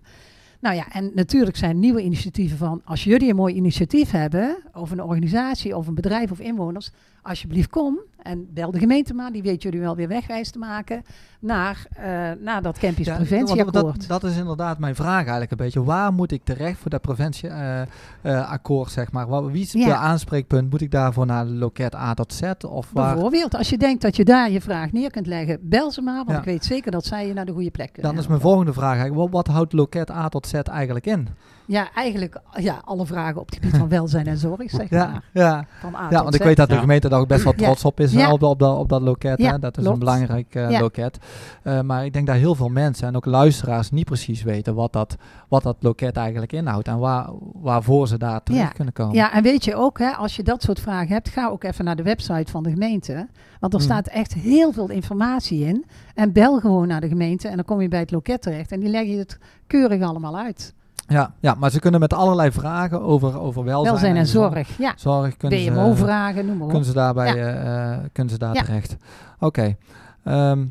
Nou 0.60 0.74
ja, 0.76 0.88
en 0.88 1.10
natuurlijk 1.14 1.56
zijn 1.56 1.78
nieuwe 1.78 2.02
initiatieven 2.02 2.58
van... 2.58 2.80
als 2.84 3.04
jullie 3.04 3.30
een 3.30 3.36
mooi 3.36 3.54
initiatief 3.54 4.10
hebben... 4.10 4.56
of 4.72 4.90
een 4.90 5.02
organisatie 5.02 5.76
of 5.76 5.86
een 5.86 5.94
bedrijf 5.94 6.30
of 6.30 6.38
inwoners... 6.40 6.90
alsjeblieft 7.22 7.70
kom 7.70 7.98
en 8.22 8.46
bel 8.54 8.70
de 8.70 8.78
gemeente 8.78 9.14
maar. 9.14 9.32
Die 9.32 9.42
weet 9.42 9.62
jullie 9.62 9.80
wel 9.80 9.96
weer 9.96 10.08
wegwijs 10.08 10.50
te 10.50 10.58
maken... 10.58 11.02
naar, 11.40 11.86
eh, 11.96 12.04
naar 12.40 12.62
dat 12.62 12.78
campus 12.78 13.06
Ja, 13.06 13.16
preventieakkoord. 13.16 14.08
Dat, 14.08 14.20
dat 14.22 14.30
is 14.30 14.36
inderdaad 14.36 14.78
mijn 14.78 14.94
vraag 14.94 15.20
eigenlijk 15.20 15.50
een 15.50 15.56
beetje. 15.56 15.84
Waar 15.84 16.12
moet 16.12 16.32
ik 16.32 16.44
terecht 16.44 16.78
voor 16.78 16.90
dat 16.90 17.00
preventieakkoord, 17.02 18.90
zeg 18.90 19.12
maar? 19.12 19.50
Wie 19.50 19.62
is 19.62 19.72
Ja. 19.72 19.84
de 19.86 19.94
aanspreekpunt? 19.94 20.70
Moet 20.70 20.80
ik 20.80 20.90
daarvoor 20.90 21.26
naar 21.26 21.44
loket 21.44 21.94
A 21.94 22.14
tot 22.14 22.32
Z? 22.32 22.42
Of 22.68 22.90
waar? 22.92 23.12
Bijvoorbeeld, 23.12 23.54
als 23.56 23.70
je 23.70 23.78
denkt 23.78 24.02
dat 24.02 24.16
je 24.16 24.24
daar 24.24 24.50
je 24.50 24.60
vraag 24.60 24.92
neer 24.92 25.10
kunt 25.10 25.26
leggen, 25.26 25.58
bel 25.62 25.90
ze 25.90 26.02
maar, 26.02 26.16
want 26.16 26.30
Ja. 26.30 26.38
ik 26.38 26.44
weet 26.44 26.64
zeker 26.64 26.90
dat 26.90 27.04
zij 27.04 27.26
je 27.26 27.32
naar 27.32 27.46
de 27.46 27.52
goede 27.52 27.70
plek 27.70 27.92
kunnen 27.92 28.12
Dan 28.12 28.20
is 28.20 28.28
mijn 28.28 28.40
volgende 28.40 28.72
vraag 28.72 28.96
eigenlijk, 28.96 29.20
wat, 29.20 29.30
wat 29.30 29.54
houdt 29.54 29.72
loket 29.72 30.10
A 30.10 30.28
tot 30.28 30.45
Z 30.46 30.54
eigenlijk 30.54 31.06
in? 31.06 31.28
Ja, 31.66 31.88
eigenlijk 31.94 32.40
ja, 32.56 32.80
alle 32.84 33.06
vragen 33.06 33.40
op 33.40 33.46
het 33.46 33.54
gebied 33.54 33.76
van 33.76 33.88
welzijn 33.98 34.26
en 34.26 34.36
zorg, 34.38 34.70
zeg 34.70 34.90
Ja, 34.90 35.06
maar. 35.06 35.22
ja. 35.32 35.66
Van 35.80 35.94
A 35.94 36.06
ja 36.10 36.22
want 36.22 36.34
ik 36.34 36.42
weet 36.42 36.56
dat 36.56 36.68
de 36.68 36.78
gemeente 36.78 37.08
daar 37.08 37.20
ook 37.20 37.28
best 37.28 37.44
wel 37.44 37.52
Ja. 37.56 37.64
trots 37.64 37.84
op 37.84 38.00
is 38.00 38.16
op, 38.26 38.42
op, 38.42 38.58
dat- 38.58 38.78
op 38.78 38.88
dat 38.88 39.00
loket. 39.02 39.38
Ja, 39.38 39.50
hè? 39.50 39.58
Dat 39.58 39.76
is 39.76 39.82
klopt. 39.82 39.92
een 39.92 40.04
belangrijk 40.04 40.54
eh, 40.54 40.70
Ja. 40.70 40.80
loket. 40.80 41.18
Eh, 41.62 41.80
maar 41.80 42.04
ik 42.04 42.12
denk 42.12 42.26
dat 42.26 42.36
heel 42.36 42.54
veel 42.54 42.68
mensen 42.68 43.08
en 43.08 43.16
ook 43.16 43.24
luisteraars 43.24 43.90
niet 43.90 44.04
precies 44.04 44.42
weten 44.42 44.74
wat 44.74 44.92
dat, 44.92 45.16
wat 45.48 45.62
dat 45.62 45.76
loket 45.80 46.16
eigenlijk 46.16 46.52
inhoudt. 46.52 46.88
En 46.88 46.98
waar, 46.98 47.28
waarvoor 47.54 48.08
ze 48.08 48.18
daar 48.18 48.42
terecht 48.42 48.64
Ja. 48.68 48.72
kunnen 48.72 48.92
komen. 48.94 49.14
Ja, 49.14 49.32
en 49.32 49.42
weet 49.42 49.64
je 49.64 49.74
ook, 49.74 49.98
hè, 49.98 50.10
als 50.10 50.36
je 50.36 50.42
dat 50.42 50.62
soort 50.62 50.80
vragen 50.80 51.08
hebt, 51.12 51.28
ga 51.28 51.48
ook 51.48 51.64
even 51.64 51.84
naar 51.84 51.96
de 51.96 52.02
website 52.02 52.50
van 52.50 52.62
de 52.62 52.70
gemeente. 52.70 53.28
Want 53.60 53.72
er 53.72 53.78
Mhm. 53.80 53.88
staat 53.88 54.06
echt 54.06 54.34
heel 54.34 54.72
veel 54.72 54.88
informatie 54.90 55.64
in. 55.64 55.84
En 56.14 56.32
bel 56.32 56.60
gewoon 56.60 56.88
naar 56.88 57.00
de 57.00 57.08
gemeente 57.08 57.48
en 57.48 57.56
dan 57.56 57.64
kom 57.64 57.80
je 57.80 57.88
bij 57.88 58.00
het 58.00 58.10
loket 58.10 58.42
terecht. 58.42 58.72
En 58.72 58.80
die 58.80 58.88
leggen 58.88 59.12
je 59.12 59.18
het 59.18 59.38
keurig 59.66 60.02
allemaal 60.02 60.38
uit. 60.38 60.74
Ja, 61.08 61.34
ja, 61.40 61.54
maar 61.54 61.70
ze 61.70 61.80
kunnen 61.80 62.00
met 62.00 62.12
allerlei 62.12 62.52
vragen 62.52 63.00
over, 63.02 63.38
over 63.40 63.64
welzijn, 63.64 63.92
Welzijn 63.92 64.16
en 64.16 64.26
zorg, 64.26 64.78
ja. 64.78 64.92
Zorg 64.96 65.36
kunnen 65.36 65.60
ze, 65.60 65.70
BMO-vragen, 65.70 66.46
noem 66.46 66.54
maar 66.56 66.64
op. 66.64 66.68
kunnen 66.70 66.88
ze 66.88 66.94
daarbij 66.94 67.36
Ja. 67.36 67.46
eh, 67.46 67.92
eh, 67.94 67.98
kunnen 68.12 68.32
ze 68.32 68.38
daar 68.38 68.54
Ja. 68.54 68.62
terecht. 68.62 68.96
Oké. 69.38 69.76
Ehm, 70.24 70.64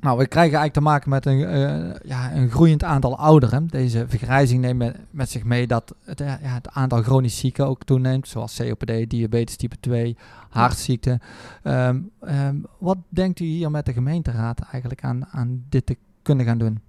nou, 0.00 0.18
we 0.18 0.26
krijgen 0.26 0.58
eigenlijk 0.58 0.72
te 0.72 0.80
maken 0.80 1.10
met 1.10 1.26
een, 1.26 1.44
eh, 1.44 1.94
ja, 2.08 2.34
een 2.34 2.50
groeiend 2.50 2.84
aantal 2.84 3.18
ouderen. 3.18 3.66
Deze 3.66 4.04
vergrijzing 4.08 4.60
neemt 4.60 4.78
met, 4.78 4.96
met 5.10 5.30
zich 5.30 5.44
mee 5.44 5.66
dat 5.66 5.94
het, 6.04 6.18
ja, 6.18 6.38
het 6.40 6.68
aantal 6.70 7.02
chronisch 7.02 7.38
zieken 7.38 7.66
ook 7.66 7.84
toeneemt, 7.84 8.28
zoals 8.28 8.56
COPD, 8.56 9.10
diabetes 9.10 9.56
type 9.56 9.76
2, 9.80 10.16
hartziekten. 10.48 11.20
Ehm, 11.62 11.98
ehm, 12.20 12.56
wat 12.78 12.98
denkt 13.08 13.40
u 13.40 13.44
hier 13.44 13.70
met 13.70 13.86
de 13.86 13.92
gemeenteraad 13.92 14.60
eigenlijk 14.70 15.04
aan, 15.04 15.26
aan 15.30 15.64
dit 15.68 15.86
te 15.86 15.96
kunnen 16.22 16.46
gaan 16.46 16.58
doen? 16.58 16.80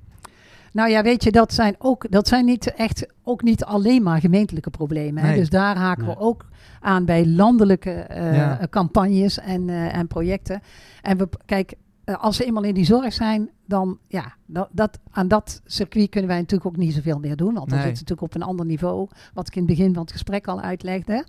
Nou 0.77 0.89
ja, 0.89 1.01
weet 1.03 1.23
je, 1.23 1.31
dat 1.31 1.53
zijn 1.53 1.75
ook 1.77 2.11
dat 2.11 2.27
zijn 2.27 2.45
niet 2.45 2.73
echt 2.73 3.05
ook 3.23 3.41
niet 3.43 3.63
alleen 3.63 4.03
maar 4.03 4.19
gemeentelijke 4.19 4.69
problemen. 4.69 5.23
Hè? 5.23 5.29
Nee. 5.29 5.39
Dus 5.39 5.49
daar 5.49 5.75
haken 5.77 6.05
Nee. 6.05 6.15
we 6.15 6.21
ook 6.21 6.45
aan 6.79 7.05
bij 7.05 7.25
landelijke 7.27 7.91
eh, 7.91 8.35
Ja. 8.35 8.59
campagnes 8.69 9.39
en, 9.39 9.69
eh, 9.69 9.95
en 9.97 10.07
projecten. 10.07 10.61
En 11.01 11.17
we 11.17 11.29
kijk, 11.45 11.73
eh, 12.03 12.15
als 12.23 12.35
ze 12.35 12.45
eenmaal 12.45 12.63
in 12.63 12.73
die 12.73 12.85
zorg 12.85 13.13
zijn, 13.13 13.49
dan 13.65 13.97
ja, 14.07 14.35
dat, 14.45 14.69
dat, 14.71 14.99
aan 15.11 15.27
dat 15.27 15.61
circuit 15.65 16.09
kunnen 16.09 16.29
wij 16.29 16.39
natuurlijk 16.39 16.69
ook 16.69 16.77
niet 16.77 16.93
zoveel 16.93 17.19
meer 17.19 17.35
doen. 17.35 17.53
Want 17.53 17.69
dan 17.69 17.77
Nee. 17.77 17.87
zit 17.87 17.97
het 17.99 18.09
natuurlijk 18.09 18.35
op 18.35 18.41
een 18.41 18.47
ander 18.47 18.65
niveau, 18.65 19.07
wat 19.33 19.47
ik 19.47 19.55
in 19.55 19.61
het 19.65 19.75
begin 19.75 19.93
van 19.93 20.01
het 20.01 20.11
gesprek 20.11 20.47
al 20.47 20.61
uitlegde. 20.61 21.25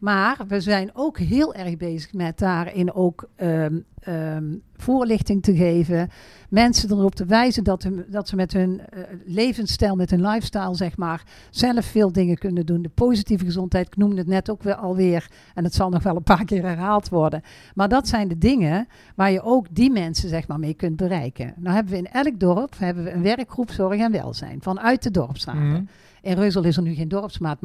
Maar 0.00 0.38
we 0.48 0.60
zijn 0.60 0.90
ook 0.92 1.18
heel 1.18 1.54
erg 1.54 1.76
bezig 1.76 2.12
met 2.12 2.38
daarin 2.38 2.92
ook 2.92 3.28
ehm, 3.36 3.78
ehm, 4.00 4.54
voorlichting 4.76 5.42
te 5.42 5.56
geven. 5.56 6.08
Mensen 6.48 6.90
erop 6.90 7.14
te 7.14 7.24
wijzen 7.24 7.64
dat, 7.64 7.82
hun, 7.82 8.04
dat 8.08 8.28
ze 8.28 8.36
met 8.36 8.52
hun 8.52 8.80
eh, 8.80 9.02
levensstijl, 9.24 9.96
met 9.96 10.10
hun 10.10 10.20
lifestyle, 10.20 10.74
zeg 10.74 10.96
maar, 10.96 11.22
zelf 11.50 11.84
veel 11.84 12.12
dingen 12.12 12.38
kunnen 12.38 12.66
doen. 12.66 12.82
De 12.82 12.88
positieve 12.88 13.44
gezondheid, 13.44 13.86
ik 13.86 13.96
noemde 13.96 14.16
het 14.16 14.26
net 14.26 14.50
ook 14.50 14.62
weer 14.62 14.74
alweer. 14.74 15.30
En 15.54 15.64
het 15.64 15.74
zal 15.74 15.88
nog 15.90 16.02
wel 16.02 16.16
een 16.16 16.22
paar 16.22 16.44
keer 16.44 16.62
herhaald 16.62 17.08
worden. 17.08 17.42
Maar 17.74 17.88
dat 17.88 18.08
zijn 18.08 18.28
de 18.28 18.38
dingen 18.38 18.88
waar 19.14 19.30
je 19.32 19.42
ook 19.42 19.66
die 19.70 19.90
mensen, 19.90 20.28
zeg 20.28 20.48
maar, 20.48 20.58
mee 20.58 20.74
kunt 20.74 20.96
bereiken. 20.96 21.54
Nou 21.56 21.74
hebben 21.74 21.92
we 21.92 21.98
in 21.98 22.10
elk 22.10 22.40
dorp 22.40 22.74
hebben 22.78 23.04
we 23.04 23.12
een 23.12 23.22
werkgroep 23.22 23.70
zorg 23.70 24.00
en 24.00 24.12
welzijn 24.12 24.58
vanuit 24.62 25.02
de 25.02 25.10
dorpsraden. 25.10 25.70
Mhm. 25.70 25.82
In 26.26 26.34
Reuzel 26.34 26.64
is 26.64 26.76
er 26.76 26.82
nu 26.82 26.94
geen 26.94 27.08
dorpsraad, 27.08 27.60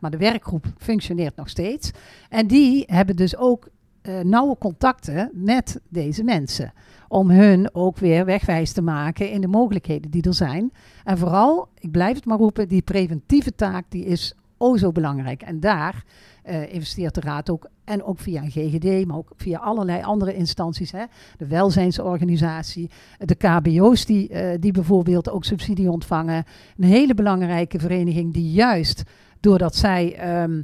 maar, 0.00 0.10
de 0.10 0.16
werkgroep 0.16 0.66
functioneert 0.78 1.36
nog 1.36 1.48
steeds. 1.48 1.90
En 2.28 2.46
die 2.46 2.84
hebben 2.86 3.16
dus 3.16 3.36
ook 3.36 3.68
eh, 4.02 4.20
nauwe 4.20 4.58
contacten 4.58 5.30
met 5.32 5.80
deze 5.88 6.24
mensen. 6.24 6.72
Om 7.08 7.30
hun 7.30 7.74
ook 7.74 7.98
weer 7.98 8.24
wegwijs 8.24 8.72
te 8.72 8.82
maken 8.82 9.30
in 9.30 9.40
de 9.40 9.46
mogelijkheden 9.46 10.10
die 10.10 10.22
er 10.22 10.34
zijn. 10.34 10.72
En 11.04 11.18
vooral, 11.18 11.68
ik 11.78 11.90
blijf 11.90 12.14
het 12.14 12.24
maar 12.24 12.38
roepen, 12.38 12.68
die 12.68 12.82
preventieve 12.82 13.54
taak 13.54 13.84
die 13.88 14.04
is 14.04 14.34
o 14.58 14.76
zo 14.76 14.92
belangrijk. 14.92 15.42
En 15.42 15.60
daar 15.60 16.04
eh, 16.42 16.72
investeert 16.72 17.14
de 17.14 17.20
Raad 17.20 17.50
ook, 17.50 17.68
en 17.84 18.02
ook 18.02 18.18
via 18.18 18.42
een 18.42 18.50
GGD, 18.50 19.06
maar 19.06 19.16
ook 19.16 19.32
via 19.36 19.58
allerlei 19.58 20.02
andere 20.02 20.34
instanties. 20.34 20.92
Hè, 20.92 21.04
de 21.38 21.46
welzijnsorganisatie, 21.46 22.90
de 23.18 23.34
KBO's 23.34 24.04
die, 24.04 24.28
eh, 24.28 24.60
die 24.60 24.72
bijvoorbeeld 24.72 25.30
ook 25.30 25.44
subsidie 25.44 25.90
ontvangen. 25.90 26.44
Een 26.76 26.84
hele 26.84 27.14
belangrijke 27.14 27.78
vereniging 27.78 28.32
die 28.32 28.52
juist 28.52 29.02
doordat 29.40 29.76
zij 29.76 30.16
ehm, 30.16 30.62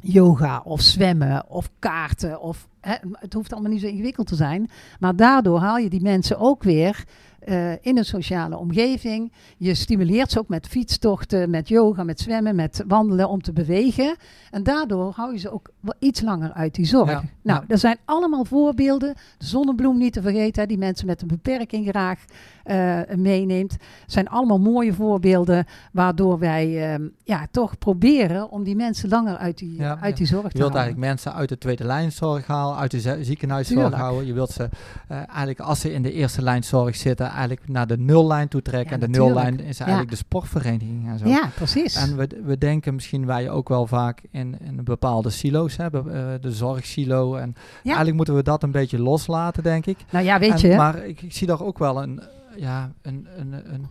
yoga 0.00 0.62
of 0.64 0.80
zwemmen 0.80 1.48
of 1.48 1.70
kaarten 1.78 2.40
of 2.40 2.68
hè, 2.80 2.94
het 3.12 3.32
hoeft 3.32 3.52
allemaal 3.52 3.70
niet 3.70 3.80
zo 3.80 3.86
ingewikkeld 3.86 4.26
te 4.26 4.34
zijn, 4.34 4.70
maar 4.98 5.16
daardoor 5.16 5.58
haal 5.58 5.76
je 5.76 5.90
die 5.90 6.02
mensen 6.02 6.38
ook 6.38 6.62
weer 6.62 7.04
eh, 7.44 7.72
in 7.80 7.98
een 7.98 8.04
sociale 8.04 8.58
omgeving. 8.58 9.32
Je 9.56 9.74
stimuleert 9.74 10.30
ze 10.30 10.38
ook 10.38 10.48
met 10.48 10.66
fietstochten, 10.66 11.50
met 11.50 11.68
yoga, 11.68 12.04
met 12.04 12.20
zwemmen, 12.20 12.54
met 12.54 12.84
wandelen 12.86 13.28
om 13.28 13.42
te 13.42 13.52
bewegen. 13.52 14.16
En 14.50 14.62
daardoor 14.62 15.12
hou 15.16 15.32
je 15.32 15.38
ze 15.38 15.50
ook 15.50 15.70
wel 15.80 15.94
iets 15.98 16.20
langer 16.20 16.52
uit 16.52 16.74
die 16.74 16.86
zorg. 16.86 17.10
Ja, 17.10 17.22
Nou, 17.42 17.64
er 17.68 17.78
zijn 17.78 17.98
allemaal 18.04 18.44
voorbeelden. 18.44 19.14
De 19.38 19.46
zonnebloem 19.46 19.98
niet 19.98 20.12
te 20.12 20.22
vergeten, 20.22 20.68
die 20.68 20.78
mensen 20.78 21.06
met 21.06 21.22
een 21.22 21.28
beperking 21.28 21.88
graag 21.88 22.24
eh, 22.64 22.98
meeneemt. 23.16 23.72
Het 23.72 23.80
zijn 24.12 24.28
allemaal 24.28 24.58
mooie 24.58 24.92
voorbeelden 24.92 25.64
waardoor 25.92 26.38
wij 26.38 26.92
ehm, 26.92 27.02
ja, 27.24 27.46
toch 27.50 27.78
proberen 27.78 28.50
om 28.50 28.62
die 28.64 28.76
mensen 28.76 29.08
langer 29.08 29.36
uit 29.36 29.58
die, 29.58 29.78
Ja, 29.78 29.98
uit 30.00 30.16
die 30.16 30.26
zorg 30.26 30.42
te 30.42 30.48
Je 30.52 30.58
wilt 30.58 30.68
halen. 30.72 30.82
eigenlijk 30.84 31.08
mensen 31.12 31.34
uit 31.34 31.48
de 31.48 31.58
tweede 31.58 31.84
lijnzorg 31.84 32.46
halen, 32.46 32.76
uit 32.76 32.90
de 32.90 33.00
zie- 33.00 33.24
ziekenhuiszorg 33.24 33.78
Tuurlijk. 33.80 34.02
houden. 34.02 34.26
Je 34.26 34.32
wilt 34.32 34.50
ze 34.50 34.68
eh, 35.08 35.16
eigenlijk 35.16 35.60
als 35.60 35.80
ze 35.80 35.92
in 35.92 36.02
de 36.02 36.12
eerste 36.12 36.42
lijnzorg 36.42 36.96
zitten, 36.96 37.26
eigenlijk 37.26 37.68
naar 37.68 37.86
de 37.86 37.98
nullijn 37.98 38.48
toe 38.48 38.62
trekken. 38.62 38.98
Ja, 38.98 39.04
en 39.04 39.12
de 39.12 39.18
natuurlijk. 39.18 39.46
nullijn 39.46 39.68
is 39.68 39.78
eigenlijk 39.80 40.10
de 40.10 40.16
sportvereniging 40.16 41.08
en 41.08 41.18
zo. 41.18 41.28
Ja, 41.28 41.48
precies. 41.54 41.96
En 41.96 42.16
we, 42.16 42.28
we 42.44 42.58
denken 42.58 42.94
misschien 42.94 43.26
wij 43.26 43.50
ook 43.50 43.68
wel 43.68 43.86
vaak 43.86 44.22
in, 44.30 44.56
in 44.64 44.80
bepaalde 44.84 45.30
silo's 45.30 45.76
hebben, 45.76 46.14
eh, 46.14 46.24
de 46.40 46.52
zorgsilo. 46.52 47.34
En 47.34 47.54
eigenlijk 47.84 48.16
moeten 48.16 48.34
we 48.34 48.42
dat 48.42 48.62
een 48.62 48.70
beetje 48.70 48.98
loslaten, 48.98 49.62
denk 49.62 49.86
ik. 49.86 49.98
nou 50.10 50.24
ja, 50.24 50.38
weet 50.38 50.62
En- 50.62 50.70
je. 50.70 50.76
Maar 50.76 51.04
ik, 51.06 51.22
ik 51.22 51.32
zie 51.32 51.46
daar 51.46 51.60
ook 51.62 51.78
wel 51.78 52.02
een, 52.02 52.20
ja, 52.56 52.92
een, 53.02 53.26
een, 53.38 53.52
een, 53.52 53.86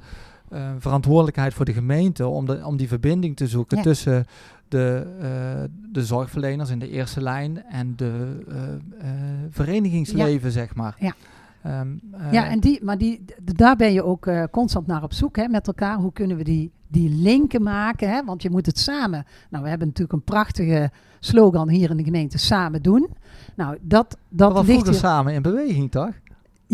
eh, 0.50 0.70
verantwoordelijkheid 0.80 1.54
voor 1.54 1.66
de 1.66 1.74
gemeente 1.74 2.28
om, 2.28 2.46
de, 2.46 2.66
om 2.66 2.78
die 2.78 2.88
verbinding 2.88 3.36
te 3.36 3.48
zoeken 3.48 3.78
Ja. 3.78 3.84
tussen 3.84 4.26
de, 4.74 5.06
eh, 5.22 5.64
de 5.92 6.06
zorgverleners 6.06 6.70
in 6.70 6.80
de 6.80 6.90
eerste 6.90 7.22
lijn 7.22 7.64
en 7.64 7.94
de 7.96 8.44
eh, 8.50 9.08
verenigingsleven, 9.50 10.52
zeg 10.52 10.76
maar. 10.76 10.96
Ja. 11.00 11.14
Ehm, 11.64 11.88
eh, 12.12 12.32
Ja, 12.32 12.46
en 12.50 12.60
die, 12.60 12.84
maar 12.84 12.98
die, 12.98 13.26
daar 13.44 13.76
ben 13.76 13.94
je 13.94 14.04
ook 14.04 14.30
constant 14.52 14.88
naar 14.88 15.04
op 15.04 15.14
zoek 15.14 15.36
hè, 15.36 15.48
met 15.48 15.68
elkaar. 15.68 15.98
Hoe 15.98 16.14
kunnen 16.14 16.38
we 16.38 16.44
die, 16.44 16.72
die 16.88 17.10
linken 17.10 17.64
maken? 17.64 18.10
Hè? 18.10 18.24
Want 18.24 18.42
je 18.42 18.50
moet 18.50 18.66
het 18.66 18.80
samen. 18.80 19.26
Nou, 19.50 19.64
we 19.64 19.70
hebben 19.70 19.88
natuurlijk 19.88 20.14
een 20.18 20.24
prachtige 20.24 20.92
slogan 21.20 21.70
hier 21.70 21.90
in 21.90 21.98
de 21.98 22.04
gemeente: 22.04 22.38
samen 22.38 22.82
doen. 22.82 23.10
Nou, 23.56 23.78
dat, 23.82 24.18
dat 24.30 24.54
dat 24.54 24.66
ligt 24.66 24.86
hier. 24.88 24.94
samen 24.94 25.34
in 25.34 25.42
beweging, 25.42 25.92
toch? 25.92 26.12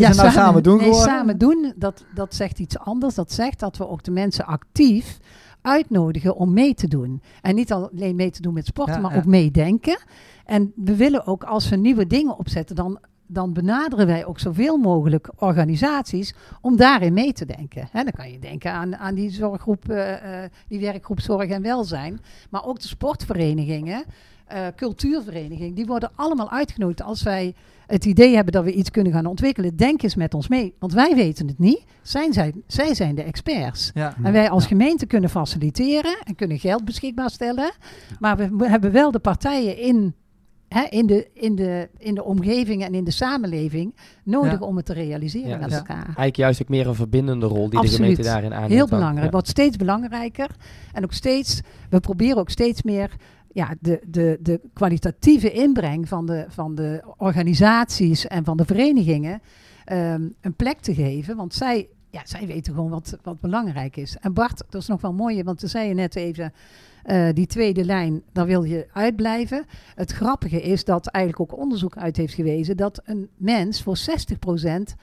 Het 0.08 0.18
nou 0.18 0.32
samen 0.32 0.64
doen 0.64 0.78
nee, 0.78 0.94
samen 0.94 1.38
doen, 1.38 1.74
dat, 1.76 2.06
dat 2.14 2.36
zegt 2.36 2.60
iets 2.60 2.80
anders. 2.80 3.16
Dat 3.16 3.32
zegt 3.32 3.60
dat 3.60 3.78
we 3.78 3.88
ook 3.90 4.04
de 4.04 4.12
mensen 4.12 4.46
actief 4.46 5.18
uitnodigen 5.62 6.36
om 6.36 6.54
mee 6.54 6.74
te 6.74 6.88
doen. 6.88 7.22
En 7.42 7.56
niet 7.56 7.72
alleen 7.74 8.16
mee 8.16 8.32
te 8.32 8.42
doen 8.42 8.54
met 8.54 8.66
sporten, 8.66 8.94
Ja, 8.96 9.00
maar 9.02 9.12
ja. 9.12 9.18
ook 9.18 9.26
meedenken. 9.26 10.00
En 10.46 10.72
we 10.76 10.96
willen 10.96 11.26
ook 11.28 11.44
als 11.44 11.70
we 11.70 11.76
nieuwe 11.76 12.08
dingen 12.08 12.38
opzetten, 12.38 12.76
dan, 12.76 13.00
dan 13.28 13.54
benaderen 13.54 14.06
wij 14.08 14.26
ook 14.26 14.40
zoveel 14.40 14.78
mogelijk 14.78 15.30
organisaties 15.36 16.34
om 16.62 16.76
daarin 16.78 17.14
mee 17.14 17.34
te 17.34 17.46
denken. 17.46 17.88
Hè, 17.92 18.04
dan 18.04 18.12
kan 18.12 18.32
je 18.32 18.40
denken 18.40 18.72
aan, 18.72 18.96
aan 18.96 19.16
die 19.16 19.32
zorggroep, 19.32 19.90
eh, 19.90 20.44
eh, 20.44 20.50
die 20.68 20.80
werkgroep 20.80 21.20
Zorg 21.20 21.50
en 21.50 21.62
Welzijn, 21.62 22.20
maar 22.50 22.66
ook 22.66 22.80
de 22.82 22.88
sportverenigingen. 22.88 24.04
eh, 24.50 24.68
cultuurverenigingen, 24.76 25.74
die 25.74 25.86
worden 25.86 26.12
allemaal 26.16 26.50
uitgenodigd 26.52 27.02
als 27.02 27.24
wij 27.24 27.56
het 27.90 28.06
idee 28.06 28.36
hebben 28.36 28.54
dat 28.54 28.64
we 28.64 28.72
iets 28.74 28.92
kunnen 28.92 29.12
gaan 29.14 29.26
ontwikkelen. 29.26 29.76
Denk 29.76 30.02
eens 30.02 30.16
met 30.16 30.34
ons 30.34 30.48
mee, 30.48 30.74
want 30.80 30.94
wij 30.94 31.16
weten 31.16 31.48
het 31.48 31.60
niet. 31.60 31.84
Zijn 32.02 32.34
zij, 32.34 32.54
zij 32.68 32.94
zijn 32.94 33.16
de 33.16 33.24
experts. 33.24 33.92
Ja. 33.94 34.16
En 34.24 34.32
wij 34.32 34.50
als 34.50 34.66
gemeente 34.66 35.06
kunnen 35.06 35.30
faciliteren 35.30 36.18
en 36.24 36.36
kunnen 36.36 36.60
geld 36.60 36.86
beschikbaar 36.86 37.30
stellen. 37.30 37.72
Maar 38.20 38.38
we 38.58 38.70
hebben 38.70 38.92
wel 38.92 39.12
de 39.12 39.20
partijen 39.20 39.78
in, 39.78 40.14
hè, 40.68 40.84
in, 40.90 41.06
de, 41.06 41.28
in, 41.34 41.56
de, 41.56 41.90
in 41.98 42.16
de 42.16 42.24
omgeving 42.24 42.84
en 42.84 42.94
in 42.94 43.04
de 43.04 43.12
samenleving 43.12 43.96
nodig 44.24 44.60
Ja. 44.60 44.66
om 44.66 44.76
het 44.76 44.86
te 44.86 44.94
realiseren 44.94 45.50
Ja, 45.50 45.58
met 45.58 45.72
elkaar. 45.74 46.04
Eigenlijk 46.06 46.36
juist 46.36 46.62
ook 46.62 46.70
meer 46.70 46.88
een 46.88 46.96
verbindende 46.96 47.46
rol 47.46 47.70
die 47.70 47.80
Absoluut. 47.80 47.90
de 47.92 47.96
gemeente 47.96 48.22
daarin 48.22 48.54
aanneemt. 48.54 48.74
Heel 48.74 48.88
belangrijk. 48.88 49.32
Wordt 49.32 49.48
steeds 49.48 49.78
belangrijker. 49.78 50.50
En 50.94 51.04
ook 51.04 51.14
steeds, 51.14 51.62
we 51.90 52.00
proberen 52.00 52.38
ook 52.38 52.50
steeds 52.50 52.84
meer 52.84 53.12
ja, 53.60 53.76
de, 53.80 54.02
de, 54.08 54.40
de 54.42 54.62
kwalitatieve 54.74 55.52
inbreng 55.52 56.08
van 56.08 56.26
de, 56.26 56.46
van 56.48 56.76
de 56.76 57.04
organisaties 57.18 58.28
en 58.28 58.44
van 58.44 58.58
de 58.58 58.66
verenigingen 58.66 59.42
ehm, 59.86 60.28
een 60.42 60.54
plek 60.56 60.80
te 60.80 60.94
geven. 60.94 61.36
Want 61.36 61.54
zij, 61.54 61.90
ja, 62.10 62.22
zij 62.24 62.48
weten 62.48 62.74
gewoon 62.74 62.90
wat, 62.90 63.18
wat 63.24 63.40
belangrijk 63.40 63.98
is. 63.98 64.18
En 64.20 64.34
Bart, 64.34 64.64
dat 64.70 64.82
is 64.82 64.88
nog 64.88 65.02
wel 65.02 65.14
mooi, 65.14 65.44
want 65.44 65.60
toen 65.60 65.70
zei 65.70 65.88
je 65.88 65.94
net 65.94 66.16
even. 66.16 66.54
eh, 67.04 67.28
die 67.34 67.48
tweede 67.48 67.86
lijn, 67.86 68.22
daar 68.32 68.46
wil 68.46 68.64
je 68.64 68.88
uitblijven. 68.94 69.66
Het 69.96 70.12
grappige 70.12 70.62
is 70.62 70.84
dat 70.84 71.08
eigenlijk 71.08 71.52
ook 71.52 71.60
onderzoek 71.60 71.98
uit 71.98 72.18
heeft 72.18 72.34
gewezen 72.34 72.78
dat 72.78 73.02
een 73.06 73.30
mens 73.38 73.84
voor 73.84 73.98
60% 73.98 74.96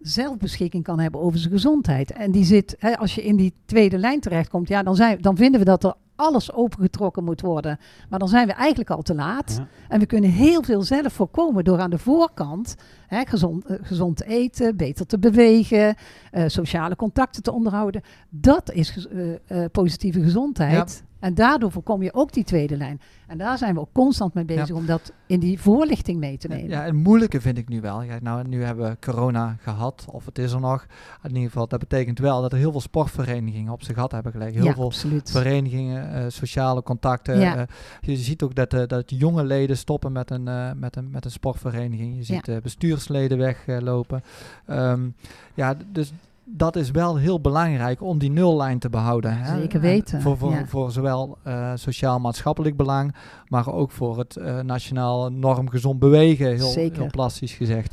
zelfbeschikking 0.00 0.84
kan 0.84 0.98
hebben 0.98 1.20
over 1.20 1.38
zijn 1.38 1.52
gezondheid. 1.52 2.12
En 2.12 2.30
die 2.30 2.44
zit, 2.44 2.76
hè, 2.78 2.98
als 2.98 3.14
je 3.14 3.22
in 3.22 3.36
die 3.36 3.52
tweede 3.64 3.98
lijn 3.98 4.20
terechtkomt, 4.20 4.68
ja, 4.68 4.82
dan, 4.82 4.96
zijn, 4.96 5.20
dan 5.20 5.36
vinden 5.36 5.60
we 5.60 5.66
dat 5.66 5.84
er 5.84 5.94
alles 6.20 6.52
opengetrokken 6.52 7.24
moet 7.24 7.40
worden. 7.40 7.78
Maar 8.08 8.18
dan 8.18 8.28
zijn 8.28 8.46
we 8.46 8.52
eigenlijk 8.52 8.90
al 8.90 9.02
te 9.02 9.14
laat. 9.14 9.54
Ja. 9.58 9.66
En 9.88 9.98
we 10.00 10.06
kunnen 10.06 10.30
heel 10.30 10.62
veel 10.62 10.82
zelf 10.82 11.12
voorkomen 11.12 11.64
door 11.64 11.78
aan 11.80 11.90
de 11.90 11.98
voorkant 11.98 12.76
hè, 13.06 13.24
gezond, 13.26 13.64
eh, 13.66 13.76
gezond 13.82 14.16
te 14.16 14.24
eten, 14.26 14.76
beter 14.76 15.06
te 15.06 15.18
bewegen, 15.18 15.94
eh, 16.30 16.44
sociale 16.46 16.96
contacten 16.96 17.42
te 17.42 17.52
onderhouden. 17.52 18.02
Dat 18.28 18.72
is 18.72 19.06
eh, 19.46 19.64
positieve 19.72 20.22
gezondheid. 20.22 21.02
En 21.20 21.34
daardoor 21.34 21.70
voorkom 21.72 22.02
je 22.02 22.14
ook 22.14 22.32
die 22.32 22.44
tweede 22.44 22.76
lijn. 22.76 23.00
En 23.26 23.38
daar 23.38 23.58
zijn 23.58 23.74
we 23.74 23.80
ook 23.80 23.92
constant 23.92 24.34
mee 24.34 24.44
bezig 24.44 24.68
Ja. 24.68 24.74
om 24.74 24.86
dat 24.86 25.12
in 25.26 25.40
die 25.40 25.60
voorlichting 25.60 26.18
mee 26.18 26.38
te 26.38 26.48
nemen. 26.48 26.68
Ja, 26.68 26.82
het 26.82 26.94
moeilijke 26.94 27.40
vind 27.40 27.58
ik 27.58 27.68
nu 27.68 27.80
wel. 27.80 27.98
Kijk, 28.06 28.22
nou, 28.22 28.48
nu 28.48 28.64
hebben 28.64 28.88
we 28.90 28.96
corona 29.00 29.56
gehad, 29.60 30.04
of 30.10 30.24
het 30.24 30.38
is 30.38 30.52
er 30.52 30.60
nog. 30.60 30.86
In 31.22 31.28
ieder 31.28 31.42
geval, 31.50 31.68
dat 31.68 31.78
betekent 31.78 32.18
wel 32.18 32.42
dat 32.42 32.52
er 32.52 32.58
heel 32.58 32.70
veel 32.70 32.80
sportverenigingen 32.80 33.72
op 33.72 33.82
zijn 33.82 33.96
gat 33.96 34.12
hebben 34.12 34.32
gelegd. 34.32 34.54
Heel 34.54 34.64
Ja, 34.64 34.74
veel 34.74 34.84
absoluut. 34.84 35.30
verenigingen, 35.30 36.09
sociale 36.28 36.82
contacten. 36.82 37.38
Ja. 37.38 37.56
eh, 37.56 37.62
je 38.00 38.16
ziet 38.16 38.42
ook 38.42 38.54
dat, 38.54 38.74
eh, 38.74 38.86
dat 38.86 39.10
jonge 39.10 39.44
leden 39.44 39.76
stoppen 39.76 40.12
met 40.12 40.30
een, 40.30 40.48
eh, 40.48 40.70
met 40.76 40.96
een, 40.96 41.10
met 41.10 41.24
een 41.24 41.30
sportvereniging. 41.30 42.16
Je 42.16 42.22
ziet 42.22 42.48
eh, 42.48 42.56
bestuursleden 42.62 43.38
weglopen. 43.38 44.22
Ehm, 44.66 45.08
ja, 45.54 45.76
dus 45.92 46.12
dat 46.52 46.76
is 46.76 46.90
wel 46.90 47.16
heel 47.16 47.40
belangrijk 47.40 48.02
om 48.02 48.18
die 48.18 48.30
nullijn 48.30 48.78
te 48.78 48.88
behouden. 48.90 49.36
Hè? 49.38 49.58
Zeker 49.60 49.74
En 49.74 49.80
weten, 49.80 50.20
Voor, 50.22 50.36
voor, 50.38 50.50
ja. 50.52 50.66
voor 50.66 50.90
zowel 50.92 51.38
eh, 51.42 51.72
sociaal-maatschappelijk 51.74 52.76
belang, 52.76 53.14
maar 53.48 53.72
ook 53.72 53.90
voor 53.90 54.18
het 54.18 54.36
eh, 54.36 54.60
nationaal 54.60 55.30
norm 55.32 55.68
gezond 55.70 55.98
bewegen, 55.98 56.46
heel, 56.56 56.66
Zeker. 56.68 56.98
heel 57.00 57.10
plastisch 57.10 57.52
gezegd. 57.52 57.92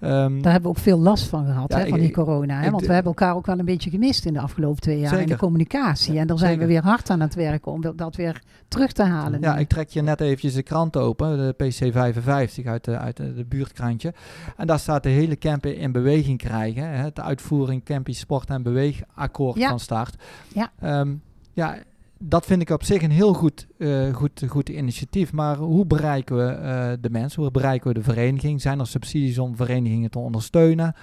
Ehm, 0.00 0.40
Daar 0.40 0.52
hebben 0.52 0.70
we 0.70 0.76
ook 0.76 0.82
veel 0.84 0.98
last 0.98 1.28
van 1.28 1.44
gehad, 1.46 1.72
Ja, 1.72 1.78
hè, 1.78 1.88
van 1.88 1.98
ik- 1.98 2.04
die 2.04 2.12
corona. 2.12 2.60
Hè? 2.60 2.70
Want 2.70 2.86
we 2.86 2.92
hebben 2.92 3.12
elkaar 3.12 3.34
ook 3.34 3.46
wel 3.46 3.58
een 3.58 3.64
beetje 3.64 3.90
gemist 3.90 4.24
in 4.26 4.32
de 4.32 4.40
afgelopen 4.40 4.80
twee 4.80 4.98
jaar 4.98 5.20
in 5.20 5.26
de 5.26 5.36
communicatie. 5.36 6.18
En 6.18 6.26
daar 6.26 6.38
zijn 6.38 6.50
Zeker. 6.52 6.66
we 6.66 6.72
weer 6.72 6.82
hard 6.82 7.10
aan 7.10 7.20
het 7.20 7.34
werken 7.34 7.72
om 7.72 7.80
dat 7.96 8.16
weer 8.16 8.42
terug 8.68 8.92
te 8.92 9.02
halen. 9.02 9.40
Ja, 9.40 9.54
nu. 9.54 9.60
ik 9.60 9.68
trek 9.68 9.88
je 9.88 10.02
net 10.02 10.20
eventjes 10.20 10.54
de 10.54 10.62
krant 10.62 10.96
open, 10.96 11.36
de 11.36 11.52
PC 11.66 11.92
55 11.92 12.66
uit 12.66 12.84
de, 12.84 12.98
uit 12.98 13.16
de, 13.16 13.34
de 13.34 13.44
buurtkrantje. 13.44 14.14
En 14.56 14.66
daar 14.66 14.78
staat 14.78 15.02
de 15.02 15.08
hele 15.08 15.38
camping 15.38 15.76
in 15.76 15.92
beweging 15.92 16.38
krijgen. 16.38 16.90
Hè, 16.90 17.08
de 17.12 17.22
uitvoering 17.22 17.84
sport 18.06 18.48
en 18.50 18.62
beweegakkoord 18.62 19.56
Ja. 19.58 19.68
van 19.68 19.80
start. 19.80 20.22
Ja. 20.54 20.72
Ehm, 20.80 21.14
ja, 21.52 21.76
dat 22.18 22.46
vind 22.46 22.62
ik 22.62 22.70
op 22.70 22.84
zich 22.84 23.02
een 23.02 23.10
heel 23.10 23.34
goed, 23.34 23.66
eh, 23.78 24.14
goed, 24.14 24.42
goed 24.48 24.68
initiatief. 24.68 25.32
Maar 25.32 25.56
hoe 25.56 25.86
bereiken 25.86 26.36
we 26.36 26.46
eh, 26.52 26.88
de 27.00 27.10
mensen? 27.10 27.42
Hoe 27.42 27.50
bereiken 27.50 27.88
we 27.88 27.94
de 27.94 28.02
vereniging? 28.02 28.60
Zijn 28.60 28.78
er 28.80 28.86
subsidies 28.86 29.38
om 29.38 29.56
verenigingen 29.56 30.10
te 30.10 30.18
ondersteunen? 30.18 30.94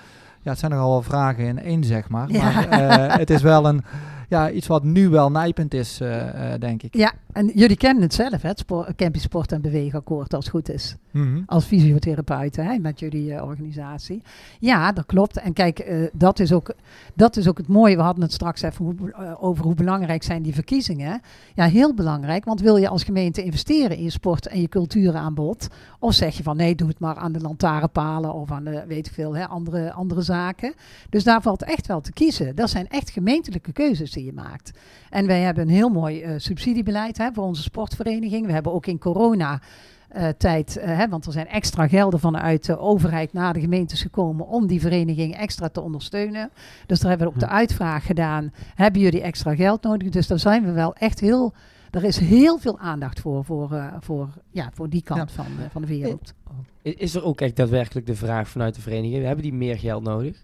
Ja, 0.41 0.51
het 0.51 0.59
zijn 0.59 0.71
nogal 0.71 0.89
wel 0.89 1.01
vragen 1.01 1.45
in 1.45 1.59
één, 1.59 1.83
zeg 1.83 2.09
maar. 2.09 2.31
Ja. 2.31 2.43
Maar 2.43 2.69
eh, 2.69 3.17
het 3.17 3.29
is 3.29 3.41
wel 3.41 3.65
een, 3.67 3.83
ja, 4.29 4.51
iets 4.51 4.67
wat 4.67 4.83
nu 4.83 5.09
wel 5.09 5.31
nijpend 5.31 5.73
is, 5.73 5.99
eh, 6.01 6.53
eh, 6.53 6.59
denk 6.59 6.83
ik. 6.83 6.95
Ja, 6.95 7.13
en 7.31 7.51
jullie 7.55 7.77
kennen 7.77 8.03
het 8.03 8.13
zelf, 8.13 8.41
hè, 8.41 8.47
het 8.47 8.59
spor- 8.59 8.95
Camping 8.95 9.23
Sport 9.23 9.51
en 9.51 9.61
Beweegakkoord, 9.61 10.33
als 10.33 10.45
het 10.45 10.53
goed 10.53 10.69
is. 10.69 10.95
Mhm. 11.11 11.41
Als 11.45 11.65
fysiotherapeuten 11.65 12.65
hè, 12.65 12.77
met 12.77 12.99
jullie 12.99 13.33
eh, 13.33 13.43
organisatie. 13.43 14.21
Ja, 14.59 14.91
dat 14.91 15.05
klopt. 15.05 15.37
En 15.37 15.53
kijk, 15.53 16.09
dat, 16.13 16.39
is 16.39 16.51
ook, 16.51 16.73
dat 17.13 17.37
is 17.37 17.47
ook 17.47 17.57
het 17.57 17.67
mooie. 17.67 17.95
We 17.95 18.01
hadden 18.01 18.23
het 18.23 18.33
straks 18.33 18.61
even 18.61 18.85
hoe, 18.85 19.13
over 19.39 19.63
hoe 19.63 19.75
belangrijk 19.75 20.23
zijn 20.23 20.41
die 20.41 20.53
verkiezingen. 20.53 21.21
Ja, 21.55 21.65
heel 21.65 21.93
belangrijk. 21.93 22.45
Want 22.45 22.61
wil 22.61 22.77
je 22.77 22.87
als 22.87 23.03
gemeente 23.03 23.43
investeren 23.43 23.97
in 23.97 24.03
je 24.03 24.09
sport 24.09 24.47
en 24.47 24.61
je 24.61 24.67
cultuuraanbod? 24.69 25.67
Of 25.99 26.13
zeg 26.13 26.37
je 26.37 26.43
van 26.43 26.57
nee, 26.57 26.75
doe 26.75 26.87
het 26.87 26.99
maar 26.99 27.15
aan 27.15 27.31
de 27.31 27.39
lantaarnpalen 27.41 28.33
of 28.33 28.51
aan 28.51 28.63
de, 28.63 28.83
weet 28.87 29.07
ik 29.07 29.13
veel, 29.13 29.35
hè, 29.35 29.47
andere, 29.47 29.91
andere 29.91 30.21
zaken. 30.21 30.73
Dus 31.09 31.23
daar 31.23 31.41
valt 31.41 31.63
echt 31.63 31.87
wel 31.87 32.01
te 32.01 32.11
kiezen. 32.13 32.55
Dat 32.55 32.69
zijn 32.69 32.87
echt 32.87 33.09
gemeentelijke 33.09 33.71
keuzes 33.71 34.11
die 34.15 34.25
je 34.25 34.33
maakt. 34.33 34.71
En 35.09 35.27
wij 35.27 35.41
hebben 35.41 35.63
een 35.63 35.73
heel 35.73 35.89
mooi 35.89 36.21
eh, 36.21 36.33
subsidiebeleid 36.37 37.17
hè, 37.17 37.29
voor 37.33 37.43
onze 37.43 37.61
sportvereniging. 37.61 38.45
We 38.45 38.51
hebben 38.51 38.73
ook 38.73 38.85
in 38.85 38.97
corona 38.99 39.61
eh, 40.09 40.27
tijd, 40.37 40.77
eh, 40.77 40.97
hè, 40.97 41.07
want 41.09 41.25
er 41.25 41.31
zijn 41.31 41.47
extra 41.47 41.87
gelden 41.87 42.19
vanuit 42.19 42.65
de 42.65 42.77
overheid 42.77 43.33
naar 43.33 43.53
de 43.53 43.59
gemeentes 43.59 44.01
gekomen 44.01 44.47
om 44.47 44.67
die 44.67 44.79
vereniging 44.81 45.37
extra 45.37 45.69
te 45.69 45.81
ondersteunen. 45.81 46.49
Dus 46.85 46.99
daar 46.99 47.09
hebben 47.09 47.27
we 47.27 47.33
ook 47.33 47.39
de 47.39 47.45
Ja. 47.45 47.51
uitvraag 47.51 48.05
gedaan. 48.05 48.53
Hebben 48.75 49.01
jullie 49.01 49.21
extra 49.21 49.55
geld 49.55 49.83
nodig? 49.83 50.09
Dus 50.09 50.27
daar 50.27 50.39
zijn 50.39 50.65
we 50.65 50.71
wel 50.71 50.95
echt 50.95 51.19
heel. 51.19 51.53
Er 51.91 52.03
is 52.03 52.17
heel 52.17 52.57
veel 52.57 52.79
aandacht 52.79 53.19
voor, 53.19 53.45
voor, 53.45 53.93
voor, 53.99 54.29
ja, 54.51 54.69
voor 54.73 54.89
die 54.89 55.03
kant 55.03 55.31
van, 55.31 55.45
van 55.71 55.81
de 55.81 55.87
wereld. 55.87 56.33
Is 56.81 57.15
er 57.15 57.23
ook 57.23 57.41
echt 57.41 57.55
daadwerkelijk 57.55 58.05
de 58.05 58.15
vraag 58.15 58.47
vanuit 58.49 58.75
de 58.75 58.81
vereniging? 58.81 59.23
Hebben 59.25 59.43
die 59.43 59.53
meer 59.53 59.77
geld 59.77 60.03
nodig? 60.03 60.43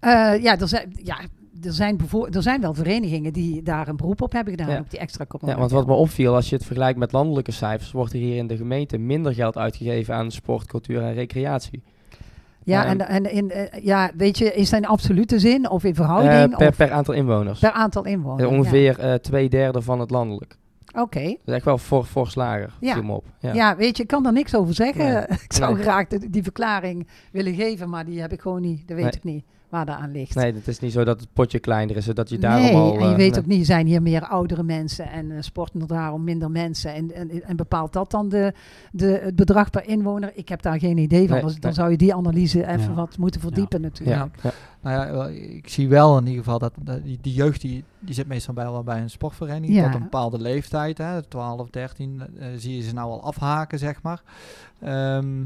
Ja, 0.00 0.58
er 0.58 0.68
zijn, 0.68 0.92
ja 1.02 1.18
er, 1.64 1.72
zijn 1.72 1.98
er 2.30 2.42
zijn 2.42 2.60
wel 2.60 2.74
verenigingen 2.74 3.32
die 3.32 3.62
daar 3.62 3.88
een 3.88 3.96
beroep 3.96 4.22
op 4.22 4.32
hebben 4.32 4.52
gedaan, 4.58 4.70
Ja. 4.74 4.80
op 4.80 4.90
die 4.90 4.98
extra 4.98 5.26
corona. 5.26 5.52
Ja, 5.52 5.58
want 5.58 5.70
wat 5.70 5.86
me 5.86 5.92
opviel, 5.92 6.34
als 6.34 6.48
je 6.48 6.54
het 6.56 6.64
vergelijkt 6.64 6.98
met 6.98 7.12
landelijke 7.12 7.52
cijfers, 7.52 7.92
wordt 7.92 8.12
er 8.12 8.18
hier 8.18 8.36
in 8.36 8.46
de 8.46 8.56
gemeente 8.56 8.98
minder 8.98 9.34
geld 9.34 9.56
uitgegeven 9.58 10.14
aan 10.14 10.30
sport, 10.30 10.66
cultuur 10.66 11.02
en 11.02 11.14
recreatie. 11.14 11.82
Ja, 12.64 12.84
en, 12.84 13.08
en 13.08 13.32
in, 13.32 13.50
eh, 13.50 13.84
ja, 13.84 14.10
weet 14.16 14.38
je, 14.38 14.52
is 14.54 14.70
dat 14.70 14.80
in 14.80 14.86
absolute 14.86 15.38
zin 15.38 15.70
of 15.70 15.84
in 15.84 15.90
Eh, 15.90 15.96
verhouding? 15.96 16.56
per, 16.56 16.68
of 16.68 16.76
per 16.76 16.90
aantal 16.92 17.14
inwoners. 17.14 17.58
per 17.58 17.70
aantal 17.70 18.04
inwoners? 18.04 18.42
Eh, 18.50 18.56
ongeveer 18.58 18.98
eh, 18.98 19.14
twee 19.14 19.48
derde 19.48 19.82
van 19.82 20.00
het 20.00 20.10
landelijk. 20.10 20.56
Oké. 20.98 21.22
Dat 21.24 21.38
is 21.44 21.54
echt 21.54 21.64
wel 21.64 21.78
for, 21.78 22.04
fors 22.04 22.34
lager, 22.34 22.72
Ja. 22.80 22.92
viel 22.92 23.02
me 23.02 23.12
op. 23.12 23.24
Ja. 23.40 23.52
Ja. 23.52 23.76
weet 23.76 23.96
je, 23.96 24.02
ik 24.02 24.08
kan 24.08 24.22
daar 24.22 24.32
niks 24.32 24.54
over 24.54 24.74
zeggen. 24.74 25.04
Nee. 25.12 25.22
ik 25.48 25.52
zou 25.52 25.74
Nee. 25.74 25.82
graag 25.82 26.06
de- 26.06 26.30
die 26.30 26.42
verklaring 26.42 27.08
willen 27.32 27.54
geven, 27.54 27.88
maar 27.90 28.04
die 28.04 28.20
heb 28.20 28.32
ik 28.32 28.40
gewoon 28.40 28.60
niet. 28.60 28.88
Dat 28.88 28.96
weet 28.96 29.04
Nee. 29.04 29.14
ik 29.14 29.24
niet 29.24 29.44
waar 29.72 29.86
dat 29.86 29.96
aan 29.96 30.12
ligt. 30.12 30.34
Nee, 30.34 30.52
het 30.52 30.68
is 30.68 30.78
niet 30.78 30.92
zo 30.92 31.04
dat 31.04 31.20
het 31.20 31.28
potje 31.32 31.58
kleiner 31.58 31.96
is, 31.96 32.04
zodat 32.04 32.28
je 32.28 32.38
daarom 32.38 32.62
nee, 32.62 32.74
al... 32.74 32.94
en 32.94 33.04
je 33.04 33.10
eh, 33.10 33.16
weet 33.16 33.30
nee. 33.30 33.40
ook 33.40 33.46
niet, 33.46 33.66
zijn 33.66 33.86
hier 33.86 34.02
meer 34.02 34.26
oudere 34.26 34.62
mensen 34.62 35.10
en 35.10 35.30
eh, 35.30 35.36
sporten 35.42 35.80
er 35.80 35.86
daarom 35.86 36.24
minder 36.24 36.50
mensen. 36.50 36.94
En, 36.94 37.12
en, 37.14 37.44
en 37.44 37.56
bepaalt 37.56 37.92
dat 37.92 38.10
dan 38.10 38.28
de, 38.28 38.52
de, 38.90 39.20
het 39.22 39.36
bedrag 39.36 39.70
per 39.70 39.88
inwoner? 39.88 40.30
Ik 40.34 40.48
heb 40.48 40.62
daar 40.62 40.78
geen 40.78 40.98
idee 40.98 41.28
van. 41.28 41.36
Nee, 41.36 41.44
Dus 41.44 41.52
dan 41.52 41.60
nee. 41.62 41.72
zou 41.72 41.90
je 41.90 41.96
die 41.96 42.14
analyse 42.14 42.66
even 42.66 42.80
Ja. 42.80 42.94
wat 42.94 43.18
moeten 43.18 43.40
verdiepen 43.40 43.80
natuurlijk. 43.80 44.18
Ja, 44.18 44.30
ja. 44.42 44.50
Nou 44.80 45.16
ja, 45.16 45.26
ik 45.56 45.68
zie 45.68 45.88
wel 45.88 46.18
in 46.18 46.26
ieder 46.26 46.44
geval 46.44 46.58
dat, 46.58 46.72
dat 46.80 47.04
die, 47.04 47.18
die 47.20 47.34
jeugd 47.34 47.60
die, 47.60 47.84
die 47.98 48.14
zit 48.14 48.26
meestal 48.26 48.54
bij, 48.54 48.64
wel 48.64 48.82
bij 48.82 49.00
een 49.00 49.10
sportvereniging 49.10 49.78
Ja. 49.78 49.84
tot 49.84 49.94
een 49.94 50.02
bepaalde 50.02 50.38
leeftijd, 50.38 50.98
hè, 50.98 51.22
12, 51.22 51.70
13, 51.70 52.22
eh, 52.38 52.46
zie 52.56 52.76
je 52.76 52.82
ze 52.82 52.94
nou 52.94 53.10
al 53.10 53.22
afhaken, 53.22 53.78
zeg 53.78 54.02
maar. 54.02 54.22
Ehm, 54.80 55.44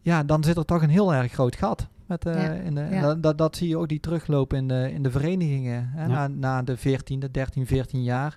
ja, 0.00 0.22
dan 0.24 0.44
zit 0.44 0.56
er 0.56 0.64
toch 0.64 0.82
een 0.82 0.90
heel 0.90 1.14
erg 1.14 1.32
groot 1.32 1.56
gat. 1.56 1.88
Met, 2.10 2.26
eh, 2.26 2.42
Ja. 2.42 2.50
in 2.52 2.74
de, 2.74 2.86
Ja. 2.90 3.00
dat, 3.00 3.22
dat, 3.22 3.38
dat 3.38 3.56
zie 3.56 3.68
je 3.68 3.78
ook 3.78 3.88
die 3.88 4.00
teruglopen 4.00 4.58
in 4.58 4.68
de, 4.68 4.92
in 4.92 5.02
de 5.02 5.10
verenigingen. 5.10 5.90
Hè, 5.94 6.02
Ja. 6.02 6.08
na, 6.08 6.28
na 6.28 6.62
de 6.62 6.76
14, 6.76 7.20
de 7.20 7.30
13, 7.30 7.66
14 7.66 8.02
jaar. 8.02 8.36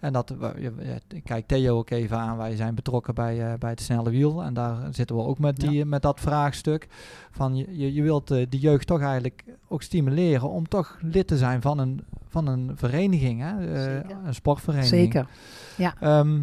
En 0.00 0.12
dat, 0.12 0.34
je- 0.58 1.00
kijk 1.24 1.46
Theo 1.46 1.76
ook 1.78 1.90
even 1.90 2.18
aan, 2.18 2.36
wij 2.36 2.56
zijn 2.56 2.74
betrokken 2.74 3.14
bij, 3.14 3.52
eh, 3.52 3.58
bij 3.58 3.70
het 3.70 3.80
snelle 3.80 4.10
wiel. 4.10 4.42
En 4.42 4.54
daar 4.54 4.76
zitten 4.90 5.16
we 5.16 5.22
ook 5.22 5.38
met, 5.38 5.56
die, 5.56 5.84
met 5.84 6.02
dat 6.02 6.20
vraagstuk. 6.20 6.88
Van 7.30 7.56
je, 7.56 7.78
je, 7.78 7.92
je 7.94 8.02
wilt 8.02 8.30
eh, 8.30 8.46
de 8.48 8.58
jeugd 8.58 8.86
toch 8.86 9.00
eigenlijk 9.00 9.44
ook 9.68 9.82
stimuleren 9.82 10.50
om 10.50 10.68
toch 10.68 10.98
lid 11.00 11.26
te 11.26 11.36
zijn 11.38 11.60
van 11.62 11.78
een, 11.78 12.04
van 12.28 12.46
een 12.46 12.70
vereniging, 12.74 13.40
hè? 13.40 13.74
eh, 13.74 14.10
een 14.24 14.34
sportvereniging. 14.34 15.00
Zeker. 15.12 15.26
Ehm, 16.00 16.40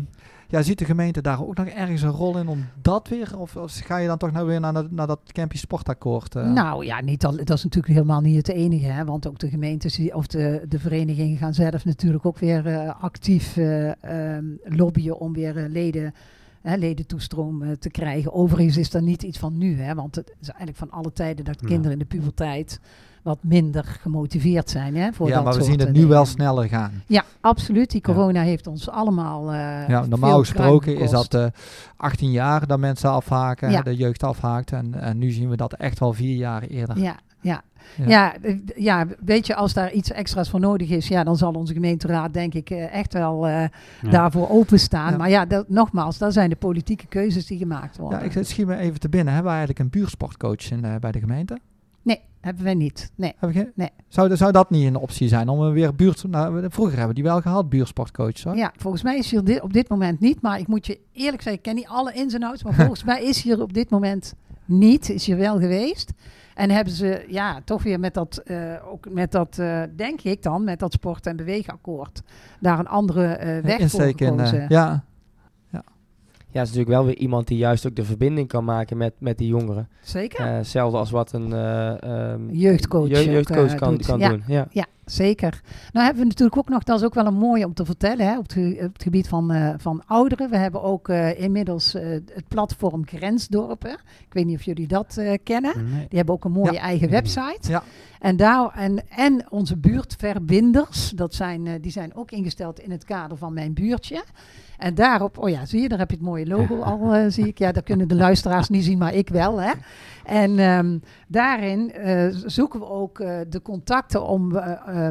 ja, 0.53 0.61
ziet 0.61 0.79
de 0.79 0.85
gemeente 0.85 1.21
daar 1.21 1.41
ook 1.45 1.57
nog 1.57 1.67
ergens 1.67 2.01
een 2.01 2.09
rol 2.09 2.37
in 2.37 2.47
om 2.47 2.65
dat 2.81 3.07
weer, 3.07 3.37
of, 3.37 3.55
of 3.55 3.73
ga 3.73 3.97
je 3.97 4.07
dan 4.07 4.17
toch 4.17 4.31
nou 4.31 4.47
weer 4.47 4.59
naar, 4.59 4.73
dat- 4.73 4.91
naar 4.91 5.07
dat 5.07 5.19
Campy 5.25 5.57
Sportakkoord? 5.57 6.35
eh? 6.35 6.51
Nou 6.51 6.85
ja, 6.85 7.01
niet 7.01 7.25
al, 7.25 7.35
dat 7.35 7.49
is 7.49 7.63
natuurlijk 7.63 7.93
helemaal 7.93 8.21
niet 8.21 8.35
het 8.35 8.49
enige. 8.49 8.85
Hè, 8.85 9.05
want 9.05 9.27
ook 9.27 9.39
de 9.39 9.49
gemeentes 9.49 10.11
of 10.11 10.27
de, 10.27 10.65
de 10.69 10.79
verenigingen 10.79 11.37
gaan 11.37 11.53
zelf 11.53 11.85
natuurlijk 11.85 12.25
ook 12.25 12.37
weer 12.37 12.65
eh, 12.67 13.01
actief 13.03 13.57
eh, 13.57 14.03
ehm, 14.35 14.45
lobbyen 14.63 15.19
om 15.19 15.33
weer 15.33 15.53
leden, 15.69 16.13
hè, 16.61 16.75
ledentoestroom 16.75 17.77
te 17.79 17.89
krijgen. 17.89 18.33
Overigens 18.33 18.77
is 18.77 18.89
dat 18.89 19.01
niet 19.01 19.23
iets 19.23 19.37
van 19.39 19.57
nu. 19.57 19.79
Hè, 19.81 19.95
want 19.95 20.15
het 20.15 20.33
is 20.41 20.47
eigenlijk 20.47 20.77
van 20.77 20.91
alle 20.91 21.13
tijden 21.13 21.45
dat 21.45 21.57
Ja. 21.61 21.67
kinderen 21.67 21.91
in 21.91 21.99
de 21.99 22.05
puberteit 22.05 22.79
wat 23.23 23.37
minder 23.41 23.83
gemotiveerd 24.01 24.69
zijn. 24.69 24.95
Hè, 24.95 25.13
voor 25.13 25.27
ja, 25.27 25.35
dat 25.35 25.43
maar 25.43 25.53
we 25.53 25.63
zien 25.63 25.79
het 25.79 25.87
eh, 25.87 25.93
nu 25.93 26.05
wel 26.05 26.25
sneller 26.25 26.67
gaan. 26.67 27.03
Ja, 27.07 27.23
absoluut. 27.41 27.91
Die 27.91 28.01
Ja. 28.05 28.13
corona 28.13 28.41
heeft 28.41 28.67
ons 28.67 28.89
allemaal. 28.89 29.51
eh, 29.51 29.87
Ja, 29.87 30.05
normaal 30.05 30.29
veel 30.29 30.39
gesproken 30.39 30.97
is 30.97 31.09
dat 31.11 31.33
gekost. 31.33 31.53
eh 31.55 31.61
18 31.97 32.31
jaar 32.31 32.67
dat 32.67 32.79
mensen 32.79 33.09
afhaken, 33.11 33.71
Ja. 33.71 33.81
de 33.81 33.95
jeugd 33.95 34.23
afhaakt. 34.23 34.71
En, 34.71 34.93
en 35.01 35.17
nu 35.17 35.31
zien 35.31 35.49
we 35.49 35.55
dat 35.55 35.73
echt 35.73 35.99
wel 35.99 36.13
vier 36.13 36.35
jaar 36.35 36.61
eerder. 36.63 36.97
Ja, 36.99 37.15
ja. 37.41 37.61
Ja. 38.05 38.33
Ja. 38.75 39.05
weet 39.25 39.47
je, 39.47 39.55
als 39.55 39.73
daar 39.73 39.91
iets 39.91 40.11
extra's 40.11 40.49
voor 40.49 40.59
nodig 40.59 40.89
is, 40.89 41.07
ja, 41.07 41.23
dan 41.23 41.37
zal 41.37 41.51
onze 41.53 41.73
gemeenteraad 41.73 42.33
denk 42.33 42.53
ik 42.53 42.69
eh, 42.69 42.93
echt 42.93 43.13
wel 43.13 43.47
eh, 43.47 43.61
Ja. 44.01 44.09
daarvoor 44.09 44.49
openstaan. 44.49 45.11
Ja. 45.11 45.17
Maar 45.17 45.29
ja, 45.29 45.45
dat, 45.45 45.69
nogmaals, 45.69 46.17
dat 46.17 46.33
zijn 46.33 46.49
de 46.49 46.55
politieke 46.55 47.05
keuzes 47.07 47.45
die 47.45 47.57
gemaakt 47.57 47.97
worden. 47.97 48.19
Ja, 48.19 48.25
ik 48.25 48.45
schiet 48.45 48.65
me 48.67 48.75
even 48.77 48.99
te 48.99 49.09
binnen. 49.09 49.33
Hebben 49.33 49.51
we 49.51 49.57
eigenlijk 49.57 49.79
een 49.85 49.99
buurtsportcoach 49.99 50.71
in, 50.71 50.85
eh, 50.85 50.95
bij 50.99 51.11
de 51.11 51.19
gemeente? 51.19 51.59
Hebben 52.43 52.63
wij 52.63 52.73
niet. 52.73 53.11
Nee. 53.15 53.33
Heb 53.37 53.71
Nee. 53.75 53.89
Zou, 54.07 54.35
zou 54.35 54.51
dat 54.51 54.69
niet 54.69 54.87
een 54.87 54.95
optie 54.95 55.27
zijn 55.27 55.49
om 55.49 55.71
weer 55.71 55.95
buurt... 55.95 56.23
Nou, 56.27 56.65
vroeger 56.69 56.97
hebben 56.97 57.15
we 57.15 57.21
die 57.21 57.31
wel 57.31 57.41
gehad, 57.41 57.69
buurtsportcoach. 57.69 58.43
Hoor. 58.43 58.55
Ja, 58.55 58.71
volgens 58.77 59.03
mij 59.03 59.17
is 59.17 59.31
hier 59.31 59.43
dit, 59.43 59.61
op 59.61 59.73
dit 59.73 59.89
moment 59.89 60.19
niet. 60.19 60.41
Maar 60.41 60.59
ik 60.59 60.67
moet 60.67 60.85
je 60.85 60.99
eerlijk 61.11 61.41
zeggen, 61.41 61.53
ik 61.53 61.61
ken 61.61 61.75
niet 61.75 61.87
alle 61.87 62.13
ins 62.13 62.33
en 62.33 62.43
outs. 62.43 62.63
Maar 62.63 62.73
volgens 62.85 63.03
mij 63.03 63.23
is 63.23 63.41
hier 63.41 63.61
op 63.61 63.73
dit 63.73 63.89
moment 63.89 64.33
niet. 64.65 65.09
Is 65.09 65.25
hier 65.25 65.37
wel 65.37 65.59
geweest. 65.59 66.13
En 66.55 66.69
hebben 66.69 66.93
ze 66.93 67.25
ja, 67.27 67.61
toch 67.65 67.83
weer 67.83 67.99
met 67.99 68.13
dat, 68.13 68.37
eh, 68.37 68.73
ook 68.91 69.09
met 69.09 69.31
dat 69.31 69.57
eh, 69.57 69.81
denk 69.95 70.21
ik 70.21 70.41
dan, 70.41 70.63
met 70.63 70.79
dat 70.79 70.93
sport- 70.93 71.25
en 71.25 71.35
beweegakkoord, 71.35 72.21
daar 72.59 72.79
een 72.79 72.87
andere 72.87 73.25
eh, 73.25 73.63
weg 73.63 73.89
voor 73.89 74.01
in, 74.01 74.17
eh, 74.17 74.27
gekozen. 74.27 74.65
ja, 74.69 75.03
Ja, 76.53 76.61
is 76.61 76.67
natuurlijk 76.67 76.95
wel 76.95 77.05
weer 77.05 77.17
iemand 77.17 77.47
die 77.47 77.57
juist 77.57 77.87
ook 77.87 77.95
de 77.95 78.03
verbinding 78.03 78.47
kan 78.47 78.63
maken 78.65 78.97
met, 78.97 79.13
met 79.17 79.37
die 79.37 79.47
jongeren. 79.47 79.87
Zeker. 80.01 80.45
Eh, 80.45 80.53
hetzelfde 80.53 80.97
als 80.97 81.11
wat 81.11 81.31
een 81.33 81.53
eh, 81.53 82.03
ehm, 82.03 82.49
Jeugdcoach 82.51 83.07
je- 83.09 83.17
ook, 83.17 83.23
jeugdcoach 83.23 83.71
eh, 83.71 83.77
kan, 83.77 83.89
doet. 83.89 84.05
kan 84.05 84.19
Ja. 84.19 84.29
doen. 84.29 84.43
Ja. 84.47 84.67
Ja, 84.71 84.85
zeker. 85.05 85.61
Nou 85.91 86.05
hebben 86.05 86.23
we 86.23 86.29
natuurlijk 86.29 86.57
ook 86.57 86.69
nog, 86.69 86.83
dat 86.83 86.99
is 86.99 87.05
ook 87.05 87.13
wel 87.13 87.25
een 87.25 87.33
mooie 87.37 87.65
om 87.65 87.73
te 87.73 87.85
vertellen, 87.85 88.25
hè, 88.27 88.37
op, 88.37 88.43
het, 88.43 88.53
ge- 88.53 88.77
op 88.85 88.93
het 88.93 89.03
gebied 89.03 89.27
van, 89.27 89.51
eh, 89.51 89.73
van 89.77 90.03
ouderen. 90.05 90.49
We 90.49 90.57
hebben 90.57 90.83
ook 90.83 91.09
eh, 91.09 91.39
inmiddels 91.41 91.93
eh, 91.93 92.09
het 92.09 92.47
platform 92.47 93.07
Grensdorpen. 93.07 93.91
Ik 94.27 94.33
weet 94.33 94.45
niet 94.45 94.57
of 94.57 94.63
jullie 94.63 94.87
dat 94.87 95.17
eh, 95.17 95.33
kennen. 95.43 95.73
Nee. 95.91 96.05
Die 96.09 96.17
hebben 96.17 96.35
ook 96.35 96.45
een 96.45 96.51
mooie 96.51 96.71
Ja. 96.73 96.79
eigen 96.79 97.09
website. 97.09 97.69
Ja. 97.71 97.83
En, 98.19 98.37
daar, 98.37 98.69
en, 98.75 99.03
en 99.09 99.45
onze 99.49 99.77
buurtverbinders, 99.77 101.09
dat 101.09 101.33
zijn, 101.33 101.67
eh, 101.67 101.73
die 101.81 101.91
zijn 101.91 102.15
ook 102.15 102.31
ingesteld 102.31 102.79
in 102.79 102.91
het 102.91 103.03
kader 103.05 103.37
van 103.37 103.53
mijn 103.53 103.73
buurtje. 103.73 104.23
En 104.83 104.95
daarop, 104.95 105.37
oh 105.37 105.49
ja, 105.49 105.65
zie 105.65 105.81
je, 105.81 105.89
daar 105.89 105.99
heb 105.99 106.09
je 106.09 106.15
het 106.15 106.25
mooie 106.25 106.47
logo 106.47 106.81
al, 106.91 107.13
eh, 107.13 107.25
zie 107.27 107.47
ik. 107.47 107.57
Ja, 107.57 107.71
dat 107.71 107.83
kunnen 107.83 108.07
de 108.07 108.15
luisteraars 108.15 108.69
niet 108.69 108.83
zien, 108.83 108.97
maar 108.97 109.13
ik 109.13 109.29
wel. 109.29 109.61
Hè. 109.61 109.71
En 110.23 110.59
ehm, 110.59 110.97
daarin 111.27 111.91
eh, 111.93 112.27
zoeken 112.45 112.79
we 112.79 112.89
ook 112.89 113.19
eh, 113.19 113.35
de 113.49 113.61
contacten 113.61 114.27
om 114.27 114.51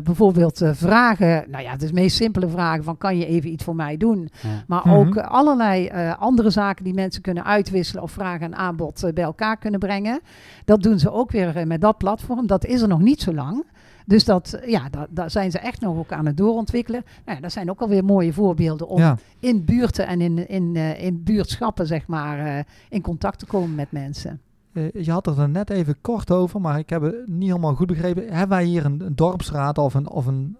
bijvoorbeeld 0.04 0.60
eh, 0.60 0.70
vragen, 0.74 1.44
nou 1.50 1.62
ja, 1.64 1.76
de 1.76 1.92
meest 1.92 2.16
simpele 2.16 2.48
vragen 2.48 2.84
van 2.84 2.98
kan 2.98 3.18
je 3.18 3.26
even 3.26 3.50
iets 3.50 3.64
voor 3.64 3.76
mij 3.76 3.96
doen? 3.96 4.28
Ja. 4.42 4.48
Maar 4.66 4.82
Mhm. 4.84 4.94
ook 4.96 5.16
allerlei 5.16 5.86
eh, 5.86 6.18
andere 6.20 6.50
zaken 6.50 6.84
die 6.84 6.94
mensen 6.94 7.22
kunnen 7.22 7.44
uitwisselen 7.44 8.02
of 8.02 8.10
vragen 8.10 8.40
en 8.46 8.56
aanbod 8.56 9.10
bij 9.14 9.24
elkaar 9.24 9.56
kunnen 9.56 9.80
brengen. 9.80 10.20
Dat 10.64 10.82
doen 10.82 10.98
ze 10.98 11.12
ook 11.12 11.30
weer 11.30 11.66
met 11.66 11.80
dat 11.80 11.98
platform. 11.98 12.46
Dat 12.46 12.64
is 12.64 12.82
er 12.82 12.88
nog 12.88 13.00
niet 13.00 13.20
zo 13.22 13.34
lang. 13.34 13.64
Dus 14.07 14.24
dat, 14.24 14.59
ja, 14.66 14.88
da- 14.88 15.07
daar 15.11 15.30
zijn 15.30 15.50
ze 15.50 15.59
echt 15.59 15.80
nog 15.80 15.96
ook 15.96 16.12
aan 16.12 16.26
het 16.26 16.36
doorontwikkelen. 16.36 17.03
Nou, 17.24 17.36
ja, 17.36 17.42
dat 17.42 17.53
zijn 17.53 17.70
ook 17.70 17.80
alweer 17.80 18.05
mooie 18.05 18.32
voorbeelden 18.32 18.88
om 18.88 18.98
Ja. 18.98 19.18
in 19.40 19.64
buurten 19.64 20.07
en 20.07 20.20
in, 20.20 20.48
in, 20.48 20.76
eh, 20.76 21.05
in 21.05 21.22
buurtschappen, 21.22 21.86
zeg 21.86 22.07
maar, 22.07 22.38
eh, 22.46 22.64
in 22.88 23.00
contact 23.03 23.38
te 23.38 23.46
komen 23.46 23.74
met 23.74 23.92
mensen. 23.92 24.40
Eh, 24.72 24.92
je 25.05 25.11
had 25.12 25.26
het 25.26 25.38
er 25.38 25.48
net 25.48 25.70
even 25.70 25.96
kort 26.00 26.30
over, 26.30 26.61
maar 26.61 26.78
ik 26.78 26.90
heb 26.90 27.03
het 27.03 27.26
niet 27.28 27.48
helemaal 27.48 27.74
goed 27.74 27.86
begrepen. 27.86 28.22
Hebben 28.22 28.57
wij 28.57 28.64
hier 28.66 28.84
een, 28.84 29.03
dorpsraad 29.14 29.78
of 29.78 29.94
een, 29.94 30.09
of 30.09 30.26
een, 30.26 30.57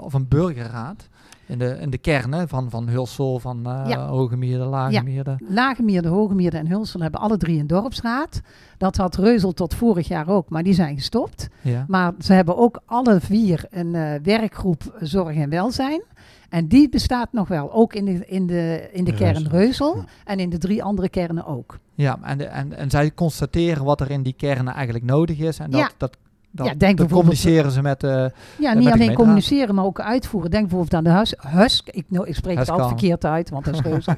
of 0.00 0.12
een 0.14 0.28
burgerraad? 0.28 1.08
In 1.50 1.58
de, 1.58 1.76
in 1.80 1.90
de 1.90 1.98
kern 1.98 2.32
hè, 2.32 2.48
van, 2.48 2.70
van 2.70 2.88
Hulsel, 2.88 3.38
van 3.38 3.66
eh 3.66 3.84
Ja. 3.88 4.06
Hogemeerde, 4.08 4.64
Lagemeerde. 4.64 5.36
Lagemeerde, 5.48 6.08
Hogemeerde 6.08 6.56
en 6.56 6.66
Hulsel 6.68 7.00
hebben 7.00 7.20
alle 7.20 7.36
drie 7.36 7.60
een 7.60 7.66
dorpsraad. 7.66 8.40
Dat 8.78 8.96
had 8.96 9.16
Reuzel 9.16 9.52
tot 9.52 9.74
vorig 9.74 10.08
jaar 10.08 10.28
ook, 10.28 10.48
maar 10.48 10.62
die 10.62 10.74
zijn 10.74 10.96
gestopt. 10.96 11.48
Ja. 11.62 11.84
Maar 11.88 12.12
ze 12.18 12.32
hebben 12.32 12.56
ook 12.56 12.80
alle 12.86 13.20
vier 13.20 13.64
een 13.70 13.94
eh, 13.94 14.12
werkgroep 14.22 14.82
zorg 15.00 15.36
en 15.36 15.50
welzijn. 15.50 16.02
En 16.48 16.66
die 16.66 16.88
bestaat 16.88 17.32
nog 17.32 17.48
wel, 17.48 17.72
ook 17.72 17.94
in 17.94 18.04
de, 18.04 18.26
in 18.26 18.46
de, 18.46 18.88
in 18.92 19.04
de 19.04 19.14
kern 19.14 19.34
Reuzel, 19.34 19.50
Reuzel. 19.58 19.96
ja. 19.96 20.04
En 20.24 20.38
in 20.38 20.50
de 20.50 20.58
drie 20.58 20.82
andere 20.82 21.08
kernen 21.08 21.46
ook. 21.46 21.78
Ja, 21.94 22.18
en, 22.22 22.38
de- 22.38 22.44
en, 22.44 22.76
en 22.76 22.90
zij 22.90 23.12
constateren 23.14 23.84
wat 23.84 24.00
er 24.00 24.10
in 24.10 24.22
die 24.22 24.32
kernen 24.32 24.74
eigenlijk 24.74 25.04
nodig 25.04 25.38
is. 25.38 25.58
En 25.58 25.70
dat, 25.70 25.80
Ja. 25.80 25.90
dat, 25.96 26.16
dat, 26.52 26.66
Ja, 26.66 26.74
denk 26.74 26.96
bijvoorbeeld- 26.96 27.10
communiceren 27.38 27.70
ze 27.70 27.82
met... 27.82 28.02
eh 28.04 28.10
Ja, 28.58 28.74
met 28.74 28.78
niet 28.78 28.90
alleen 28.92 29.14
communiceren, 29.14 29.74
maar 29.74 29.84
ook 29.84 30.00
uitvoeren. 30.00 30.50
Denk 30.50 30.62
bijvoorbeeld 30.62 30.94
aan 30.94 31.04
de 31.04 31.10
huis, 31.10 31.34
husk. 31.48 31.88
Ik, 31.88 32.04
nou, 32.08 32.26
ik 32.26 32.34
spreek 32.34 32.58
het 32.58 32.70
altijd 32.70 32.88
Huiskamer. 32.90 32.98
verkeerd 32.98 33.24
uit, 33.24 33.50
want 33.50 33.64
dat 33.64 33.74
is 33.74 33.80
Reuzel. 33.90 34.14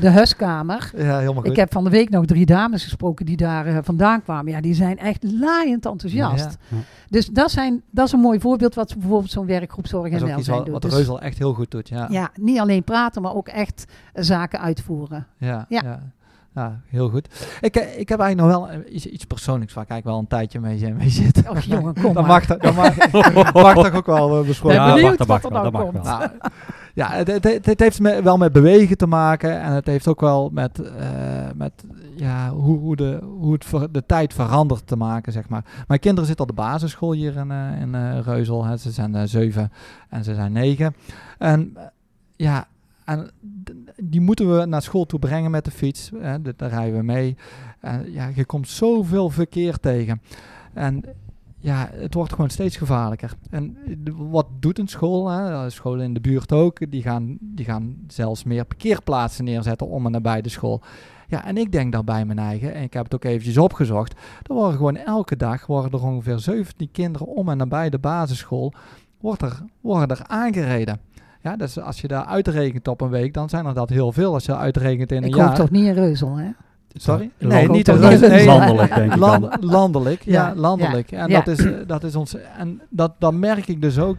de 0.00 0.10
huiskamer. 0.10 0.90
ja, 0.96 1.18
helemaal 1.18 1.42
goed. 1.42 1.46
Ik 1.50 1.56
heb 1.56 1.72
van 1.72 1.84
de 1.84 1.90
week 1.90 2.10
nog 2.10 2.24
drie 2.24 2.46
dames 2.46 2.82
gesproken 2.84 3.26
die 3.26 3.36
daar 3.36 3.66
eh, 3.66 3.78
vandaan 3.82 4.22
kwamen. 4.22 4.52
Ja, 4.52 4.60
die 4.60 4.74
zijn 4.74 4.98
echt 4.98 5.22
laaiend 5.22 5.86
enthousiast. 5.86 6.44
Ja. 6.70 6.76
Ja. 6.76 6.82
Dus 7.08 7.26
dat, 7.26 7.50
zijn, 7.50 7.82
dat 7.90 8.06
is 8.06 8.12
een 8.12 8.20
mooi 8.20 8.40
voorbeeld 8.40 8.74
wat 8.74 8.94
bijvoorbeeld 8.98 9.30
zo'n 9.30 9.46
werkgroep 9.46 9.86
zorg 9.86 10.12
en 10.12 10.26
welzijn 10.26 10.56
wat, 10.56 10.64
doet. 10.64 10.72
wat 10.74 10.82
Dus, 10.82 10.94
Reuzel 10.94 11.20
echt 11.20 11.38
heel 11.38 11.54
goed 11.54 11.70
doet. 11.70 11.88
Ja, 11.88 12.06
ja, 12.10 12.30
niet 12.40 12.58
alleen 12.60 12.84
praten, 12.84 13.22
maar 13.22 13.34
ook 13.34 13.48
echt 13.48 13.84
zaken 14.14 14.60
uitvoeren. 14.60 15.26
ja, 15.38 15.64
Ja. 15.68 16.00
Ja. 16.54 16.80
Heel 16.86 17.08
goed. 17.08 17.58
Ik, 17.60 17.76
eh, 17.76 17.98
ik 17.98 18.08
heb 18.08 18.20
eigenlijk 18.20 18.36
nog 18.52 18.68
wel 18.68 18.70
eh, 18.70 18.94
iets, 18.94 19.06
iets 19.06 19.24
persoonlijks 19.24 19.74
waar 19.74 19.84
ik 19.84 19.90
eigenlijk 19.90 20.18
wel 20.18 20.18
een 20.18 20.38
tijdje 20.38 20.60
mee, 20.60 20.94
mee 20.94 21.08
zit. 21.08 21.48
Och 21.48 21.60
jongen, 21.60 21.94
kom 21.94 22.14
dat 22.14 22.26
maar. 22.26 22.46
mag, 22.46 22.46
dat 22.46 22.74
mag, 22.74 23.52
mag 23.52 23.74
toch 23.74 23.94
ook 23.94 24.06
wel 24.06 24.38
eh, 24.40 24.46
besproken 24.46 24.78
ben 24.78 24.86
Ja, 24.86 24.94
benieuwd 24.94 25.18
dat 25.18 25.26
wat 25.26 25.44
er 25.44 25.50
nou 25.50 25.70
komt. 25.70 26.02
Nou, 26.02 26.30
ja, 26.94 27.10
het, 27.10 27.44
het, 27.66 27.80
heeft 27.80 28.00
me 28.00 28.22
wel 28.22 28.36
met 28.36 28.52
bewegen 28.52 28.96
te 28.96 29.06
maken 29.06 29.60
en 29.60 29.72
het 29.72 29.86
heeft 29.86 30.08
ook 30.08 30.20
wel 30.20 30.50
met, 30.52 30.78
eh, 30.78 31.06
met 31.54 31.72
ja, 32.16 32.50
hoe, 32.50 32.78
hoe, 32.78 32.96
de, 32.96 33.18
hoe 33.38 33.52
het 33.52 33.64
ver- 33.64 33.92
de 33.92 34.06
tijd 34.06 34.34
verandert 34.34 34.86
te 34.86 34.96
maken, 34.96 35.32
zeg 35.32 35.48
maar. 35.48 35.64
Mijn 35.86 36.00
kinderen 36.00 36.26
zitten 36.26 36.48
op 36.48 36.56
de 36.56 36.62
basisschool 36.62 37.12
hier 37.12 37.36
in, 37.36 37.50
eh, 37.50 37.80
in 37.80 37.94
eh, 37.94 38.18
Reuzel. 38.20 38.64
Hè. 38.64 38.76
Ze 38.76 38.90
zijn 38.90 39.14
eh, 39.14 39.22
zeven 39.24 39.72
en 40.08 40.24
ze 40.24 40.34
zijn 40.34 40.52
negen. 40.52 40.94
En 41.38 41.72
eh, 41.76 41.82
ja, 42.36 42.66
en 43.04 43.30
die 43.96 44.20
moeten 44.20 44.58
we 44.58 44.64
naar 44.64 44.82
school 44.82 45.04
toe 45.04 45.18
brengen 45.18 45.50
met 45.50 45.64
de 45.64 45.70
fiets. 45.70 46.10
Hè. 46.18 46.42
Daar 46.42 46.70
rijden 46.70 46.98
we 46.98 47.04
mee. 47.04 47.36
En 47.80 48.12
ja, 48.12 48.30
je 48.34 48.44
komt 48.44 48.68
zoveel 48.68 49.30
verkeer 49.30 49.78
tegen. 49.78 50.22
En 50.72 51.04
ja, 51.58 51.90
het 51.92 52.14
wordt 52.14 52.32
gewoon 52.32 52.50
steeds 52.50 52.76
gevaarlijker. 52.76 53.32
En 53.50 53.76
wat 54.16 54.46
doet 54.60 54.78
een 54.78 54.88
school? 54.88 55.28
Hè? 55.28 55.70
Scholen 55.70 56.04
in 56.04 56.14
de 56.14 56.20
buurt 56.20 56.52
ook. 56.52 56.90
Die 56.90 57.02
gaan, 57.02 57.38
die 57.40 57.64
gaan 57.64 57.96
zelfs 58.08 58.44
meer 58.44 58.64
parkeerplaatsen 58.64 59.44
neerzetten 59.44 59.88
om 59.88 60.06
en 60.06 60.12
nabij 60.12 60.42
de 60.42 60.48
school. 60.48 60.82
Ja, 61.28 61.44
en 61.44 61.56
ik 61.56 61.72
denk 61.72 61.92
daar 61.92 62.04
bij 62.04 62.24
mijn 62.24 62.38
eigen, 62.38 62.74
en 62.74 62.82
ik 62.82 62.92
heb 62.92 63.04
het 63.04 63.14
ook 63.14 63.24
eventjes 63.24 63.58
opgezocht. 63.58 64.12
Er 64.42 64.54
worden 64.54 64.76
gewoon 64.76 64.96
elke 64.96 65.36
dag 65.36 65.66
worden 65.66 65.92
er 65.92 66.06
ongeveer 66.06 66.38
17 66.38 66.90
kinderen 66.90 67.26
om 67.26 67.48
en 67.48 67.56
nabij 67.56 67.90
de 67.90 67.98
basisschool 67.98 68.72
er, 69.32 69.62
worden 69.80 70.16
er 70.16 70.26
aangereden. 70.26 71.00
Ja, 71.44 71.56
dus 71.56 71.80
als 71.80 72.00
je 72.00 72.08
daar 72.08 72.24
uitrekent 72.24 72.88
op 72.88 73.00
een 73.00 73.08
week, 73.10 73.34
dan 73.34 73.48
zijn 73.48 73.66
er 73.66 73.74
dat 73.74 73.88
heel 73.88 74.12
veel. 74.12 74.32
Als 74.34 74.44
je 74.44 74.56
uitrekent 74.56 75.12
in 75.12 75.22
een 75.22 75.28
Ik 75.28 75.34
jaar. 75.34 75.46
hoop 75.46 75.54
toch 75.56 75.70
niet 75.70 75.86
in 75.86 75.94
Reuzel, 75.94 76.36
hè? 76.36 76.48
Sorry? 76.92 77.30
Nee, 77.38 77.68
niet 77.68 77.88
in 77.88 77.96
Reuzel. 77.96 78.28
Nee, 78.28 78.44
Landelijk, 78.46 78.94
denk 78.94 79.12
ik 79.14 79.20
dan. 79.20 79.40
Land- 79.40 79.64
landelijk, 79.64 80.22
ja, 80.22 80.32
Ja, 80.48 80.54
landelijk. 80.54 81.12
En 81.12 81.28
ja. 81.28 81.40
dat 81.40 81.58
is, 81.58 81.66
dat 81.86 82.04
is 82.04 82.16
ons. 82.16 82.36
En 82.58 82.80
dat, 82.90 83.12
dat 83.18 83.34
merk 83.34 83.66
ik 83.68 83.82
dus 83.82 83.98
ook. 83.98 84.16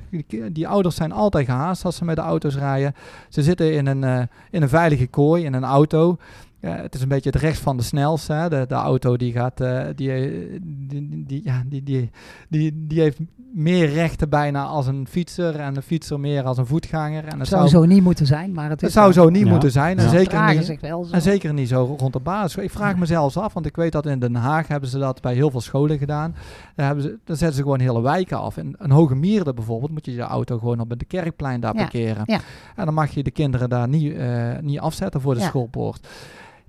Die, 0.51 0.67
ouders 0.67 0.95
zijn 0.95 1.11
altijd 1.11 1.45
gehaast 1.45 1.85
als 1.85 1.95
ze 1.95 2.05
met 2.05 2.15
de 2.15 2.21
auto's 2.21 2.55
rijden. 2.57 2.93
Ze 3.29 3.43
zitten 3.43 3.73
in 3.73 3.85
een, 3.87 4.03
eh, 4.03 4.21
in 4.51 4.61
een 4.61 4.69
veilige 4.69 5.07
kooi, 5.07 5.43
in 5.45 5.53
een 5.53 5.63
auto. 5.63 6.17
Ja, 6.59 6.75
het 6.75 6.95
is 6.95 7.01
een 7.01 7.07
beetje 7.07 7.29
het 7.29 7.41
rechts 7.41 7.59
van 7.59 7.77
de 7.77 7.83
snelste. 7.83 8.33
Hè. 8.33 8.49
De, 8.49 8.65
de 8.67 8.73
auto 8.75 9.17
die 9.17 9.31
gaat, 9.31 9.57
die, 9.95 10.11
eh, 10.11 10.31
die, 10.61 11.09
die, 11.09 11.23
die- 11.27 11.41
ja, 11.43 11.63
die, 11.65 11.83
die, 11.83 12.09
die, 12.49 12.85
die 12.87 13.01
heeft 13.01 13.19
meer 13.55 13.89
rechten 13.89 14.29
bijna 14.29 14.63
als 14.65 14.87
een 14.87 15.07
fietser 15.09 15.55
en 15.59 15.75
een 15.75 15.81
fietser 15.81 16.19
meer 16.19 16.43
als 16.43 16.57
een 16.57 16.65
voetganger. 16.65 17.23
En 17.23 17.29
Het 17.29 17.39
het 17.39 17.47
zou 17.47 17.67
zou, 17.69 17.83
zo 17.83 17.93
niet 17.93 18.03
moeten 18.03 18.25
zijn, 18.25 18.53
maar 18.53 18.69
het 18.69 18.81
het 18.81 18.91
zou 18.91 19.11
zo 19.13 19.29
niet 19.29 19.43
Ja. 19.45 19.49
moeten 19.49 19.71
zijn. 19.71 19.97
En 19.97 20.03
Ja. 20.03 20.09
zeker 20.09 20.53
niet, 20.55 20.65
zich 20.65 20.81
wel 20.81 21.03
zo. 21.03 21.13
en 21.13 21.21
zeker 21.21 21.53
niet 21.53 21.67
zo 21.67 21.95
rond 21.99 22.13
de 22.13 22.19
basis. 22.19 22.63
Ik 22.63 22.71
vraag 22.71 22.95
me 22.97 23.05
zelfs 23.05 23.37
af, 23.37 23.53
want 23.53 23.65
ik 23.65 23.75
weet 23.75 23.91
dat 23.91 24.05
in 24.05 24.19
Den 24.19 24.35
Haag 24.35 24.67
hebben 24.67 24.89
ze 24.89 24.97
dat 24.97 25.21
bij 25.21 25.33
heel 25.33 25.49
veel 25.51 25.61
scholen 25.61 25.97
gedaan. 25.97 26.35
Daar, 26.75 26.85
hebben 26.85 27.03
ze, 27.03 27.17
daar 27.23 27.35
zetten 27.37 27.55
ze 27.57 27.61
gewoon 27.63 27.79
hele 27.79 28.01
wijken 28.01 28.39
af. 28.39 28.57
In 28.57 28.75
een 28.77 28.91
Hoge 28.91 29.15
Mierde 29.15 29.53
bijvoorbeeld 29.53 29.91
moet 29.91 30.05
je 30.05 30.13
je 30.13 30.21
auto 30.21 30.57
gewoon 30.57 30.79
op 30.79 30.99
de 30.99 31.05
kerkplein 31.05 31.59
daar 31.59 31.73
Ja, 31.75 31.81
parkeren. 31.81 32.23
ja. 32.25 32.39
En 32.75 32.85
dan 32.85 32.93
mag 32.93 33.11
je 33.11 33.23
de 33.23 33.31
kinderen 33.31 33.69
daar 33.69 33.87
niet, 33.87 34.15
eh, 34.15 34.27
niet 34.61 34.79
afzetten 34.79 35.21
voor 35.21 35.33
de 35.33 35.39
Ja. 35.39 35.45
schoolpoort. 35.47 36.07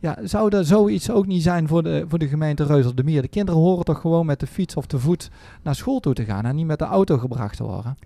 Ja, 0.06 0.16
zou 0.22 0.56
er 0.56 0.64
zoiets 0.64 1.10
ook 1.10 1.26
niet 1.26 1.42
zijn 1.42 1.68
voor 1.68 1.82
de, 1.82 2.04
voor 2.08 2.18
de 2.18 2.28
gemeente 2.28 2.64
Reuzel 2.64 2.94
de 2.94 3.04
Mier? 3.04 3.22
De 3.22 3.28
kinderen 3.28 3.60
horen 3.60 3.84
toch 3.84 4.00
gewoon 4.00 4.26
met 4.26 4.40
de 4.40 4.46
fiets 4.46 4.74
of 4.76 4.86
te 4.86 4.98
voet 4.98 5.30
naar 5.62 5.74
school 5.74 6.00
toe 6.00 6.14
te 6.14 6.24
gaan 6.24 6.44
en 6.44 6.56
niet 6.56 6.66
met 6.66 6.78
de 6.78 6.84
auto 6.84 7.18
gebracht 7.18 7.56
te 7.56 7.64
worden? 7.64 7.96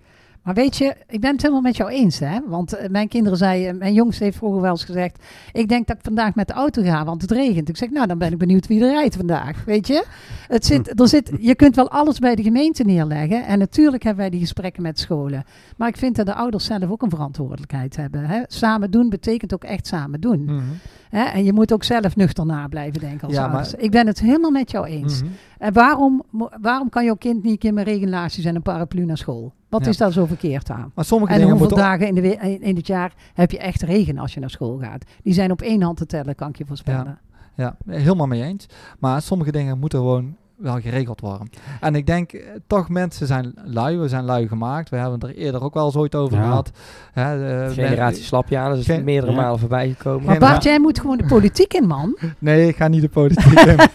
Maar 0.43 0.53
weet 0.53 0.77
je, 0.77 0.95
ik 1.07 1.19
ben 1.19 1.31
het 1.31 1.41
helemaal 1.41 1.61
met 1.61 1.77
jou 1.77 1.89
eens, 1.89 2.19
hè? 2.19 2.39
Want 2.47 2.73
eh, 2.73 2.89
mijn 2.89 3.07
kinderen 3.07 3.37
zeiden, 3.37 3.77
mijn 3.77 3.93
jongste 3.93 4.23
heeft 4.23 4.37
vroeger 4.37 4.61
wel 4.61 4.71
eens 4.71 4.83
gezegd, 4.83 5.23
ik 5.51 5.67
denk 5.67 5.87
dat 5.87 5.95
ik 5.95 6.03
vandaag 6.03 6.35
met 6.35 6.47
de 6.47 6.53
auto 6.53 6.83
ga, 6.83 7.05
want 7.05 7.21
het 7.21 7.31
regent. 7.31 7.69
Ik 7.69 7.77
zeg, 7.77 7.89
nou, 7.89 8.07
dan 8.07 8.17
ben 8.17 8.31
ik 8.31 8.37
benieuwd 8.37 8.67
wie 8.67 8.81
er 8.81 8.91
rijdt 8.91 9.15
vandaag, 9.15 9.65
weet 9.65 9.87
je? 9.87 10.05
Het 10.47 10.65
zit, 10.65 10.99
er 10.99 11.07
zit, 11.07 11.31
je 11.39 11.55
kunt 11.55 11.75
wel 11.75 11.89
alles 11.89 12.19
bij 12.19 12.35
de 12.35 12.43
gemeente 12.43 12.83
neerleggen 12.83 13.45
en 13.45 13.59
natuurlijk 13.59 14.03
hebben 14.03 14.21
wij 14.21 14.31
die 14.31 14.39
gesprekken 14.39 14.81
met 14.81 14.99
scholen. 14.99 15.43
Maar 15.77 15.87
ik 15.87 15.97
vind 15.97 16.15
dat 16.15 16.25
de 16.25 16.33
ouders 16.33 16.65
zelf 16.65 16.89
ook 16.89 17.01
een 17.01 17.09
verantwoordelijkheid 17.09 17.95
hebben. 17.95 18.25
Hè? 18.25 18.41
Samen 18.47 18.91
doen 18.91 19.09
betekent 19.09 19.53
ook 19.53 19.63
echt 19.63 19.87
samen 19.87 20.21
doen. 20.21 20.43
Mhm. 20.43 20.63
Hè? 21.11 21.23
En 21.23 21.43
je 21.43 21.53
moet 21.53 21.73
ook 21.73 21.83
zelf 21.83 22.15
nuchter 22.15 22.45
na 22.45 22.67
blijven 22.67 22.99
denken 22.99 23.27
als 23.27 23.35
Ja, 23.35 23.47
maar-. 23.47 23.69
Ik 23.77 23.91
ben 23.91 24.07
het 24.07 24.19
helemaal 24.21 24.51
met 24.51 24.71
jou 24.71 24.85
eens. 24.85 25.21
Mhm. 25.21 25.31
En 25.57 25.73
waarom, 25.73 26.23
waarom 26.61 26.89
kan 26.89 27.05
jouw 27.05 27.15
kind 27.15 27.43
niet 27.43 27.51
een 27.51 27.57
keer 27.57 27.73
met 27.73 27.85
regenlaarsjes 27.87 28.45
en 28.45 28.55
een 28.55 28.61
paraplu 28.61 29.05
naar 29.05 29.17
school? 29.17 29.53
Wat 29.69 29.83
Ja. 29.83 29.89
is 29.89 29.97
daar 29.97 30.11
zo 30.11 30.25
verkeerd 30.25 30.69
aan? 30.69 30.91
Maar 30.95 31.05
sommige 31.05 31.33
En 31.33 31.39
dingen 31.39 31.57
hoeveel 31.57 31.77
dagen 31.77 32.07
in, 32.07 32.15
de, 32.15 32.35
in 32.35 32.61
in 32.61 32.75
het 32.75 32.87
jaar 32.87 33.13
heb 33.33 33.51
je 33.51 33.59
echt 33.59 33.81
regen 33.81 34.17
als 34.17 34.33
je 34.33 34.39
naar 34.39 34.49
school 34.49 34.77
gaat? 34.77 35.03
Die 35.23 35.33
zijn 35.33 35.51
op 35.51 35.61
één 35.61 35.81
hand 35.81 35.97
te 35.97 36.05
tellen, 36.05 36.35
kan 36.35 36.49
ik 36.49 36.57
je 36.57 36.65
voorspellen. 36.65 37.19
Ja, 37.55 37.77
helemaal 37.85 38.27
mee 38.27 38.43
eens. 38.43 38.65
Maar 38.99 39.21
sommige 39.21 39.51
dingen 39.51 39.79
moeten 39.79 39.99
gewoon 39.99 40.35
wel 40.61 40.79
geregeld 40.79 41.21
worden. 41.21 41.49
En 41.79 41.95
ik 41.95 42.05
denk 42.05 42.31
eh, 42.33 42.41
toch, 42.67 42.89
mensen 42.89 43.27
zijn 43.27 43.53
lui. 43.63 43.97
We 43.97 44.07
zijn 44.07 44.23
lui 44.25 44.47
gemaakt. 44.47 44.89
We 44.89 44.95
hebben 44.95 45.19
het 45.19 45.29
er 45.29 45.35
eerder 45.35 45.63
ook 45.63 45.73
wel 45.73 45.85
eens 45.85 45.95
ooit 45.95 46.15
over 46.15 46.37
Ja. 46.37 46.43
gehad. 46.43 46.71
Hè, 47.13 47.23
eh, 47.65 47.71
Generatie 47.73 48.29
dat 48.29 48.77
is 48.77 48.85
Gen- 48.85 49.03
meerdere 49.03 49.31
Ja. 49.31 49.37
malen 49.41 49.59
voorbij 49.59 49.89
gekomen. 49.89 50.25
Maar 50.25 50.39
Bart, 50.39 50.63
jij 50.63 50.79
moet 50.79 50.99
gewoon 50.99 51.17
de 51.17 51.25
politiek 51.25 51.73
in, 51.73 51.87
man. 51.87 52.17
Nee, 52.39 52.67
ik 52.67 52.75
ga 52.75 52.87
niet 52.87 53.01
de 53.01 53.09
politiek 53.09 53.59
in. 53.59 53.77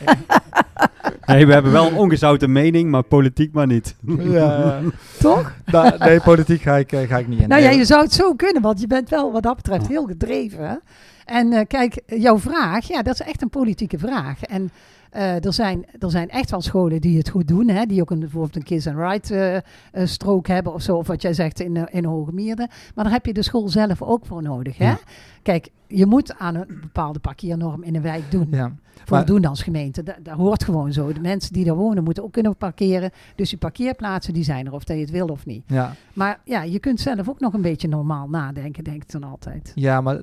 Nee, 1.26 1.46
we 1.46 1.52
hebben 1.52 1.72
wel 1.72 1.86
een 1.86 1.94
ongezouten 1.96 2.52
mening, 2.52 2.90
maar 2.90 3.02
politiek 3.02 3.52
maar 3.52 3.66
niet. 3.66 3.96
ja, 4.18 4.80
Toch? 5.20 5.54
da- 5.64 5.94
nee, 5.98 6.20
politiek 6.20 6.62
ga 6.62 6.76
ik, 6.76 6.92
eh, 6.92 7.08
ga 7.08 7.18
ik 7.18 7.28
niet 7.28 7.40
in. 7.40 7.48
Nou 7.48 7.62
ja, 7.62 7.70
je 7.70 7.84
zou 7.84 8.02
het 8.02 8.12
zo 8.12 8.34
kunnen, 8.34 8.62
want 8.62 8.80
je 8.80 8.86
bent 8.86 9.08
wel 9.10 9.32
wat 9.32 9.42
dat 9.42 9.56
betreft 9.56 9.86
heel 9.88 10.04
gedreven. 10.06 10.80
En 11.24 11.52
eh, 11.52 11.66
kijk, 11.66 12.00
jouw 12.06 12.38
vraag, 12.38 12.86
ja, 12.88 13.02
dat 13.02 13.14
is 13.14 13.26
echt 13.26 13.42
een 13.42 13.50
politieke 13.50 13.98
vraag. 13.98 14.42
En 14.42 14.70
eh, 15.10 15.44
er, 15.44 15.52
zijn, 15.52 15.84
er 15.98 16.10
zijn 16.10 16.28
echt 16.28 16.50
wel 16.50 16.60
scholen 16.60 17.00
die 17.00 17.18
het 17.18 17.28
goed 17.28 17.48
doen, 17.48 17.68
hè, 17.68 17.86
die 17.86 18.00
ook 18.00 18.10
een, 18.10 18.18
bijvoorbeeld 18.18 18.56
een 18.56 18.62
kiss 18.62 18.86
and 18.86 18.96
ride 18.98 19.62
eh, 19.92 20.06
strook 20.06 20.46
hebben 20.46 20.72
of 20.72 20.82
zo, 20.82 20.96
of 20.96 21.06
wat 21.06 21.22
jij 21.22 21.32
zegt 21.32 21.60
in, 21.60 21.76
eh, 21.76 21.82
in 21.90 22.04
Hoge 22.04 22.32
Mierde. 22.32 22.68
Maar 22.94 23.04
daar 23.04 23.12
heb 23.12 23.26
je 23.26 23.32
de 23.32 23.42
school 23.42 23.68
zelf 23.68 24.02
ook 24.02 24.26
voor 24.26 24.42
nodig. 24.42 24.78
Hè? 24.78 24.88
Ja. 24.88 24.98
Kijk, 25.42 25.68
je 25.86 26.06
moet 26.06 26.38
aan 26.38 26.54
een 26.54 26.78
bepaalde 26.80 27.18
parkeernorm 27.18 27.82
in 27.82 27.94
een 27.94 28.02
wijk 28.02 28.30
doen. 28.30 28.46
Ja. 28.50 28.72
Voldoen 29.04 29.44
als 29.44 29.62
gemeente. 29.62 30.02
Dat, 30.02 30.16
dat 30.22 30.34
hoort 30.34 30.64
gewoon 30.64 30.92
zo. 30.92 31.12
De 31.12 31.20
mensen 31.20 31.52
die 31.52 31.64
daar 31.64 31.74
wonen 31.74 32.04
moeten 32.04 32.24
ook 32.24 32.32
kunnen 32.32 32.56
parkeren. 32.56 33.10
Dus 33.34 33.48
die 33.48 33.58
parkeerplaatsen 33.58 34.34
die 34.34 34.44
zijn 34.44 34.66
er, 34.66 34.72
of 34.72 34.84
dat 34.84 34.96
je 34.96 35.02
het 35.02 35.10
wil 35.10 35.26
of 35.26 35.46
niet. 35.46 35.62
Ja. 35.66 35.94
Maar 36.12 36.40
ja, 36.44 36.62
je 36.62 36.78
kunt 36.78 37.00
zelf 37.00 37.28
ook 37.28 37.40
nog 37.40 37.52
een 37.52 37.62
beetje 37.62 37.88
normaal 37.88 38.28
nadenken, 38.28 38.84
denk 38.84 39.02
ik 39.02 39.10
dan 39.10 39.24
altijd. 39.24 39.72
ja, 39.74 40.00
maar 40.00 40.20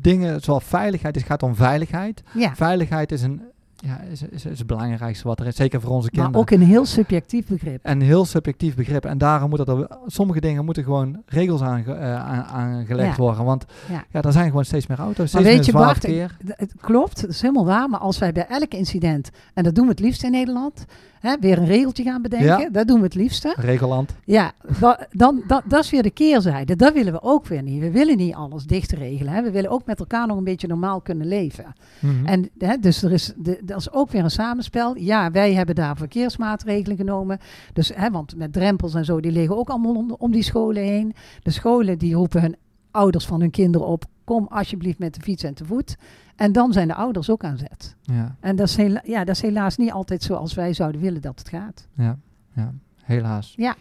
dingen 0.00 0.40
zoals 0.40 0.64
veiligheid, 0.64 1.14
het 1.14 1.24
gaat 1.24 1.42
om 1.42 1.54
veiligheid. 1.54 2.22
Ja, 2.34 2.54
Veiligheid 2.54 3.12
is, 3.12 3.22
een, 3.22 3.42
ja, 3.84 4.00
is, 4.00 4.22
is, 4.22 4.44
is 4.44 4.58
het 4.58 4.66
belangrijkste 4.66 5.28
wat 5.28 5.40
er 5.40 5.46
is, 5.46 5.56
zeker 5.56 5.80
voor 5.80 5.90
onze 5.90 6.08
kinderen. 6.08 6.30
maar 6.32 6.40
ook 6.40 6.50
een 6.50 6.62
heel 6.62 6.84
subjectief 6.86 7.46
begrip. 7.46 7.80
Een 7.82 8.00
heel 8.00 8.24
subjectief 8.24 8.74
begrip. 8.74 9.04
En 9.04 9.18
daarom 9.18 9.48
moeten 9.48 9.78
er 9.78 9.88
sommige 10.06 10.40
dingen 10.40 10.64
moeten 10.64 10.84
gewoon 10.84 11.22
regels 11.26 11.60
aange, 11.62 11.96
aan, 11.96 12.44
aangelegd 12.44 13.16
Ja. 13.16 13.22
worden. 13.22 13.44
Want 13.44 13.64
Ja. 13.90 14.04
ja. 14.10 14.22
er 14.22 14.32
zijn 14.32 14.48
gewoon 14.48 14.64
steeds 14.64 14.86
meer 14.86 14.98
auto's. 14.98 15.32
Maar 15.32 15.42
Steeds 15.42 15.56
weet 15.66 15.74
meer 15.74 15.82
je, 15.82 16.26
Bart. 16.26 16.46
D- 16.56 16.58
Het 16.60 16.72
klopt, 16.80 17.20
dat 17.20 17.30
is 17.30 17.40
helemaal 17.40 17.64
waar. 17.64 17.88
Maar 17.88 18.00
als 18.00 18.18
wij 18.18 18.32
bij 18.32 18.46
elk 18.48 18.72
incident, 18.74 19.30
en 19.54 19.64
dat 19.64 19.74
doen 19.74 19.84
we 19.84 19.90
het 19.90 20.00
liefst 20.00 20.24
in 20.24 20.30
Nederland, 20.30 20.84
hè, 21.20 21.36
weer 21.40 21.58
een 21.58 21.66
regeltje 21.66 22.02
gaan 22.02 22.22
bedenken, 22.22 22.46
Ja. 22.60 22.68
dat 22.70 22.86
doen 22.88 22.98
we 22.98 23.04
het 23.04 23.14
liefste. 23.14 23.54
Regeland. 23.56 24.14
Ja, 24.24 24.52
da- 24.80 25.06
dan, 25.10 25.42
da- 25.46 25.62
dat 25.68 25.84
is 25.84 25.90
weer 25.90 26.02
de 26.02 26.10
keerzijde. 26.10 26.76
Dat 26.76 26.92
willen 26.92 27.12
we 27.12 27.22
ook 27.22 27.46
weer 27.46 27.62
niet. 27.62 27.80
We 27.80 27.90
willen 27.90 28.16
niet 28.16 28.34
alles 28.34 28.64
dicht 28.64 28.92
regelen. 28.92 29.32
Hè. 29.32 29.42
We 29.42 29.50
willen 29.50 29.70
ook 29.70 29.86
met 29.86 29.98
elkaar 29.98 30.26
nog 30.26 30.36
een 30.36 30.44
beetje 30.44 30.66
normaal 30.68 31.00
kunnen 31.00 31.26
leven. 31.26 31.72
Mhm. 32.00 32.26
En 32.26 32.50
hè, 32.58 32.76
dus 32.76 33.02
er 33.02 33.12
is, 33.12 33.32
de, 33.36 33.60
dat 33.64 33.78
is 33.78 33.92
ook 33.92 34.10
weer 34.10 34.24
een 34.24 34.30
samenspel. 34.30 34.96
Ja, 34.96 35.30
wij 35.30 35.54
hebben 35.54 35.74
daar 35.74 35.96
verkeersmaatregelen 35.96 36.96
genomen. 36.96 37.38
Dus, 37.72 37.92
hè, 37.94 38.10
want 38.10 38.36
met 38.36 38.52
drempels 38.52 38.94
en 38.94 39.04
zo, 39.04 39.20
die 39.20 39.32
liggen 39.32 39.56
ook 39.58 39.68
allemaal 39.68 39.94
om, 39.94 40.14
om 40.18 40.30
die 40.32 40.42
scholen 40.42 40.82
heen. 40.82 41.14
De 41.42 41.50
scholen 41.50 41.98
die 41.98 42.14
roepen 42.14 42.40
hun 42.40 42.56
ouders 42.90 43.26
van 43.26 43.40
hun 43.40 43.50
kinderen 43.50 43.86
op. 43.86 44.04
Kom 44.28 44.46
alsjeblieft 44.50 44.98
met 44.98 45.14
de 45.14 45.20
fiets 45.20 45.42
en 45.42 45.54
te 45.54 45.64
voet. 45.64 45.96
En 46.36 46.52
dan 46.52 46.72
zijn 46.72 46.88
de 46.88 46.94
ouders 46.94 47.30
ook 47.30 47.44
aan 47.44 47.58
zet. 47.58 47.94
ja, 48.02 48.36
En 48.40 48.56
dat 48.56 48.68
is, 48.68 48.76
hela- 48.76 49.02
ja, 49.04 49.24
dat 49.24 49.34
is 49.34 49.42
helaas 49.42 49.76
niet 49.76 49.92
altijd 49.92 50.22
zoals 50.22 50.54
wij 50.54 50.72
zouden 50.74 51.00
willen 51.00 51.20
dat 51.20 51.38
het 51.38 51.48
gaat. 51.48 51.86
ja, 51.94 52.18
ja, 52.54 52.72
helaas. 53.02 53.52
Ja. 53.56 53.74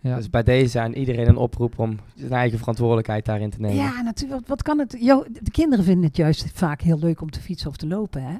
Ja. 0.00 0.16
Dus 0.16 0.30
bij 0.30 0.42
deze 0.42 0.80
aan 0.80 0.92
iedereen 0.92 1.28
een 1.28 1.36
oproep 1.36 1.78
om 1.78 1.98
zijn 2.14 2.32
eigen 2.32 2.58
verantwoordelijkheid 2.58 3.24
daarin 3.24 3.50
te 3.50 3.60
nemen. 3.60 3.76
Ja, 3.76 4.00
natuurlijk. 4.02 4.46
Wat 4.46 4.62
kan 4.62 4.78
het? 4.78 4.96
Jo, 5.00 5.24
de 5.42 5.50
kinderen 5.50 5.84
vinden 5.84 6.04
het 6.04 6.16
juist 6.16 6.50
vaak 6.52 6.80
heel 6.80 6.98
leuk 6.98 7.20
om 7.20 7.30
te 7.30 7.40
fietsen 7.40 7.68
of 7.68 7.76
te 7.76 7.86
lopen. 7.86 8.22
Hè? 8.22 8.36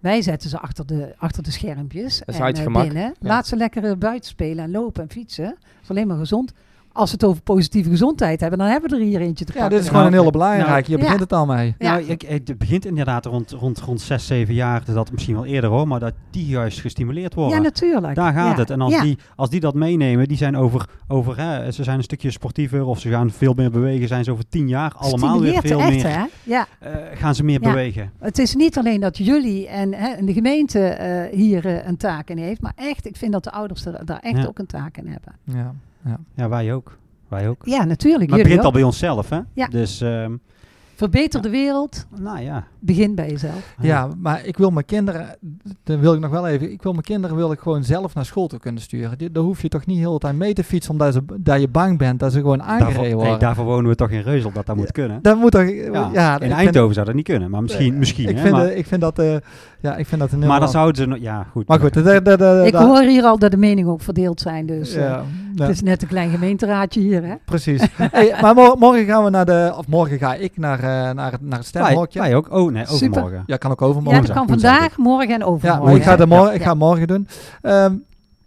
Wij 0.00 0.22
zetten 0.22 0.50
ze 0.50 0.58
achter 0.58 0.86
de, 0.86 1.14
achter 1.18 1.42
de 1.42 1.50
schermpjes. 1.50 2.18
Dat 2.18 2.28
is 2.28 2.40
en 2.40 2.54
eh, 2.54 2.82
binnen. 2.82 3.02
Ja. 3.02 3.14
Laat 3.20 3.46
ze 3.46 3.56
lekker 3.56 3.84
eh, 3.84 3.96
buiten 3.96 4.30
spelen 4.30 4.64
en 4.64 4.70
lopen 4.70 5.02
en 5.02 5.10
fietsen. 5.10 5.44
Dat 5.44 5.82
is 5.82 5.90
alleen 5.90 6.06
maar 6.06 6.18
gezond. 6.18 6.52
Als 6.96 7.10
we 7.10 7.16
het 7.20 7.24
over 7.26 7.42
positieve 7.42 7.90
gezondheid 7.90 8.40
hebben, 8.40 8.58
dan 8.58 8.68
hebben 8.68 8.90
we 8.90 8.96
er 8.96 9.02
hier 9.02 9.20
eentje 9.20 9.44
te 9.44 9.52
ja, 9.54 9.58
pakken. 9.58 9.76
dit 9.76 9.86
is 9.86 9.92
gewoon 9.92 10.06
een 10.12 10.18
hele 10.18 10.30
belangrijke. 10.30 10.70
nou, 10.70 10.84
Hier 10.86 10.96
ja. 10.98 11.02
begint 11.04 11.20
het 11.20 11.32
al 11.32 11.46
mee. 11.46 11.74
Ja. 11.78 11.90
Nou, 11.92 12.02
ik, 12.06 12.22
het 12.22 12.58
begint 12.58 12.84
inderdaad 12.84 13.24
rond, 13.26 13.50
rond, 13.50 13.78
rond 13.80 14.00
6, 14.00 14.26
7 14.26 14.54
jaar, 14.54 14.82
dat 14.84 15.12
misschien 15.12 15.34
wel 15.34 15.44
eerder 15.44 15.70
hoor, 15.70 15.88
maar 15.88 16.00
dat 16.00 16.12
die 16.30 16.46
juist 16.46 16.80
gestimuleerd 16.80 17.34
worden. 17.34 17.56
Ja, 17.56 17.62
natuurlijk. 17.62 18.14
Daar 18.14 18.32
gaat 18.32 18.54
Ja, 18.54 18.60
het. 18.60 18.70
En 18.70 18.80
als, 18.80 18.92
ja. 18.92 19.02
die, 19.02 19.18
als 19.36 19.50
die 19.50 19.60
dat 19.60 19.74
meenemen, 19.74 20.28
die 20.28 20.36
zijn 20.36 20.56
over, 20.56 20.88
over 21.08 21.36
hè, 21.40 21.70
ze 21.72 21.84
zijn 21.84 21.96
een 21.98 22.02
stukje 22.04 22.30
sportiever 22.30 22.84
of 22.84 23.00
ze 23.00 23.08
gaan 23.10 23.30
veel 23.30 23.52
meer 23.56 23.70
bewegen, 23.70 24.08
zijn 24.08 24.24
ze 24.24 24.30
over 24.30 24.48
10 24.48 24.68
jaar 24.68 24.92
allemaal 24.96 25.40
weer 25.40 25.60
veel 25.60 25.80
echt, 25.80 25.90
meer, 25.90 26.08
Hè? 26.08 26.24
Ja, 26.42 26.66
eh, 26.78 26.92
gaan 27.14 27.34
ze 27.34 27.44
meer 27.44 27.62
Ja. 27.62 27.68
bewegen. 27.68 28.12
het 28.18 28.38
is 28.38 28.54
niet 28.54 28.78
alleen 28.78 29.00
dat 29.00 29.16
jullie 29.16 29.68
en, 29.68 29.94
hè, 29.94 30.08
en 30.08 30.26
de 30.26 30.32
gemeente 30.32 30.80
eh, 30.88 31.34
hier 31.38 31.66
eh, 31.66 31.86
een 31.86 31.96
taak 31.96 32.28
in 32.30 32.38
heeft, 32.38 32.60
maar 32.60 32.72
echt, 32.76 33.06
ik 33.06 33.16
vind 33.16 33.32
dat 33.32 33.44
de 33.44 33.50
ouders 33.52 33.84
er, 33.86 34.04
daar 34.04 34.18
echt 34.20 34.36
Ja. 34.42 34.46
ook 34.46 34.58
een 34.58 34.66
taak 34.66 34.96
in 34.96 35.06
hebben. 35.06 35.32
Ja. 35.44 35.74
Ja, 36.34 36.48
wij 36.48 36.74
ook. 36.74 36.98
Wij 37.28 37.48
ook. 37.48 37.64
Ja, 37.64 37.84
natuurlijk. 37.84 38.30
Maar 38.30 38.38
het 38.38 38.48
begint 38.48 38.64
al 38.64 38.72
bij 38.72 38.82
onszelf, 38.82 39.28
hè? 39.28 39.40
Ja. 39.52 39.66
Dus, 39.66 40.00
ehm, 40.00 40.36
Verbeter 40.96 41.42
de 41.42 41.50
wereld, 41.50 42.06
nou 42.20 42.40
ja. 42.40 42.64
begin 42.80 43.14
bij 43.14 43.28
jezelf. 43.30 43.74
Ja, 43.80 44.08
maar 44.18 44.44
ik 44.44 44.56
wil 44.56 44.70
mijn 44.70 44.84
kinderen, 44.84 45.36
dan 45.84 46.00
wil 46.00 46.14
ik 46.14 46.20
nog 46.20 46.30
wel 46.30 46.46
even, 46.46 46.72
ik 46.72 46.82
wil 46.82 46.92
mijn 46.92 47.04
kinderen 47.04 47.36
wil 47.36 47.52
ik 47.52 47.58
gewoon 47.60 47.84
zelf 47.84 48.14
naar 48.14 48.24
school 48.24 48.46
toe 48.46 48.58
kunnen 48.58 48.82
sturen. 48.82 49.32
Daar 49.32 49.42
hoef 49.42 49.62
je 49.62 49.68
toch 49.68 49.86
niet 49.86 49.98
heel 49.98 50.12
de 50.12 50.18
tijd 50.18 50.36
mee 50.36 50.52
te 50.54 50.64
fietsen 50.64 50.92
omdat 50.92 51.12
ze, 51.12 51.22
dat 51.40 51.60
je 51.60 51.68
bang 51.68 51.98
bent 51.98 52.20
dat 52.20 52.32
ze 52.32 52.38
gewoon 52.40 52.62
aangereden 52.62 52.94
Daarvoor, 52.94 53.12
worden. 53.14 53.30
hey, 53.30 53.38
daarvoor 53.38 53.64
wonen 53.64 53.90
we 53.90 53.94
toch 53.96 54.10
in 54.10 54.20
Reuzel, 54.20 54.52
dat 54.52 54.66
dat 54.66 54.76
moet 54.76 54.92
kunnen. 54.92 55.18
dat 55.22 55.36
moet 55.36 55.50
toch, 55.50 55.68
Ja, 55.70 56.10
ja, 56.12 56.32
in 56.32 56.40
vind- 56.40 56.52
Eindhoven 56.52 56.94
zou 56.94 57.06
dat 57.06 57.14
niet 57.14 57.24
kunnen, 57.24 57.50
maar 57.50 57.62
misschien. 57.62 57.92
eh, 57.92 57.98
misschien 57.98 58.28
ik, 58.28 58.36
hè, 58.36 58.42
vind, 58.42 58.54
maar, 58.54 58.66
eh, 58.66 58.78
ik 58.78 58.86
vind 58.86 59.00
dat, 59.00 59.18
eh, 59.18 59.36
ja, 59.80 59.96
ik 59.96 60.06
vind 60.06 60.20
dat 60.20 60.32
een 60.32 60.38
heel 60.40 60.48
maar 60.48 60.60
dan 60.60 60.68
zouden 60.68 61.02
ze... 61.02 61.08
nog- 61.08 61.18
Ja, 61.18 61.46
goed. 61.50 61.68
Maar 61.68 61.80
goed, 61.80 61.94
de, 61.94 62.02
de, 62.02 62.22
de, 62.22 62.36
de- 62.36 62.62
Ik 62.66 62.74
hoor 62.74 63.02
hier 63.02 63.22
al 63.22 63.38
dat 63.38 63.50
de 63.50 63.56
meningen 63.56 63.90
ook 63.92 64.00
verdeeld 64.00 64.40
zijn, 64.40 64.66
dus 64.66 64.94
eh, 64.94 65.02
ja, 65.02 65.22
ja, 65.54 65.62
het 65.66 65.74
is 65.74 65.82
net 65.82 66.02
een 66.02 66.08
klein 66.08 66.30
gemeenteraadje 66.30 67.00
hier, 67.00 67.24
hè? 67.24 67.34
precies. 67.44 67.82
hey, 67.98 68.34
maar 68.40 68.54
mor- 68.54 68.76
morgen 68.78 69.04
gaan 69.04 69.24
we 69.24 69.30
naar 69.30 69.44
de, 69.46 69.74
of 69.76 69.86
morgen 69.88 70.18
ga 70.18 70.34
ik 70.34 70.56
naar, 70.58 70.78
eh, 70.80 70.85
naar, 70.86 71.32
het- 71.32 71.40
naar 71.40 71.58
het 71.58 71.66
stemhokje. 71.66 72.18
wij 72.20 72.34
ook. 72.36 72.50
Oh, 72.52 72.72
nee, 72.72 72.86
Super. 72.86 73.08
overmorgen. 73.08 73.42
Ja, 73.46 73.56
kan 73.56 73.70
ook 73.70 73.80
Ja, 73.80 73.86
overmorgen. 73.86 74.22
dat 74.26 74.36
Woensdag, 74.36 74.46
kan 74.46 74.46
woensdag 74.46 74.78
vandaag, 74.78 74.96
morgen 74.98 75.34
en 75.34 75.40
Ja, 75.40 75.44
overmorgen. 75.46 75.84
maar 75.86 75.96
ik 75.96 76.02
ga, 76.02 76.16
de 76.16 76.26
morgen, 76.26 76.54
ik 76.54 76.60
Ja. 76.60 76.66
ga 76.66 76.74
morgen 76.74 77.06
doen. 77.06 77.28
Ehm, 77.62 77.94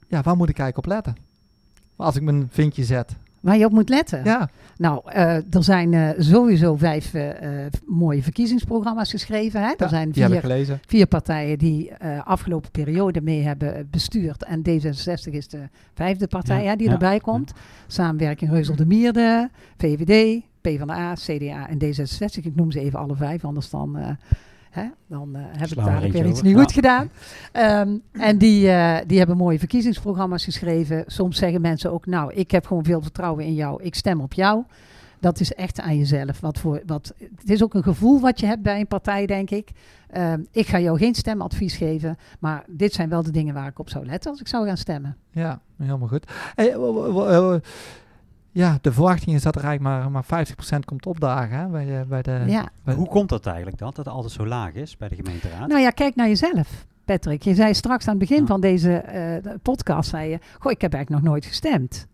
ja, 0.08 0.22
waar 0.22 0.36
moet 0.38 0.50
ik 0.50 0.60
eigenlijk 0.60 0.78
op 0.78 0.86
letten? 0.86 1.16
Als 1.96 2.16
ik 2.16 2.22
mijn 2.22 2.48
vinkje 2.52 2.84
zet. 2.84 3.16
Waar 3.40 3.58
je 3.58 3.66
op 3.66 3.72
moet 3.72 3.90
letten. 3.90 4.24
Ja, 4.24 4.50
Nou, 4.78 5.02
eh, 5.06 5.36
er 5.36 5.64
zijn 5.64 5.94
eh, 5.94 6.10
sowieso 6.18 6.76
vijf 6.76 7.14
eh, 7.14 7.66
eh, 7.66 7.72
mooie 7.86 8.24
verkiezingsprogramma's 8.24 9.10
geschreven. 9.12 9.62
Hè? 9.62 9.68
Er 9.68 9.76
ja, 9.78 9.88
zijn 9.88 10.14
vier, 10.14 10.80
vier 10.88 11.06
partijen 11.06 11.58
die 11.58 11.90
eh 11.92 12.26
afgelopen 12.26 12.72
periode 12.72 13.22
mee 13.22 13.42
hebben 13.44 13.76
eh, 13.76 13.82
bestuurd. 13.92 14.44
En 14.44 14.62
D66 14.70 15.32
is 15.34 15.48
de 15.48 15.60
vijfde 15.94 16.28
partij 16.28 16.64
Ja, 16.64 16.70
hè, 16.70 16.76
die 16.76 16.88
ja, 16.88 16.94
erbij 16.94 17.20
komt. 17.20 17.52
Samenwerking 17.88 18.52
Reuzel 18.52 18.76
de 18.76 18.86
Mierde, 18.86 19.50
VVD, 19.78 20.42
PvdA, 20.62 21.14
CDA 21.14 21.70
en 21.70 21.78
D66. 21.78 22.44
Ik 22.44 22.56
noem 22.56 22.72
ze 22.72 22.80
even 22.80 23.00
alle 23.00 23.16
vijf, 23.16 23.46
anders 23.46 23.70
dan, 23.70 23.98
eh, 23.98 24.10
hè, 24.70 24.86
dan 25.08 25.36
eh, 25.36 25.42
heb 25.46 25.62
ik 25.62 25.68
Slaan 25.68 26.02
eentje 26.02 26.12
weer 26.22 26.28
iets 26.32 26.42
niet 26.42 26.56
Ja. 26.56 26.62
goed 26.62 26.72
gedaan. 26.72 27.10
Ehm, 27.52 27.98
en 28.12 28.38
die, 28.38 28.70
eh, 28.70 28.98
die 29.08 29.18
hebben 29.18 29.38
mooie 29.38 29.60
verkiezingsprogramma's 29.60 30.44
geschreven. 30.44 31.04
Soms 31.08 31.38
zeggen 31.38 31.62
mensen 31.62 31.92
ook, 31.92 32.06
nou, 32.06 32.34
ik 32.34 32.52
heb 32.52 32.66
gewoon 32.66 32.84
veel 32.84 33.02
vertrouwen 33.02 33.46
in 33.46 33.54
jou, 33.54 33.84
ik 33.84 33.96
stem 33.96 34.22
op 34.22 34.34
jou. 34.34 34.64
Dat 35.22 35.40
is 35.40 35.54
echt 35.54 35.80
aan 35.80 35.98
jezelf. 35.98 36.40
Wat 36.40 36.60
voor, 36.60 36.82
wat, 36.86 37.14
het 37.40 37.50
is 37.50 37.64
ook 37.64 37.74
een 37.74 37.84
gevoel 37.84 38.20
wat 38.20 38.40
je 38.40 38.46
hebt 38.46 38.62
bij 38.62 38.80
een 38.80 38.88
partij, 38.88 39.26
denk 39.26 39.50
ik. 39.50 39.70
Ehm, 40.10 40.42
ik 40.52 40.68
ga 40.68 40.80
jou 40.80 40.98
geen 40.98 41.16
stemadvies 41.16 41.76
geven, 41.76 42.18
maar 42.40 42.64
dit 42.68 42.94
zijn 42.94 43.10
wel 43.10 43.24
de 43.24 43.32
dingen 43.32 43.54
waar 43.54 43.68
ik 43.68 43.80
op 43.80 43.90
zou 43.90 44.06
letten 44.06 44.32
als 44.32 44.40
ik 44.40 44.48
zou 44.48 44.68
gaan 44.68 44.78
stemmen. 44.78 45.18
Ja, 45.32 45.60
helemaal 45.78 46.08
goed. 46.08 46.32
Hey, 46.56 46.76
ja, 48.52 48.78
de 48.82 48.92
verwachting 48.94 49.36
is 49.36 49.42
dat 49.44 49.56
er 49.56 49.64
eigenlijk 49.64 50.12
maar, 50.12 50.12
maar 50.30 50.46
50% 50.76 50.80
komt 50.86 51.06
opdagen 51.06 51.58
hè, 51.58 51.68
bij, 51.68 51.86
de- 51.86 52.06
bij 52.08 52.22
de... 52.22 52.44
ja. 52.48 52.70
bij- 52.84 52.96
Hoe 52.96 53.08
komt 53.08 53.30
dat 53.30 53.46
eigenlijk 53.46 53.78
dat 53.78 53.98
het 53.98 54.08
altijd 54.08 54.34
zo 54.34 54.46
laag 54.48 54.74
is 54.74 54.98
bij 54.98 55.08
de 55.08 55.16
gemeenteraad? 55.16 55.68
Nou 55.68 55.82
ja, 55.82 55.90
kijk 55.90 56.16
naar 56.16 56.28
jezelf, 56.28 56.86
Patrick. 57.06 57.42
Je 57.44 57.56
zei 57.56 57.74
straks 57.74 58.04
aan 58.08 58.18
het 58.20 58.28
begin 58.28 58.40
Ja. 58.42 58.46
van 58.46 58.62
deze 58.62 58.94
eh, 58.98 59.52
podcast, 59.62 60.10
zei 60.10 60.30
je, 60.30 60.40
goh, 60.60 60.72
ik 60.72 60.82
heb 60.82 60.94
eigenlijk 60.94 61.24
nog 61.24 61.32
nooit 61.34 61.46
gestemd. 61.46 62.08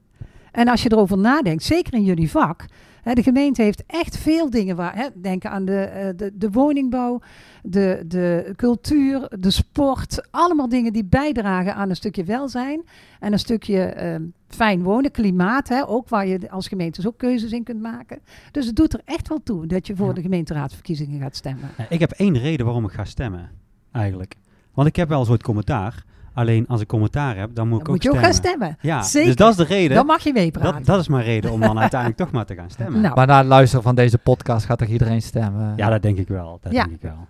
En 0.52 0.68
als 0.68 0.84
je 0.84 0.92
erover 0.92 1.18
nadenkt, 1.18 1.64
zeker 1.64 1.94
in 1.94 2.04
jullie 2.04 2.32
vak, 2.32 2.66
hè, 3.06 3.14
de 3.14 3.24
gemeente 3.24 3.62
heeft 3.62 3.84
echt 3.88 4.18
veel 4.18 4.50
dingen 4.50 4.76
waar, 4.76 4.96
hè, 4.96 5.08
denken 5.22 5.50
aan 5.52 5.66
de, 5.66 5.80
eh, 5.82 6.10
de, 6.16 6.32
de 6.34 6.50
woningbouw, 6.50 7.22
de, 7.64 8.04
de 8.08 8.54
cultuur, 8.56 9.28
de 9.40 9.52
sport, 9.52 10.28
allemaal 10.32 10.70
dingen 10.70 10.94
die 10.94 11.06
bijdragen 11.06 11.76
aan 11.76 11.90
een 11.90 11.96
stukje 11.96 12.24
welzijn 12.24 12.84
en 13.20 13.32
een 13.34 13.40
stukje 13.40 13.80
eh, 13.84 14.16
fijn 14.48 14.84
wonen, 14.84 15.12
klimaat, 15.12 15.68
hè, 15.70 15.88
ook 15.88 16.10
waar 16.10 16.28
je 16.28 16.50
als 16.50 16.68
gemeentes 16.68 17.08
ook 17.08 17.18
keuzes 17.18 17.52
in 17.52 17.64
kunt 17.64 17.82
maken. 17.82 18.20
Dus 18.52 18.66
het 18.66 18.76
doet 18.76 18.94
er 18.94 19.02
echt 19.06 19.28
wel 19.28 19.44
toe 19.44 19.68
dat 19.68 19.88
je 19.88 19.96
voor 19.96 20.08
Ja. 20.08 20.14
de 20.14 20.22
gemeenteraadsverkiezingen 20.22 21.20
gaat 21.20 21.36
stemmen. 21.36 21.70
Ja, 21.78 21.86
ik 21.90 22.00
heb 22.00 22.12
één 22.12 22.38
reden 22.38 22.66
waarom 22.66 22.86
ik 22.86 22.92
ga 22.92 23.06
stemmen, 23.06 23.50
eigenlijk. 23.92 24.36
Want 24.74 24.88
ik 24.88 24.96
heb 24.96 25.10
wel 25.10 25.26
zo'n 25.26 25.38
commentaar. 25.42 26.04
Alleen 26.36 26.68
als 26.68 26.82
ik 26.82 26.88
commentaar 26.88 27.38
heb, 27.38 27.50
dan 27.56 27.68
moet 27.68 27.80
ik 27.80 27.88
ook 27.88 27.94
moet 27.94 28.04
je 28.04 28.10
ook 28.10 28.16
stemmen. 28.16 28.34
gaan 28.34 28.44
stemmen. 28.52 28.78
Ja, 28.82 29.02
Zeker. 29.02 29.28
dus 29.28 29.36
dat 29.36 29.50
is 29.50 29.56
de 29.56 29.64
reden. 29.74 29.96
Dan 29.96 30.06
mag 30.06 30.24
je 30.24 30.34
meepraten. 30.34 30.74
Dat, 30.74 30.86
dat 30.86 31.00
is 31.00 31.08
mijn 31.08 31.24
reden 31.24 31.52
om 31.52 31.60
dan 31.60 31.80
uiteindelijk 31.80 32.20
toch 32.20 32.32
maar 32.32 32.46
te 32.46 32.56
gaan 32.56 32.70
stemmen. 32.70 33.02
Nou, 33.06 33.16
Maar 33.16 33.28
na 33.28 33.38
het 33.38 33.48
luisteren 33.48 33.84
van 33.84 33.96
deze 33.96 34.18
podcast 34.18 34.66
gaat 34.66 34.78
toch 34.78 34.88
iedereen 34.88 35.22
stemmen? 35.22 35.74
Ja, 35.76 35.90
dat 35.90 36.02
denk 36.02 36.18
ik 36.18 36.28
wel. 36.28 36.60
Dat 36.62 36.72
Ja. 36.72 36.84
denk 36.84 36.96
ik 36.96 37.02
wel. 37.02 37.28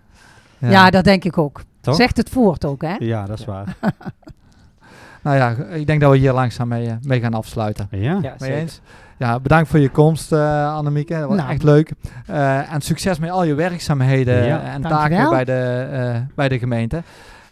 ja. 0.70 0.90
dat 0.90 1.04
denk 1.04 1.24
ik 1.24 1.38
ook. 1.38 1.60
Toch? 1.80 1.94
Zegt 1.94 2.16
het 2.16 2.28
voort 2.28 2.64
ook, 2.64 2.82
hè? 2.82 2.94
Ja, 2.98 3.26
dat 3.26 3.38
is 3.38 3.44
waar. 3.44 3.76
Nou 5.22 5.36
ja, 5.38 5.50
ik 5.74 5.86
denk 5.86 6.00
dat 6.00 6.10
we 6.10 6.16
hier 6.16 6.32
langzaam 6.32 6.68
mee, 6.68 6.86
eh, 6.86 6.92
mee 7.02 7.20
gaan 7.20 7.34
afsluiten. 7.34 7.88
Ja. 7.90 8.18
Ja, 8.22 8.34
Mee 8.38 8.52
eens? 8.54 8.80
Ja, 9.16 9.40
bedankt 9.40 9.68
voor 9.68 9.78
je 9.78 9.88
komst, 9.88 10.32
eh 10.32 10.74
Annemieke. 10.74 11.14
Dat 11.18 11.28
was 11.28 11.36
Nou. 11.36 11.50
echt 11.50 11.62
leuk. 11.62 11.92
Eh, 12.26 12.72
en 12.72 12.80
succes 12.80 13.18
met 13.18 13.30
al 13.30 13.44
je 13.44 13.54
werkzaamheden 13.54 14.44
Ja. 14.46 14.60
en 14.62 14.82
taken 14.82 15.30
bij 15.30 15.44
de, 15.44 15.88
eh, 15.92 16.20
bij 16.34 16.48
de 16.48 16.58
gemeente. 16.58 17.02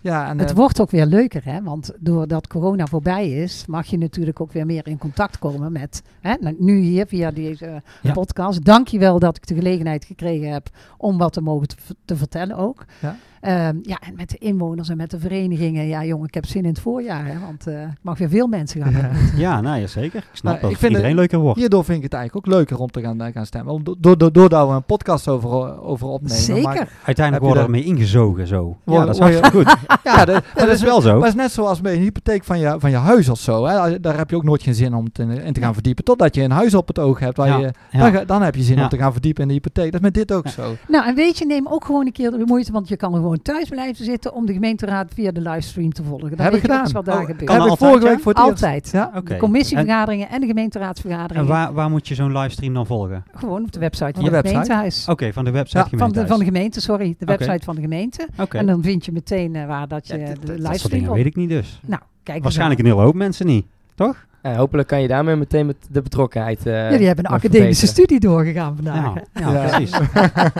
Ja, 0.04 0.28
en, 0.28 0.38
Het 0.38 0.50
eh, 0.50 0.56
wordt 0.56 0.80
ook 0.80 0.90
weer 0.90 1.06
leuker, 1.06 1.44
hè? 1.44 1.62
want 1.62 1.92
doordat 1.98 2.46
corona 2.46 2.86
voorbij 2.86 3.30
is, 3.30 3.64
mag 3.66 3.86
je 3.86 3.98
natuurlijk 3.98 4.40
ook 4.40 4.52
weer 4.52 4.66
meer 4.66 4.86
in 4.88 4.98
contact 4.98 5.38
komen 5.38 5.72
met, 5.72 6.02
hè? 6.20 6.34
nou, 6.40 6.56
nu 6.58 6.78
hier 6.78 7.06
via 7.06 7.30
deze 7.30 7.82
Ja. 8.02 8.12
podcast. 8.12 8.64
Dank 8.64 8.88
je 8.88 8.98
wel 8.98 9.18
dat 9.18 9.36
ik 9.36 9.46
de 9.46 9.54
gelegenheid 9.54 10.04
gekregen 10.04 10.52
heb 10.52 10.68
om 10.96 11.18
wat 11.18 11.32
te 11.32 11.40
mogen 11.40 11.68
te, 12.04 12.16
vertellen 12.16 12.56
ook. 12.56 12.84
Ja. 13.00 13.16
Ehm, 13.40 13.76
ja, 13.82 13.98
en 14.06 14.14
met 14.16 14.30
de 14.30 14.38
inwoners 14.38 14.88
en 14.88 14.96
met 14.96 15.10
de 15.10 15.18
verenigingen. 15.18 15.86
Ja, 15.86 16.04
jongen, 16.04 16.26
ik 16.26 16.34
heb 16.34 16.46
zin 16.46 16.62
in 16.62 16.68
het 16.68 16.80
voorjaar, 16.80 17.26
hè? 17.26 17.38
want 17.38 17.66
eh, 17.66 17.82
ik 17.82 17.88
mag 18.02 18.18
weer 18.18 18.28
veel 18.28 18.46
mensen 18.46 18.82
gaan 18.82 18.94
ontmoeten. 18.96 19.38
Ja, 19.46 19.60
nou 19.60 19.80
ja, 19.80 19.86
zeker. 19.86 20.18
Ik 20.18 20.28
snap 20.32 20.50
Nou, 20.52 20.60
dat 20.60 20.70
ik 20.70 20.76
vind 20.76 20.92
iedereen 20.92 21.14
leuker 21.14 21.38
wordt. 21.38 21.58
hierdoor 21.58 21.84
vind 21.84 21.96
ik 21.98 22.02
het 22.04 22.12
eigenlijk 22.12 22.46
ook 22.46 22.54
leuker 22.54 22.78
om 22.78 22.90
te 22.90 23.00
gaan, 23.00 23.20
eh, 23.20 23.32
gaan 23.32 23.46
stemmen. 23.46 23.72
Om- 23.74 23.82
Door, 23.98 24.18
door, 24.18 24.32
doordat 24.32 24.68
we 24.68 24.74
een 24.74 24.84
podcast 24.84 25.28
over, 25.28 25.80
over 25.82 26.06
opnemen. 26.06 26.36
Zeker. 26.36 26.62
maar- 26.62 26.88
Uiteindelijk 27.04 27.44
worden 27.46 27.62
we 27.66 27.68
ermee 27.78 27.84
ingezogen 27.84 28.46
zo. 28.46 28.76
Word- 28.84 28.98
ja, 28.98 29.04
dat 29.06 29.14
is 29.14 29.20
hartstikke 29.20 29.50
goed. 29.50 29.76
Ja, 30.04 30.24
dat, 30.24 30.44
dat 30.54 30.68
is 30.68 30.82
wel 30.82 31.00
zo. 31.00 31.08
Maar 31.12 31.18
het 31.28 31.34
is 31.36 31.42
net 31.42 31.52
zoals 31.52 31.80
met 31.80 31.92
een 31.92 32.00
hypotheek 32.00 32.44
van 32.44 32.58
je, 32.58 32.74
van 32.78 32.90
je 32.90 32.96
huis 32.96 33.28
of 33.28 33.38
zo. 33.38 33.66
Hè. 33.66 34.00
Daar 34.00 34.16
heb 34.16 34.30
je 34.30 34.36
ook 34.36 34.44
nooit 34.44 34.62
geen 34.62 34.74
zin 34.74 34.94
om 34.94 35.12
te, 35.12 35.22
in 35.44 35.52
te 35.52 35.60
gaan 35.60 35.72
verdiepen. 35.74 36.04
Totdat 36.04 36.34
je 36.34 36.42
een 36.42 36.50
huis 36.50 36.74
op 36.74 36.88
het 36.88 36.98
oog 36.98 37.18
hebt. 37.18 37.36
Waar 37.36 37.46
Ja, 37.48 37.56
je, 37.58 37.72
ja. 37.90 37.98
dan, 37.98 38.12
ga- 38.12 38.24
dan 38.24 38.42
heb 38.42 38.54
je 38.54 38.62
zin 38.62 38.76
Ja. 38.76 38.82
om 38.82 38.88
te 38.88 38.96
gaan 38.96 39.12
verdiepen 39.12 39.42
in 39.42 39.48
de 39.48 39.54
hypotheek. 39.54 39.84
Dat 39.84 39.94
is 39.94 40.00
met 40.00 40.14
dit 40.14 40.32
ook 40.32 40.44
Ja. 40.44 40.50
zo. 40.50 40.76
Nou, 40.88 41.06
en 41.06 41.14
weet 41.14 41.38
je, 41.38 41.46
neem 41.46 41.66
ook 41.68 41.84
gewoon 41.84 42.06
een 42.06 42.12
keer 42.12 42.30
de 42.30 42.42
moeite, 42.46 42.72
want 42.72 42.88
je 42.88 42.96
kan 42.96 43.12
gewoon 43.14 43.42
thuis 43.42 43.68
blijven 43.68 44.04
zitten 44.04 44.34
om 44.34 44.46
de 44.46 44.52
gemeenteraad 44.52 45.10
via 45.14 45.30
de 45.32 45.40
livestream 45.40 45.92
te 45.92 46.02
volgen. 46.02 46.28
Dan 46.30 46.38
Heb 46.38 46.52
weet 46.52 46.64
ik 46.64 46.70
gedaan. 46.70 46.92
wat 46.92 47.04
daar 47.04 47.14
Oh, 47.14 47.20
gebeurt. 47.20 47.40
heb 47.40 47.48
ik 47.50 47.58
altijd, 47.60 47.78
vorige 47.78 48.04
ja? 48.04 48.10
week 48.10 48.20
voor 48.22 48.32
het. 48.32 48.40
Altijd. 48.40 48.90
Ja. 48.92 49.10
Oké. 49.16 49.32
De 49.32 49.36
commissievergaderingen 49.36 50.28
en, 50.28 50.40
de 50.40 50.46
gemeenteraadsvergaderingen. 50.46 51.42
En 51.48 51.52
waar, 51.54 51.72
waar 51.72 51.90
moet 51.90 52.08
je 52.08 52.14
zo'n 52.14 52.32
livestream 52.38 52.74
dan 52.74 52.86
volgen? 52.86 53.24
Gewoon 53.34 53.62
op 53.62 53.72
de 53.72 53.78
website 53.78 54.04
van 54.04 54.12
de 54.12 54.20
het 54.24 54.30
website? 54.30 54.50
gemeentehuis. 54.52 55.08
Oké, 55.08 55.32
van 55.32 55.44
de 55.44 55.50
website 55.50 55.86
Ja, 55.90 55.98
van, 55.98 56.12
de, 56.12 56.26
van 56.26 56.38
de 56.38 56.44
gemeente, 56.44 56.80
sorry. 56.80 57.14
De 57.18 57.24
website 57.24 57.64
van 57.64 57.74
de 57.74 57.80
gemeente. 57.80 58.28
Oké. 58.40 58.56
En 58.58 58.66
dan 58.66 58.82
vind 58.82 59.04
je 59.04 59.12
meteen 59.12 59.54
eh, 59.56 59.66
waar 59.66 59.83
dat 59.88 60.06
je 60.06 60.18
Ja, 60.18 60.26
de 60.26 60.32
dat- 60.46 60.62
dat 60.62 60.78
soort 60.78 60.92
dingen 60.92 61.12
weet 61.12 61.26
ik 61.26 61.36
niet 61.36 61.48
dus. 61.48 61.80
Nou, 61.86 62.02
kijk 62.22 62.42
Waarschijnlijk 62.42 62.80
een 62.80 62.86
hele 62.86 63.00
hoop 63.00 63.14
mensen 63.14 63.46
niet. 63.46 63.66
Toch? 63.94 64.16
Eh, 64.42 64.56
hopelijk 64.56 64.88
kan 64.88 65.02
je 65.02 65.08
daarmee 65.08 65.36
meteen 65.36 65.66
met 65.66 65.76
de 65.90 66.02
betrokkenheid. 66.02 66.66
eh, 66.66 66.90
Jullie 66.90 67.06
hebben 67.06 67.24
een 67.24 67.30
academische 67.30 67.86
verbeteren. 67.86 67.88
studie 67.88 68.20
doorgegaan 68.20 68.74
vandaag. 68.74 69.04
Ja, 69.04 69.12
hè? 69.32 69.40
ja, 69.40 69.52
Ja. 69.62 69.68
precies. 69.76 69.90